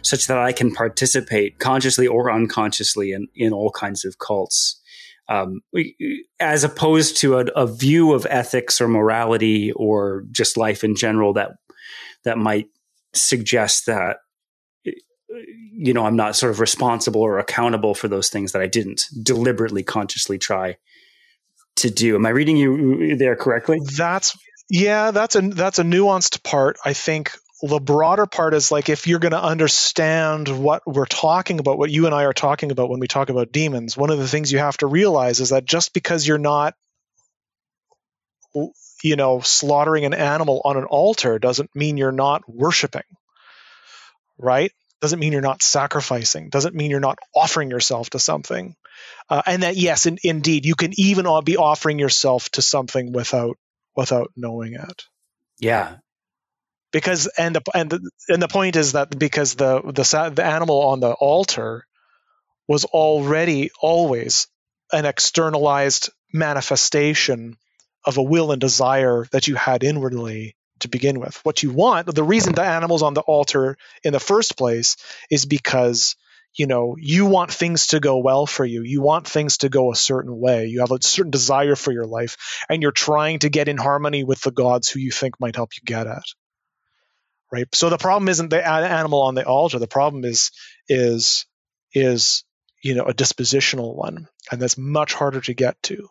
such 0.00 0.26
that 0.28 0.38
I 0.38 0.52
can 0.52 0.74
participate 0.74 1.58
consciously 1.58 2.06
or 2.06 2.32
unconsciously 2.32 3.12
in 3.12 3.28
in 3.34 3.52
all 3.52 3.70
kinds 3.70 4.06
of 4.06 4.18
cults. 4.18 4.80
Um, 5.28 5.60
as 6.40 6.64
opposed 6.64 7.16
to 7.18 7.38
a, 7.38 7.44
a 7.56 7.66
view 7.66 8.12
of 8.14 8.26
ethics 8.30 8.80
or 8.80 8.88
morality 8.88 9.72
or 9.72 10.24
just 10.30 10.56
life 10.56 10.82
in 10.82 10.94
general 10.96 11.34
that 11.34 11.56
that 12.24 12.38
might 12.38 12.68
suggest 13.12 13.86
that 13.86 14.18
you 15.72 15.92
know, 15.92 16.06
I'm 16.06 16.16
not 16.16 16.36
sort 16.36 16.50
of 16.50 16.60
responsible 16.60 17.22
or 17.22 17.38
accountable 17.38 17.94
for 17.94 18.08
those 18.08 18.28
things 18.28 18.52
that 18.52 18.62
I 18.62 18.66
didn't 18.66 19.06
deliberately, 19.22 19.82
consciously 19.82 20.38
try 20.38 20.76
to 21.76 21.90
do. 21.90 22.14
Am 22.14 22.26
I 22.26 22.30
reading 22.30 22.56
you 22.56 23.12
uh, 23.12 23.16
there 23.16 23.36
correctly? 23.36 23.80
That's 23.96 24.36
yeah, 24.68 25.10
that's 25.10 25.36
a 25.36 25.42
that's 25.42 25.78
a 25.78 25.84
nuanced 25.84 26.42
part. 26.42 26.78
I 26.84 26.92
think 26.92 27.32
the 27.62 27.78
broader 27.78 28.26
part 28.26 28.54
is 28.54 28.70
like 28.70 28.88
if 28.88 29.06
you're 29.06 29.18
going 29.18 29.32
to 29.32 29.42
understand 29.42 30.48
what 30.48 30.82
we're 30.86 31.06
talking 31.06 31.58
about, 31.58 31.78
what 31.78 31.90
you 31.90 32.06
and 32.06 32.14
I 32.14 32.24
are 32.24 32.32
talking 32.32 32.70
about 32.70 32.90
when 32.90 33.00
we 33.00 33.06
talk 33.06 33.28
about 33.28 33.52
demons, 33.52 33.96
one 33.96 34.10
of 34.10 34.18
the 34.18 34.28
things 34.28 34.52
you 34.52 34.58
have 34.58 34.76
to 34.78 34.86
realize 34.86 35.40
is 35.40 35.50
that 35.50 35.64
just 35.64 35.94
because 35.94 36.26
you're 36.26 36.38
not 36.38 36.74
you 39.02 39.16
know 39.16 39.40
slaughtering 39.40 40.04
an 40.04 40.14
animal 40.14 40.60
on 40.64 40.76
an 40.76 40.84
altar 40.84 41.38
doesn't 41.38 41.74
mean 41.74 41.96
you're 41.96 42.12
not 42.12 42.42
worshiping 42.48 43.02
right 44.38 44.72
doesn't 45.00 45.18
mean 45.18 45.32
you're 45.32 45.42
not 45.42 45.62
sacrificing 45.62 46.48
doesn't 46.48 46.74
mean 46.74 46.90
you're 46.90 47.00
not 47.00 47.18
offering 47.34 47.70
yourself 47.70 48.10
to 48.10 48.18
something. 48.18 48.74
Uh, 49.28 49.42
and 49.46 49.62
that 49.62 49.76
yes 49.76 50.06
in, 50.06 50.18
indeed 50.22 50.64
you 50.64 50.74
can 50.74 50.92
even 50.98 51.26
be 51.44 51.56
offering 51.56 51.98
yourself 51.98 52.48
to 52.50 52.62
something 52.62 53.12
without 53.12 53.56
without 53.94 54.30
knowing 54.36 54.74
it. 54.74 55.04
Yeah. 55.58 55.96
Because 56.92 57.26
and 57.38 57.56
the 57.56 57.62
and 57.74 57.90
the, 57.90 58.10
and 58.28 58.42
the 58.42 58.48
point 58.48 58.76
is 58.76 58.92
that 58.92 59.18
because 59.18 59.54
the 59.54 59.82
the 59.82 60.32
the 60.34 60.44
animal 60.44 60.80
on 60.82 61.00
the 61.00 61.12
altar 61.12 61.84
was 62.68 62.84
already 62.84 63.70
always 63.80 64.48
an 64.92 65.04
externalized 65.04 66.10
manifestation 66.32 67.56
of 68.04 68.18
a 68.18 68.22
will 68.22 68.52
and 68.52 68.60
desire 68.60 69.26
that 69.32 69.48
you 69.48 69.56
had 69.56 69.84
inwardly 69.84 70.56
to 70.80 70.88
begin 70.88 71.20
with. 71.20 71.40
What 71.44 71.62
you 71.62 71.70
want, 71.70 72.12
the 72.14 72.24
reason 72.24 72.54
the 72.54 72.62
animal's 72.62 73.02
on 73.02 73.14
the 73.14 73.22
altar 73.22 73.76
in 74.02 74.12
the 74.12 74.20
first 74.20 74.56
place 74.56 74.96
is 75.30 75.44
because 75.46 76.16
you 76.54 76.66
know 76.66 76.96
you 76.98 77.26
want 77.26 77.52
things 77.52 77.88
to 77.88 78.00
go 78.00 78.18
well 78.18 78.46
for 78.46 78.64
you. 78.64 78.82
You 78.82 79.02
want 79.02 79.28
things 79.28 79.58
to 79.58 79.68
go 79.68 79.92
a 79.92 79.96
certain 79.96 80.38
way. 80.38 80.66
You 80.66 80.80
have 80.80 80.92
a 80.92 81.02
certain 81.02 81.30
desire 81.30 81.76
for 81.76 81.92
your 81.92 82.06
life 82.06 82.36
and 82.68 82.82
you're 82.82 82.92
trying 82.92 83.40
to 83.40 83.48
get 83.48 83.68
in 83.68 83.76
harmony 83.76 84.24
with 84.24 84.40
the 84.40 84.52
gods 84.52 84.88
who 84.88 85.00
you 85.00 85.10
think 85.10 85.38
might 85.40 85.56
help 85.56 85.70
you 85.76 85.82
get 85.84 86.06
at 86.06 86.24
right? 87.50 87.66
So 87.74 87.90
the 87.90 87.98
problem 87.98 88.28
isn't 88.28 88.50
the 88.50 88.66
animal 88.66 89.22
on 89.22 89.34
the 89.34 89.46
altar. 89.46 89.78
The 89.78 89.86
problem 89.86 90.24
is 90.24 90.50
is 90.88 91.46
is 91.92 92.44
you 92.82 92.94
know 92.94 93.04
a 93.04 93.14
dispositional 93.14 93.94
one 93.94 94.28
and 94.50 94.60
that's 94.60 94.78
much 94.78 95.14
harder 95.14 95.40
to 95.40 95.54
get 95.54 95.82
to 95.84 96.08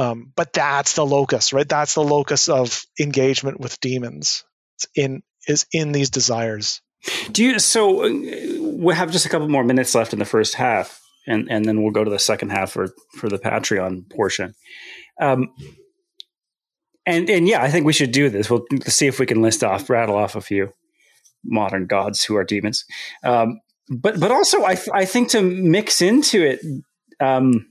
um, 0.00 0.32
but 0.34 0.54
that's 0.54 0.94
the 0.94 1.04
locus, 1.04 1.52
right? 1.52 1.68
That's 1.68 1.94
the 1.94 2.02
locus 2.02 2.48
of 2.48 2.82
engagement 2.98 3.60
with 3.60 3.78
demons. 3.80 4.44
It's 4.76 4.86
in 4.94 5.22
is 5.46 5.66
in 5.74 5.92
these 5.92 6.08
desires. 6.08 6.80
Do 7.32 7.44
you? 7.44 7.58
So 7.58 8.04
uh, 8.04 8.08
we 8.62 8.94
have 8.94 9.10
just 9.10 9.26
a 9.26 9.28
couple 9.28 9.48
more 9.48 9.62
minutes 9.62 9.94
left 9.94 10.14
in 10.14 10.18
the 10.18 10.24
first 10.24 10.54
half, 10.54 11.02
and 11.26 11.50
and 11.50 11.66
then 11.66 11.82
we'll 11.82 11.92
go 11.92 12.02
to 12.02 12.10
the 12.10 12.18
second 12.18 12.50
half 12.50 12.72
for 12.72 12.88
for 13.18 13.28
the 13.28 13.38
Patreon 13.38 14.10
portion. 14.10 14.54
Um, 15.20 15.52
and 17.04 17.28
and 17.28 17.46
yeah, 17.46 17.62
I 17.62 17.70
think 17.70 17.84
we 17.84 17.92
should 17.92 18.12
do 18.12 18.30
this. 18.30 18.48
We'll 18.48 18.64
see 18.86 19.06
if 19.06 19.18
we 19.18 19.26
can 19.26 19.42
list 19.42 19.62
off, 19.62 19.90
rattle 19.90 20.16
off 20.16 20.34
a 20.34 20.40
few 20.40 20.72
modern 21.44 21.86
gods 21.86 22.24
who 22.24 22.36
are 22.36 22.44
demons. 22.44 22.86
Um, 23.22 23.60
but 23.90 24.18
but 24.18 24.30
also, 24.30 24.64
I 24.64 24.78
I 24.94 25.04
think 25.04 25.28
to 25.30 25.42
mix 25.42 26.00
into 26.00 26.42
it. 26.42 26.60
Um, 27.20 27.69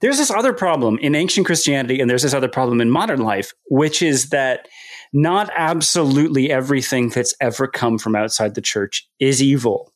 there's 0.00 0.18
this 0.18 0.30
other 0.30 0.52
problem 0.52 0.98
in 0.98 1.14
ancient 1.14 1.46
Christianity, 1.46 2.00
and 2.00 2.10
there's 2.10 2.22
this 2.22 2.34
other 2.34 2.48
problem 2.48 2.80
in 2.80 2.90
modern 2.90 3.20
life, 3.20 3.52
which 3.68 4.02
is 4.02 4.30
that 4.30 4.68
not 5.12 5.50
absolutely 5.56 6.50
everything 6.50 7.08
that's 7.08 7.34
ever 7.40 7.66
come 7.66 7.98
from 7.98 8.14
outside 8.14 8.54
the 8.54 8.60
church 8.60 9.08
is 9.18 9.42
evil. 9.42 9.92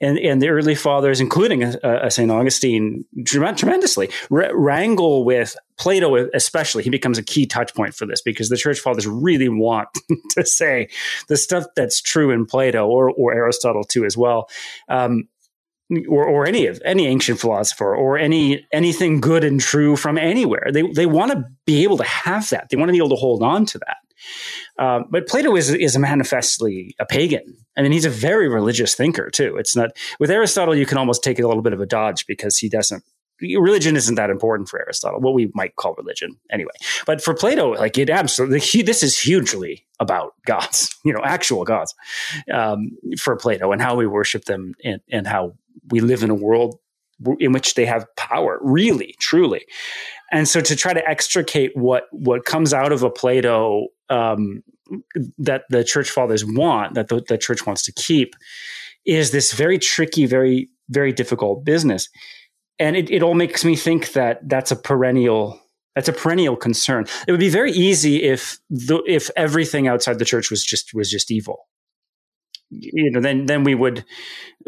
And, 0.00 0.18
and 0.18 0.40
the 0.40 0.48
early 0.48 0.74
fathers, 0.74 1.20
including 1.20 1.62
uh, 1.62 1.76
uh 1.82 2.08
St. 2.08 2.30
Augustine, 2.30 3.04
tremendously 3.26 4.08
wrangle 4.30 5.24
with 5.24 5.56
Plato, 5.78 6.28
especially. 6.32 6.84
He 6.84 6.90
becomes 6.90 7.18
a 7.18 7.22
key 7.22 7.44
touch 7.44 7.74
point 7.74 7.94
for 7.94 8.06
this 8.06 8.22
because 8.22 8.48
the 8.48 8.56
church 8.56 8.80
fathers 8.80 9.06
really 9.06 9.50
want 9.50 9.88
to 10.30 10.46
say 10.46 10.88
the 11.28 11.36
stuff 11.36 11.66
that's 11.76 12.00
true 12.00 12.30
in 12.30 12.46
Plato 12.46 12.86
or, 12.86 13.10
or 13.10 13.34
Aristotle 13.34 13.84
too, 13.84 14.06
as 14.06 14.16
well. 14.16 14.48
Um, 14.88 15.28
or, 16.08 16.26
or 16.26 16.46
any 16.46 16.66
of 16.66 16.80
any 16.84 17.06
ancient 17.06 17.40
philosopher 17.40 17.94
or 17.94 18.18
any 18.18 18.66
anything 18.72 19.20
good 19.20 19.44
and 19.44 19.60
true 19.60 19.96
from 19.96 20.18
anywhere. 20.18 20.68
They 20.72 20.82
they 20.82 21.06
want 21.06 21.32
to 21.32 21.44
be 21.66 21.82
able 21.82 21.96
to 21.98 22.04
have 22.04 22.48
that. 22.50 22.68
They 22.70 22.76
want 22.76 22.88
to 22.88 22.92
be 22.92 22.98
able 22.98 23.10
to 23.10 23.16
hold 23.16 23.42
on 23.42 23.66
to 23.66 23.78
that. 23.78 23.96
Uh, 24.78 25.00
but 25.10 25.26
Plato 25.26 25.56
is 25.56 25.70
is 25.70 25.96
manifestly 25.96 26.94
a 26.98 27.06
pagan. 27.06 27.56
I 27.76 27.82
mean, 27.82 27.92
he's 27.92 28.04
a 28.04 28.10
very 28.10 28.48
religious 28.48 28.94
thinker 28.94 29.30
too. 29.30 29.56
It's 29.56 29.74
not 29.74 29.90
with 30.20 30.30
Aristotle. 30.30 30.74
You 30.74 30.86
can 30.86 30.98
almost 30.98 31.22
take 31.22 31.38
a 31.38 31.46
little 31.46 31.62
bit 31.62 31.72
of 31.72 31.80
a 31.80 31.86
dodge 31.86 32.26
because 32.26 32.58
he 32.58 32.68
doesn't. 32.68 33.02
Religion 33.40 33.94
isn't 33.94 34.16
that 34.16 34.30
important 34.30 34.68
for 34.68 34.80
Aristotle. 34.80 35.20
What 35.20 35.32
we 35.32 35.48
might 35.54 35.76
call 35.76 35.94
religion, 35.96 36.36
anyway. 36.50 36.72
But 37.06 37.22
for 37.22 37.34
Plato, 37.34 37.70
like 37.70 37.96
it 37.96 38.10
absolutely, 38.10 38.58
he, 38.58 38.82
this 38.82 39.04
is 39.04 39.16
hugely 39.16 39.86
about 40.00 40.34
gods. 40.44 40.94
You 41.04 41.14
know, 41.14 41.22
actual 41.24 41.64
gods 41.64 41.94
um, 42.52 42.90
for 43.18 43.36
Plato 43.36 43.72
and 43.72 43.80
how 43.80 43.94
we 43.94 44.06
worship 44.06 44.44
them 44.44 44.74
and, 44.84 45.00
and 45.10 45.26
how 45.26 45.54
we 45.90 46.00
live 46.00 46.22
in 46.22 46.30
a 46.30 46.34
world 46.34 46.78
in 47.38 47.52
which 47.52 47.74
they 47.74 47.86
have 47.86 48.06
power, 48.16 48.58
really, 48.62 49.14
truly. 49.18 49.64
And 50.30 50.46
so 50.46 50.60
to 50.60 50.76
try 50.76 50.92
to 50.92 51.08
extricate 51.08 51.72
what 51.74 52.04
what 52.12 52.44
comes 52.44 52.72
out 52.74 52.92
of 52.92 53.02
a 53.02 53.10
Plato 53.10 53.88
um, 54.08 54.62
that 55.38 55.64
the 55.70 55.84
church 55.84 56.10
fathers 56.10 56.44
want, 56.44 56.94
that 56.94 57.08
the, 57.08 57.22
the 57.28 57.38
church 57.38 57.66
wants 57.66 57.82
to 57.84 57.92
keep, 57.92 58.34
is 59.04 59.30
this 59.30 59.52
very 59.52 59.78
tricky, 59.78 60.26
very 60.26 60.68
very 60.88 61.12
difficult 61.12 61.64
business. 61.64 62.08
And 62.78 62.96
it, 62.96 63.10
it 63.10 63.22
all 63.22 63.34
makes 63.34 63.64
me 63.64 63.74
think 63.74 64.12
that 64.12 64.48
that's 64.48 64.70
a 64.70 64.76
perennial 64.76 65.60
that's 65.94 66.08
a 66.08 66.12
perennial 66.12 66.56
concern. 66.56 67.06
It 67.26 67.32
would 67.32 67.40
be 67.40 67.48
very 67.48 67.72
easy 67.72 68.22
if 68.22 68.58
the, 68.70 69.02
if 69.06 69.30
everything 69.36 69.88
outside 69.88 70.20
the 70.20 70.24
church 70.24 70.50
was 70.50 70.62
just 70.62 70.94
was 70.94 71.10
just 71.10 71.30
evil 71.30 71.66
you 72.70 73.10
know 73.10 73.20
then 73.20 73.46
then 73.46 73.64
we 73.64 73.74
would 73.74 74.04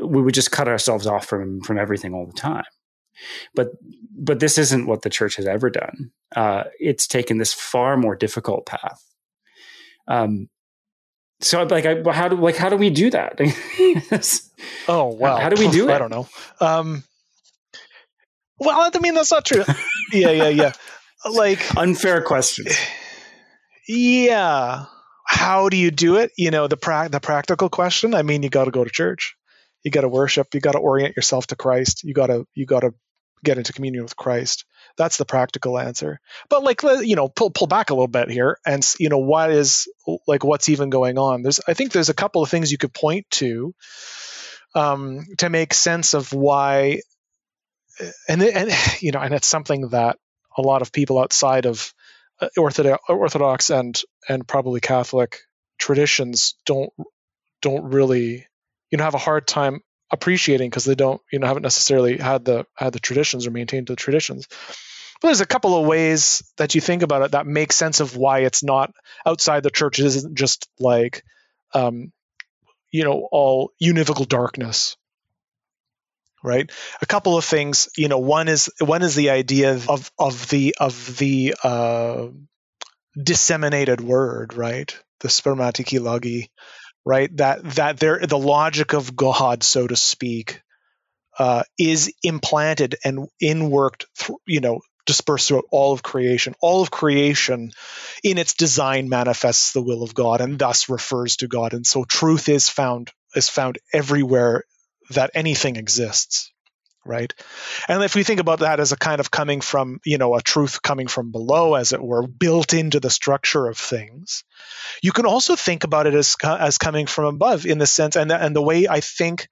we 0.03 0.23
would 0.23 0.35
just 0.35 0.51
cut 0.51 0.69
ourselves 0.69 1.07
off 1.07 1.27
from 1.27 1.61
from 1.61 1.79
everything 1.79 2.15
all 2.15 2.27
the 2.27 2.33
time. 2.33 2.65
But 3.55 3.73
but 4.17 4.41
this 4.41 4.59
isn't 4.59 4.87
what 4.87 5.03
the 5.03 5.11
church 5.11 5.37
has 5.37 5.47
ever 5.47 5.71
done. 5.71 6.11
Uh, 6.35 6.65
it's 6.79 7.07
taken 7.07 7.39
this 7.39 7.53
far 7.53 7.97
more 7.97 8.17
difficult 8.17 8.67
path. 8.67 9.05
Um 10.09 10.49
so 11.41 11.63
like 11.65 11.87
I, 11.87 12.03
how 12.13 12.29
do 12.29 12.37
like 12.37 12.57
how 12.57 12.69
do 12.69 12.77
we 12.77 12.91
do 12.91 13.11
that? 13.11 13.39
Oh 14.89 15.07
wow 15.07 15.37
how, 15.37 15.45
how, 15.45 15.49
do 15.49 15.65
we 15.65 15.71
do 15.71 15.89
it? 15.89 15.93
i 15.93 15.99
don't 15.99 16.11
know. 16.11 16.29
Um 16.61 17.05
well 18.59 18.91
i 18.95 18.99
mean 18.99 19.15
that's 19.15 19.31
not 19.33 19.45
true. 19.45 19.65
Yeah 20.13 20.31
yeah 20.31 20.49
yeah. 20.49 20.73
Like 21.31 21.77
unfair 21.77 22.23
question 22.23 22.67
yeah 23.89 24.87
how 25.31 25.69
do 25.69 25.77
you 25.77 25.93
do 25.93 26.17
it? 26.17 26.33
You 26.37 26.51
know, 26.51 26.67
the 26.67 26.77
pra- 26.77 27.09
the 27.09 27.21
practical 27.21 27.69
question. 27.69 28.17
I 28.17 28.23
mean, 28.23 28.43
you 28.43 28.51
got 28.51 28.65
to 28.65 28.73
go 28.73 28.83
to 28.83 28.91
church. 28.91 29.37
You 29.85 29.93
got 29.93 30.01
to 30.01 30.09
worship. 30.09 30.49
You 30.53 30.61
got 30.61 30.73
to 30.73 30.81
orient 30.81 31.15
yourself 31.17 31.47
to 31.47 31.57
Christ. 31.57 32.03
You 32.03 32.13
got 32.13 32.27
to 32.27 32.49
you 32.53 32.67
got 32.67 32.81
to 32.81 32.95
get 33.45 33.57
into 33.57 33.73
communion 33.73 34.03
with 34.03 34.17
Christ. 34.17 34.65
That's 34.99 35.19
the 35.19 35.25
practical 35.25 35.79
answer. 35.79 36.19
But 36.49 36.65
like 36.65 36.83
you 36.83 37.15
know, 37.15 37.29
pull 37.29 37.51
pull 37.51 37.69
back 37.69 37.91
a 37.91 37.95
little 37.95 38.09
bit 38.09 38.29
here, 38.29 38.59
and 38.67 38.85
you 38.99 39.09
know 39.09 39.19
what 39.19 39.53
is 39.53 39.87
like 40.27 40.43
what's 40.43 40.69
even 40.69 40.91
going 40.91 41.17
on. 41.17 41.43
There's 41.43 41.61
I 41.65 41.75
think 41.75 41.93
there's 41.93 42.09
a 42.09 42.15
couple 42.15 42.43
of 42.43 42.51
things 42.51 42.73
you 42.73 42.79
could 42.79 42.93
point 42.93 43.27
to 43.35 43.73
um, 44.75 45.27
to 45.39 45.49
make 45.49 45.75
sense 45.75 46.13
of 46.13 46.33
why, 46.33 47.03
and 48.29 48.43
and 48.43 48.73
you 49.01 49.13
know, 49.13 49.21
and 49.21 49.33
it's 49.33 49.47
something 49.47 49.91
that 49.91 50.19
a 50.59 50.63
lot 50.63 50.83
of 50.83 50.91
people 50.91 51.21
outside 51.21 51.67
of 51.67 51.95
orthodox, 52.57 53.03
orthodox 53.09 53.71
and 53.71 54.01
and 54.29 54.47
probably 54.47 54.81
Catholic 54.81 55.41
traditions 55.79 56.55
don't 56.67 56.93
don't 57.63 57.91
really 57.91 58.47
you 58.91 58.99
know 58.99 59.05
have 59.05 59.15
a 59.15 59.19
hard 59.19 59.47
time 59.47 59.81
appreciating 60.11 60.69
because 60.69 60.85
they 60.85 60.95
don't 60.95 61.21
you 61.33 61.39
know 61.39 61.47
haven't 61.47 61.63
necessarily 61.63 62.19
had 62.19 62.45
the 62.45 62.67
had 62.77 62.93
the 62.93 63.01
traditions 63.01 63.47
or 63.47 63.51
maintained 63.51 63.87
the 63.87 63.97
traditions. 63.97 64.47
But 65.21 65.29
there's 65.29 65.43
a 65.43 65.47
couple 65.47 65.79
of 65.79 65.87
ways 65.87 66.43
that 66.57 66.75
you 66.75 66.81
think 66.81 67.03
about 67.03 67.23
it 67.23 67.33
that 67.33 67.47
make 67.47 67.73
sense 67.73 68.01
of 68.01 68.17
why 68.17 68.41
it's 68.41 68.63
not 68.63 68.93
outside 69.27 69.63
the 69.63 69.71
church. 69.71 69.99
It 69.99 70.07
isn't 70.07 70.35
just 70.35 70.67
like 70.79 71.23
um, 71.75 72.13
you 72.91 73.05
know 73.05 73.29
all 73.31 73.73
univocal 73.83 74.29
darkness. 74.29 74.97
Right? 76.43 76.71
A 77.03 77.07
couple 77.07 77.37
of 77.37 77.45
things 77.45 77.89
you 77.97 78.09
know 78.09 78.19
one 78.19 78.49
is 78.49 78.71
one 78.81 79.03
is 79.03 79.15
the 79.15 79.31
idea 79.31 79.75
of 79.89 80.11
of 80.19 80.49
the 80.49 80.75
of 80.81 81.19
the 81.19 81.55
uh, 81.63 82.29
disseminated 83.21 84.01
word 84.01 84.55
right? 84.55 84.97
The 85.21 85.29
spermatikoi 85.29 86.01
logoi 86.01 86.49
right? 87.05 87.35
That 87.37 87.65
that 87.77 87.99
there 87.99 88.21
the 88.27 88.39
logic 88.39 88.95
of 88.95 89.15
god 89.15 89.63
so 89.63 89.87
to 89.87 89.97
speak 89.97 90.63
uh, 91.39 91.63
is 91.79 92.13
implanted 92.23 92.97
and 93.05 93.29
inworked 93.43 94.05
through 94.17 94.39
you 94.47 94.61
know 94.61 94.81
dispersed 95.07 95.49
throughout 95.49 95.65
all 95.71 95.93
of 95.93 96.03
creation. 96.03 96.55
All 96.61 96.83
of 96.83 96.91
creation 96.91 97.73
in 98.23 98.39
its 98.39 98.55
design 98.55 99.09
manifests 99.09 99.73
the 99.73 99.83
will 99.83 100.03
of 100.03 100.15
god 100.15 100.41
and 100.41 100.59
thus 100.59 100.89
refers 100.89 101.39
to 101.39 101.49
god. 101.49 101.73
And 101.73 101.87
so 101.87 102.05
truth 102.05 102.49
is 102.49 102.69
found 102.69 103.11
is 103.35 103.49
found 103.49 103.79
everywhere 103.93 104.65
that 105.11 105.31
anything 105.35 105.77
exists 105.77 106.53
right? 107.03 107.33
And 107.89 108.03
if 108.05 108.15
we 108.15 108.25
think 108.25 108.41
about 108.41 108.59
that 108.59 108.79
as 108.79 108.93
a 108.93 108.97
kind 108.97 109.21
of 109.21 109.31
coming 109.31 109.63
from 109.63 110.01
you 110.05 110.19
know 110.19 110.35
a 110.35 110.43
truth 110.43 110.83
coming 110.83 111.07
from 111.07 111.33
below 111.33 111.75
as 111.75 111.95
it 111.95 112.03
were 112.03 112.27
built 112.27 112.75
into 112.75 113.01
the 113.01 113.09
structure 113.09 113.67
of 113.67 113.79
things 113.79 114.45
you 115.03 115.11
can 115.11 115.25
also 115.25 115.57
think 115.57 115.85
about 115.85 116.07
it 116.07 116.15
as 116.15 116.37
as 116.45 116.77
coming 116.77 117.07
from 117.07 117.25
above 117.25 117.65
in 117.65 117.79
the 117.79 117.87
sense 117.87 118.17
and 118.17 118.31
and 118.31 118.55
the 118.55 118.63
way 118.63 118.87
i 118.87 119.01
think 119.01 119.49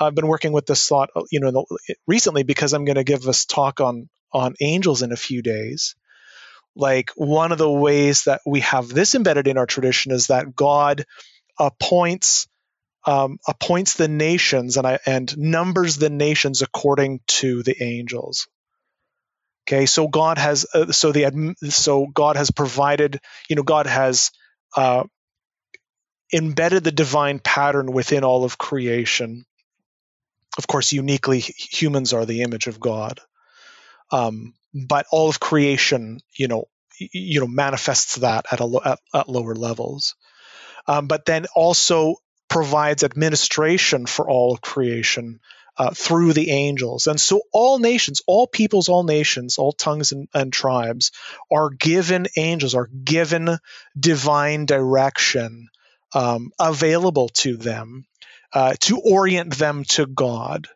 i've 0.00 0.14
been 0.14 0.26
working 0.26 0.52
with 0.52 0.64
this 0.64 0.86
thought 0.86 1.10
uh, 1.14 1.22
you 1.30 1.40
know 1.40 1.66
recently 2.06 2.44
because 2.44 2.72
i'm 2.72 2.86
going 2.86 2.96
to 2.96 3.04
give 3.04 3.20
this 3.20 3.44
talk 3.44 3.80
on 3.80 4.08
on 4.32 4.54
angels 4.60 5.02
in 5.02 5.12
a 5.12 5.16
few 5.16 5.42
days. 5.42 5.94
Like 6.74 7.10
one 7.16 7.52
of 7.52 7.58
the 7.58 7.70
ways 7.70 8.24
that 8.24 8.42
we 8.46 8.60
have 8.60 8.88
this 8.88 9.14
embedded 9.14 9.48
in 9.48 9.56
our 9.56 9.66
tradition 9.66 10.12
is 10.12 10.26
that 10.26 10.54
god 10.54 11.04
appoints 11.58 12.48
um, 13.06 13.38
appoints 13.46 13.94
the 13.94 14.08
nations 14.08 14.76
and 14.76 14.86
I, 14.86 14.98
and 15.06 15.36
numbers 15.38 15.96
the 15.96 16.10
nations 16.10 16.62
according 16.62 17.20
to 17.28 17.62
the 17.62 17.82
angels. 17.82 18.48
Okay, 19.68 19.86
so 19.86 20.08
God 20.08 20.38
has 20.38 20.66
uh, 20.74 20.92
so 20.92 21.12
the 21.12 21.54
so 21.68 22.06
God 22.06 22.36
has 22.36 22.50
provided 22.50 23.20
you 23.48 23.56
know 23.56 23.62
God 23.62 23.86
has 23.86 24.30
uh, 24.76 25.04
embedded 26.32 26.84
the 26.84 26.92
divine 26.92 27.38
pattern 27.38 27.92
within 27.92 28.24
all 28.24 28.44
of 28.44 28.58
creation. 28.58 29.44
Of 30.58 30.66
course, 30.66 30.92
uniquely 30.92 31.40
humans 31.40 32.12
are 32.12 32.24
the 32.26 32.42
image 32.42 32.66
of 32.66 32.80
God, 32.80 33.20
um, 34.10 34.54
but 34.72 35.06
all 35.10 35.28
of 35.28 35.40
creation, 35.40 36.20
you 36.36 36.48
know, 36.48 36.64
you 36.98 37.40
know, 37.40 37.46
manifests 37.46 38.16
that 38.16 38.46
at 38.50 38.60
a 38.60 38.80
at, 38.84 38.98
at 39.14 39.28
lower 39.28 39.54
levels. 39.54 40.14
Um, 40.86 41.08
but 41.08 41.24
then 41.24 41.46
also 41.54 42.16
provides 42.48 43.04
administration 43.04 44.06
for 44.06 44.28
all 44.28 44.56
creation 44.56 45.40
uh, 45.78 45.90
through 45.90 46.32
the 46.32 46.50
angels. 46.50 47.06
And 47.06 47.20
so 47.20 47.42
all 47.52 47.78
nations, 47.78 48.22
all 48.26 48.46
peoples, 48.46 48.88
all 48.88 49.04
nations, 49.04 49.58
all 49.58 49.72
tongues 49.72 50.12
and, 50.12 50.28
and 50.32 50.52
tribes 50.52 51.12
are 51.50 51.70
given 51.70 52.26
angels, 52.36 52.74
are 52.74 52.88
given 53.04 53.58
divine 53.98 54.66
direction 54.66 55.68
um, 56.14 56.50
available 56.58 57.28
to 57.28 57.56
them 57.56 58.06
uh, 58.52 58.74
to 58.80 58.98
orient 59.00 59.54
them 59.54 59.84
to 59.84 60.06
God. 60.06 60.68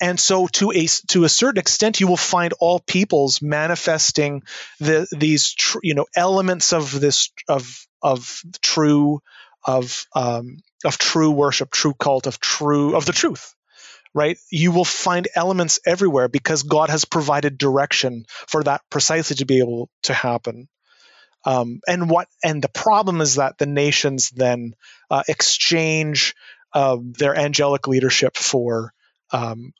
And 0.00 0.18
so, 0.18 0.46
to 0.48 0.72
a 0.72 0.86
to 1.08 1.24
a 1.24 1.28
certain 1.28 1.58
extent, 1.58 2.00
you 2.00 2.06
will 2.06 2.16
find 2.16 2.52
all 2.60 2.78
peoples 2.80 3.40
manifesting 3.40 4.42
the, 4.80 5.06
these 5.12 5.54
tr- 5.54 5.78
you 5.82 5.94
know 5.94 6.06
elements 6.14 6.72
of 6.72 6.98
this 6.98 7.30
of 7.48 7.86
of 8.02 8.42
true 8.60 9.20
of 9.64 10.06
um, 10.14 10.58
of 10.84 10.98
true 10.98 11.30
worship, 11.30 11.70
true 11.70 11.94
cult 11.94 12.26
of 12.26 12.40
true 12.40 12.96
of 12.96 13.06
the 13.06 13.12
truth. 13.12 13.54
Right? 14.14 14.36
You 14.50 14.72
will 14.72 14.84
find 14.84 15.26
elements 15.34 15.80
everywhere 15.86 16.28
because 16.28 16.64
God 16.64 16.90
has 16.90 17.06
provided 17.06 17.56
direction 17.56 18.26
for 18.28 18.62
that 18.64 18.82
precisely 18.90 19.36
to 19.36 19.46
be 19.46 19.60
able 19.60 19.88
to 20.02 20.12
happen. 20.12 20.68
Um, 21.44 21.80
and 21.88 22.10
what 22.10 22.28
and 22.44 22.62
the 22.62 22.68
problem 22.68 23.20
is 23.20 23.36
that 23.36 23.58
the 23.58 23.66
nations 23.66 24.30
then 24.30 24.74
uh, 25.10 25.22
exchange 25.28 26.34
uh, 26.72 26.98
their 27.00 27.36
angelic 27.36 27.88
leadership 27.88 28.36
for 28.36 28.92
um, 29.32 29.72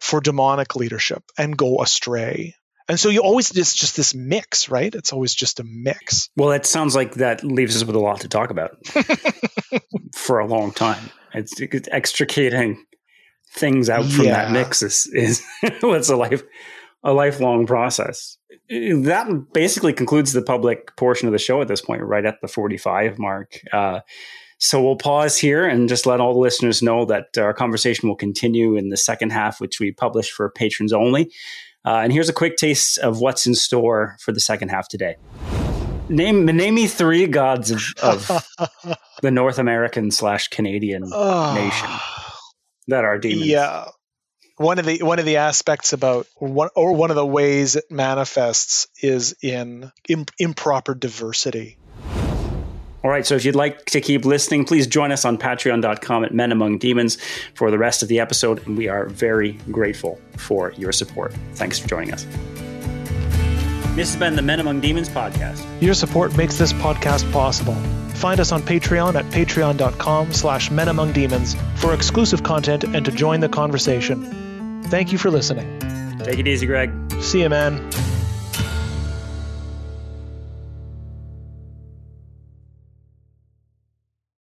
for 0.00 0.20
demonic 0.20 0.76
leadership 0.76 1.22
and 1.38 1.56
go 1.56 1.80
astray. 1.80 2.54
And 2.88 3.00
so 3.00 3.08
you 3.08 3.20
always 3.20 3.50
it's 3.56 3.74
just 3.74 3.96
this 3.96 4.14
mix, 4.14 4.68
right? 4.68 4.94
It's 4.94 5.12
always 5.12 5.34
just 5.34 5.58
a 5.60 5.64
mix. 5.64 6.30
Well, 6.36 6.52
it 6.52 6.66
sounds 6.66 6.94
like 6.94 7.14
that 7.14 7.42
leaves 7.42 7.76
us 7.76 7.84
with 7.84 7.96
a 7.96 8.00
lot 8.00 8.20
to 8.20 8.28
talk 8.28 8.50
about 8.50 8.76
for 10.14 10.38
a 10.38 10.46
long 10.46 10.72
time. 10.72 11.10
It's, 11.34 11.60
it's 11.60 11.88
extricating 11.90 12.84
things 13.50 13.90
out 13.90 14.04
from 14.04 14.26
yeah. 14.26 14.44
that 14.44 14.52
mix 14.52 14.82
is 14.82 15.06
is 15.12 15.42
it's 15.62 16.08
a 16.10 16.16
life 16.16 16.42
a 17.02 17.12
lifelong 17.12 17.66
process. 17.66 18.38
That 18.68 19.46
basically 19.52 19.92
concludes 19.92 20.32
the 20.32 20.42
public 20.42 20.94
portion 20.96 21.28
of 21.28 21.32
the 21.32 21.38
show 21.38 21.62
at 21.62 21.68
this 21.68 21.80
point, 21.80 22.02
right 22.02 22.24
at 22.24 22.40
the 22.42 22.48
45 22.48 23.18
mark. 23.18 23.60
Uh, 23.72 24.00
so 24.58 24.82
we'll 24.82 24.96
pause 24.96 25.36
here 25.36 25.66
and 25.66 25.88
just 25.88 26.06
let 26.06 26.20
all 26.20 26.32
the 26.32 26.40
listeners 26.40 26.82
know 26.82 27.04
that 27.04 27.26
our 27.38 27.52
conversation 27.52 28.08
will 28.08 28.16
continue 28.16 28.76
in 28.76 28.88
the 28.88 28.96
second 28.96 29.30
half, 29.30 29.60
which 29.60 29.78
we 29.78 29.92
publish 29.92 30.30
for 30.30 30.50
patrons 30.50 30.92
only. 30.92 31.30
Uh, 31.86 32.00
and 32.02 32.12
here's 32.12 32.28
a 32.28 32.32
quick 32.32 32.56
taste 32.56 32.98
of 32.98 33.20
what's 33.20 33.46
in 33.46 33.54
store 33.54 34.16
for 34.20 34.32
the 34.32 34.40
second 34.40 34.70
half 34.70 34.88
today. 34.88 35.14
Name 36.08 36.44
name 36.44 36.74
me 36.74 36.86
three 36.86 37.26
gods 37.26 37.70
of, 37.70 37.82
of 38.02 38.46
the 39.22 39.30
North 39.30 39.58
American 39.58 40.10
slash 40.10 40.48
Canadian 40.48 41.04
oh. 41.12 41.54
nation 41.54 41.88
that 42.88 43.04
are 43.04 43.18
demons. 43.18 43.46
Yeah, 43.46 43.86
one 44.56 44.78
of 44.78 44.86
the 44.86 45.02
one 45.02 45.18
of 45.18 45.24
the 45.24 45.36
aspects 45.36 45.92
about 45.92 46.26
one 46.36 46.68
or 46.74 46.92
one 46.92 47.10
of 47.10 47.16
the 47.16 47.26
ways 47.26 47.76
it 47.76 47.84
manifests 47.90 48.86
is 49.02 49.34
in 49.42 49.90
imp- 50.08 50.32
improper 50.38 50.94
diversity. 50.94 51.78
All 53.04 53.10
right, 53.10 53.24
so 53.24 53.36
if 53.36 53.44
you'd 53.44 53.54
like 53.54 53.84
to 53.86 54.00
keep 54.00 54.24
listening, 54.24 54.64
please 54.64 54.86
join 54.86 55.12
us 55.12 55.24
on 55.24 55.38
patreon.com 55.38 56.24
at 56.24 56.34
Men 56.34 56.50
Among 56.50 56.78
Demons 56.78 57.18
for 57.54 57.70
the 57.70 57.78
rest 57.78 58.02
of 58.02 58.08
the 58.08 58.18
episode, 58.18 58.66
and 58.66 58.76
we 58.76 58.88
are 58.88 59.06
very 59.06 59.52
grateful 59.70 60.20
for 60.36 60.72
your 60.72 60.92
support. 60.92 61.32
Thanks 61.54 61.78
for 61.78 61.86
joining 61.86 62.12
us. 62.12 62.24
This 63.94 64.12
has 64.12 64.16
been 64.16 64.34
the 64.36 64.42
Men 64.42 64.60
Among 64.60 64.80
Demons 64.80 65.08
podcast. 65.08 65.64
Your 65.80 65.94
support 65.94 66.36
makes 66.36 66.58
this 66.58 66.72
podcast 66.72 67.30
possible. 67.32 67.74
Find 68.16 68.40
us 68.40 68.50
on 68.50 68.62
Patreon 68.62 69.14
at 69.14 69.24
patreon.com 69.26 70.32
slash 70.32 70.70
Men 70.70 70.88
Among 70.88 71.12
Demons 71.12 71.54
for 71.76 71.94
exclusive 71.94 72.42
content 72.42 72.84
and 72.84 73.04
to 73.04 73.12
join 73.12 73.40
the 73.40 73.48
conversation. 73.48 74.82
Thank 74.84 75.12
you 75.12 75.18
for 75.18 75.30
listening. 75.30 75.78
Take 76.18 76.38
it 76.38 76.48
easy, 76.48 76.66
Greg. 76.66 76.90
See 77.20 77.42
you, 77.42 77.48
man. 77.48 78.15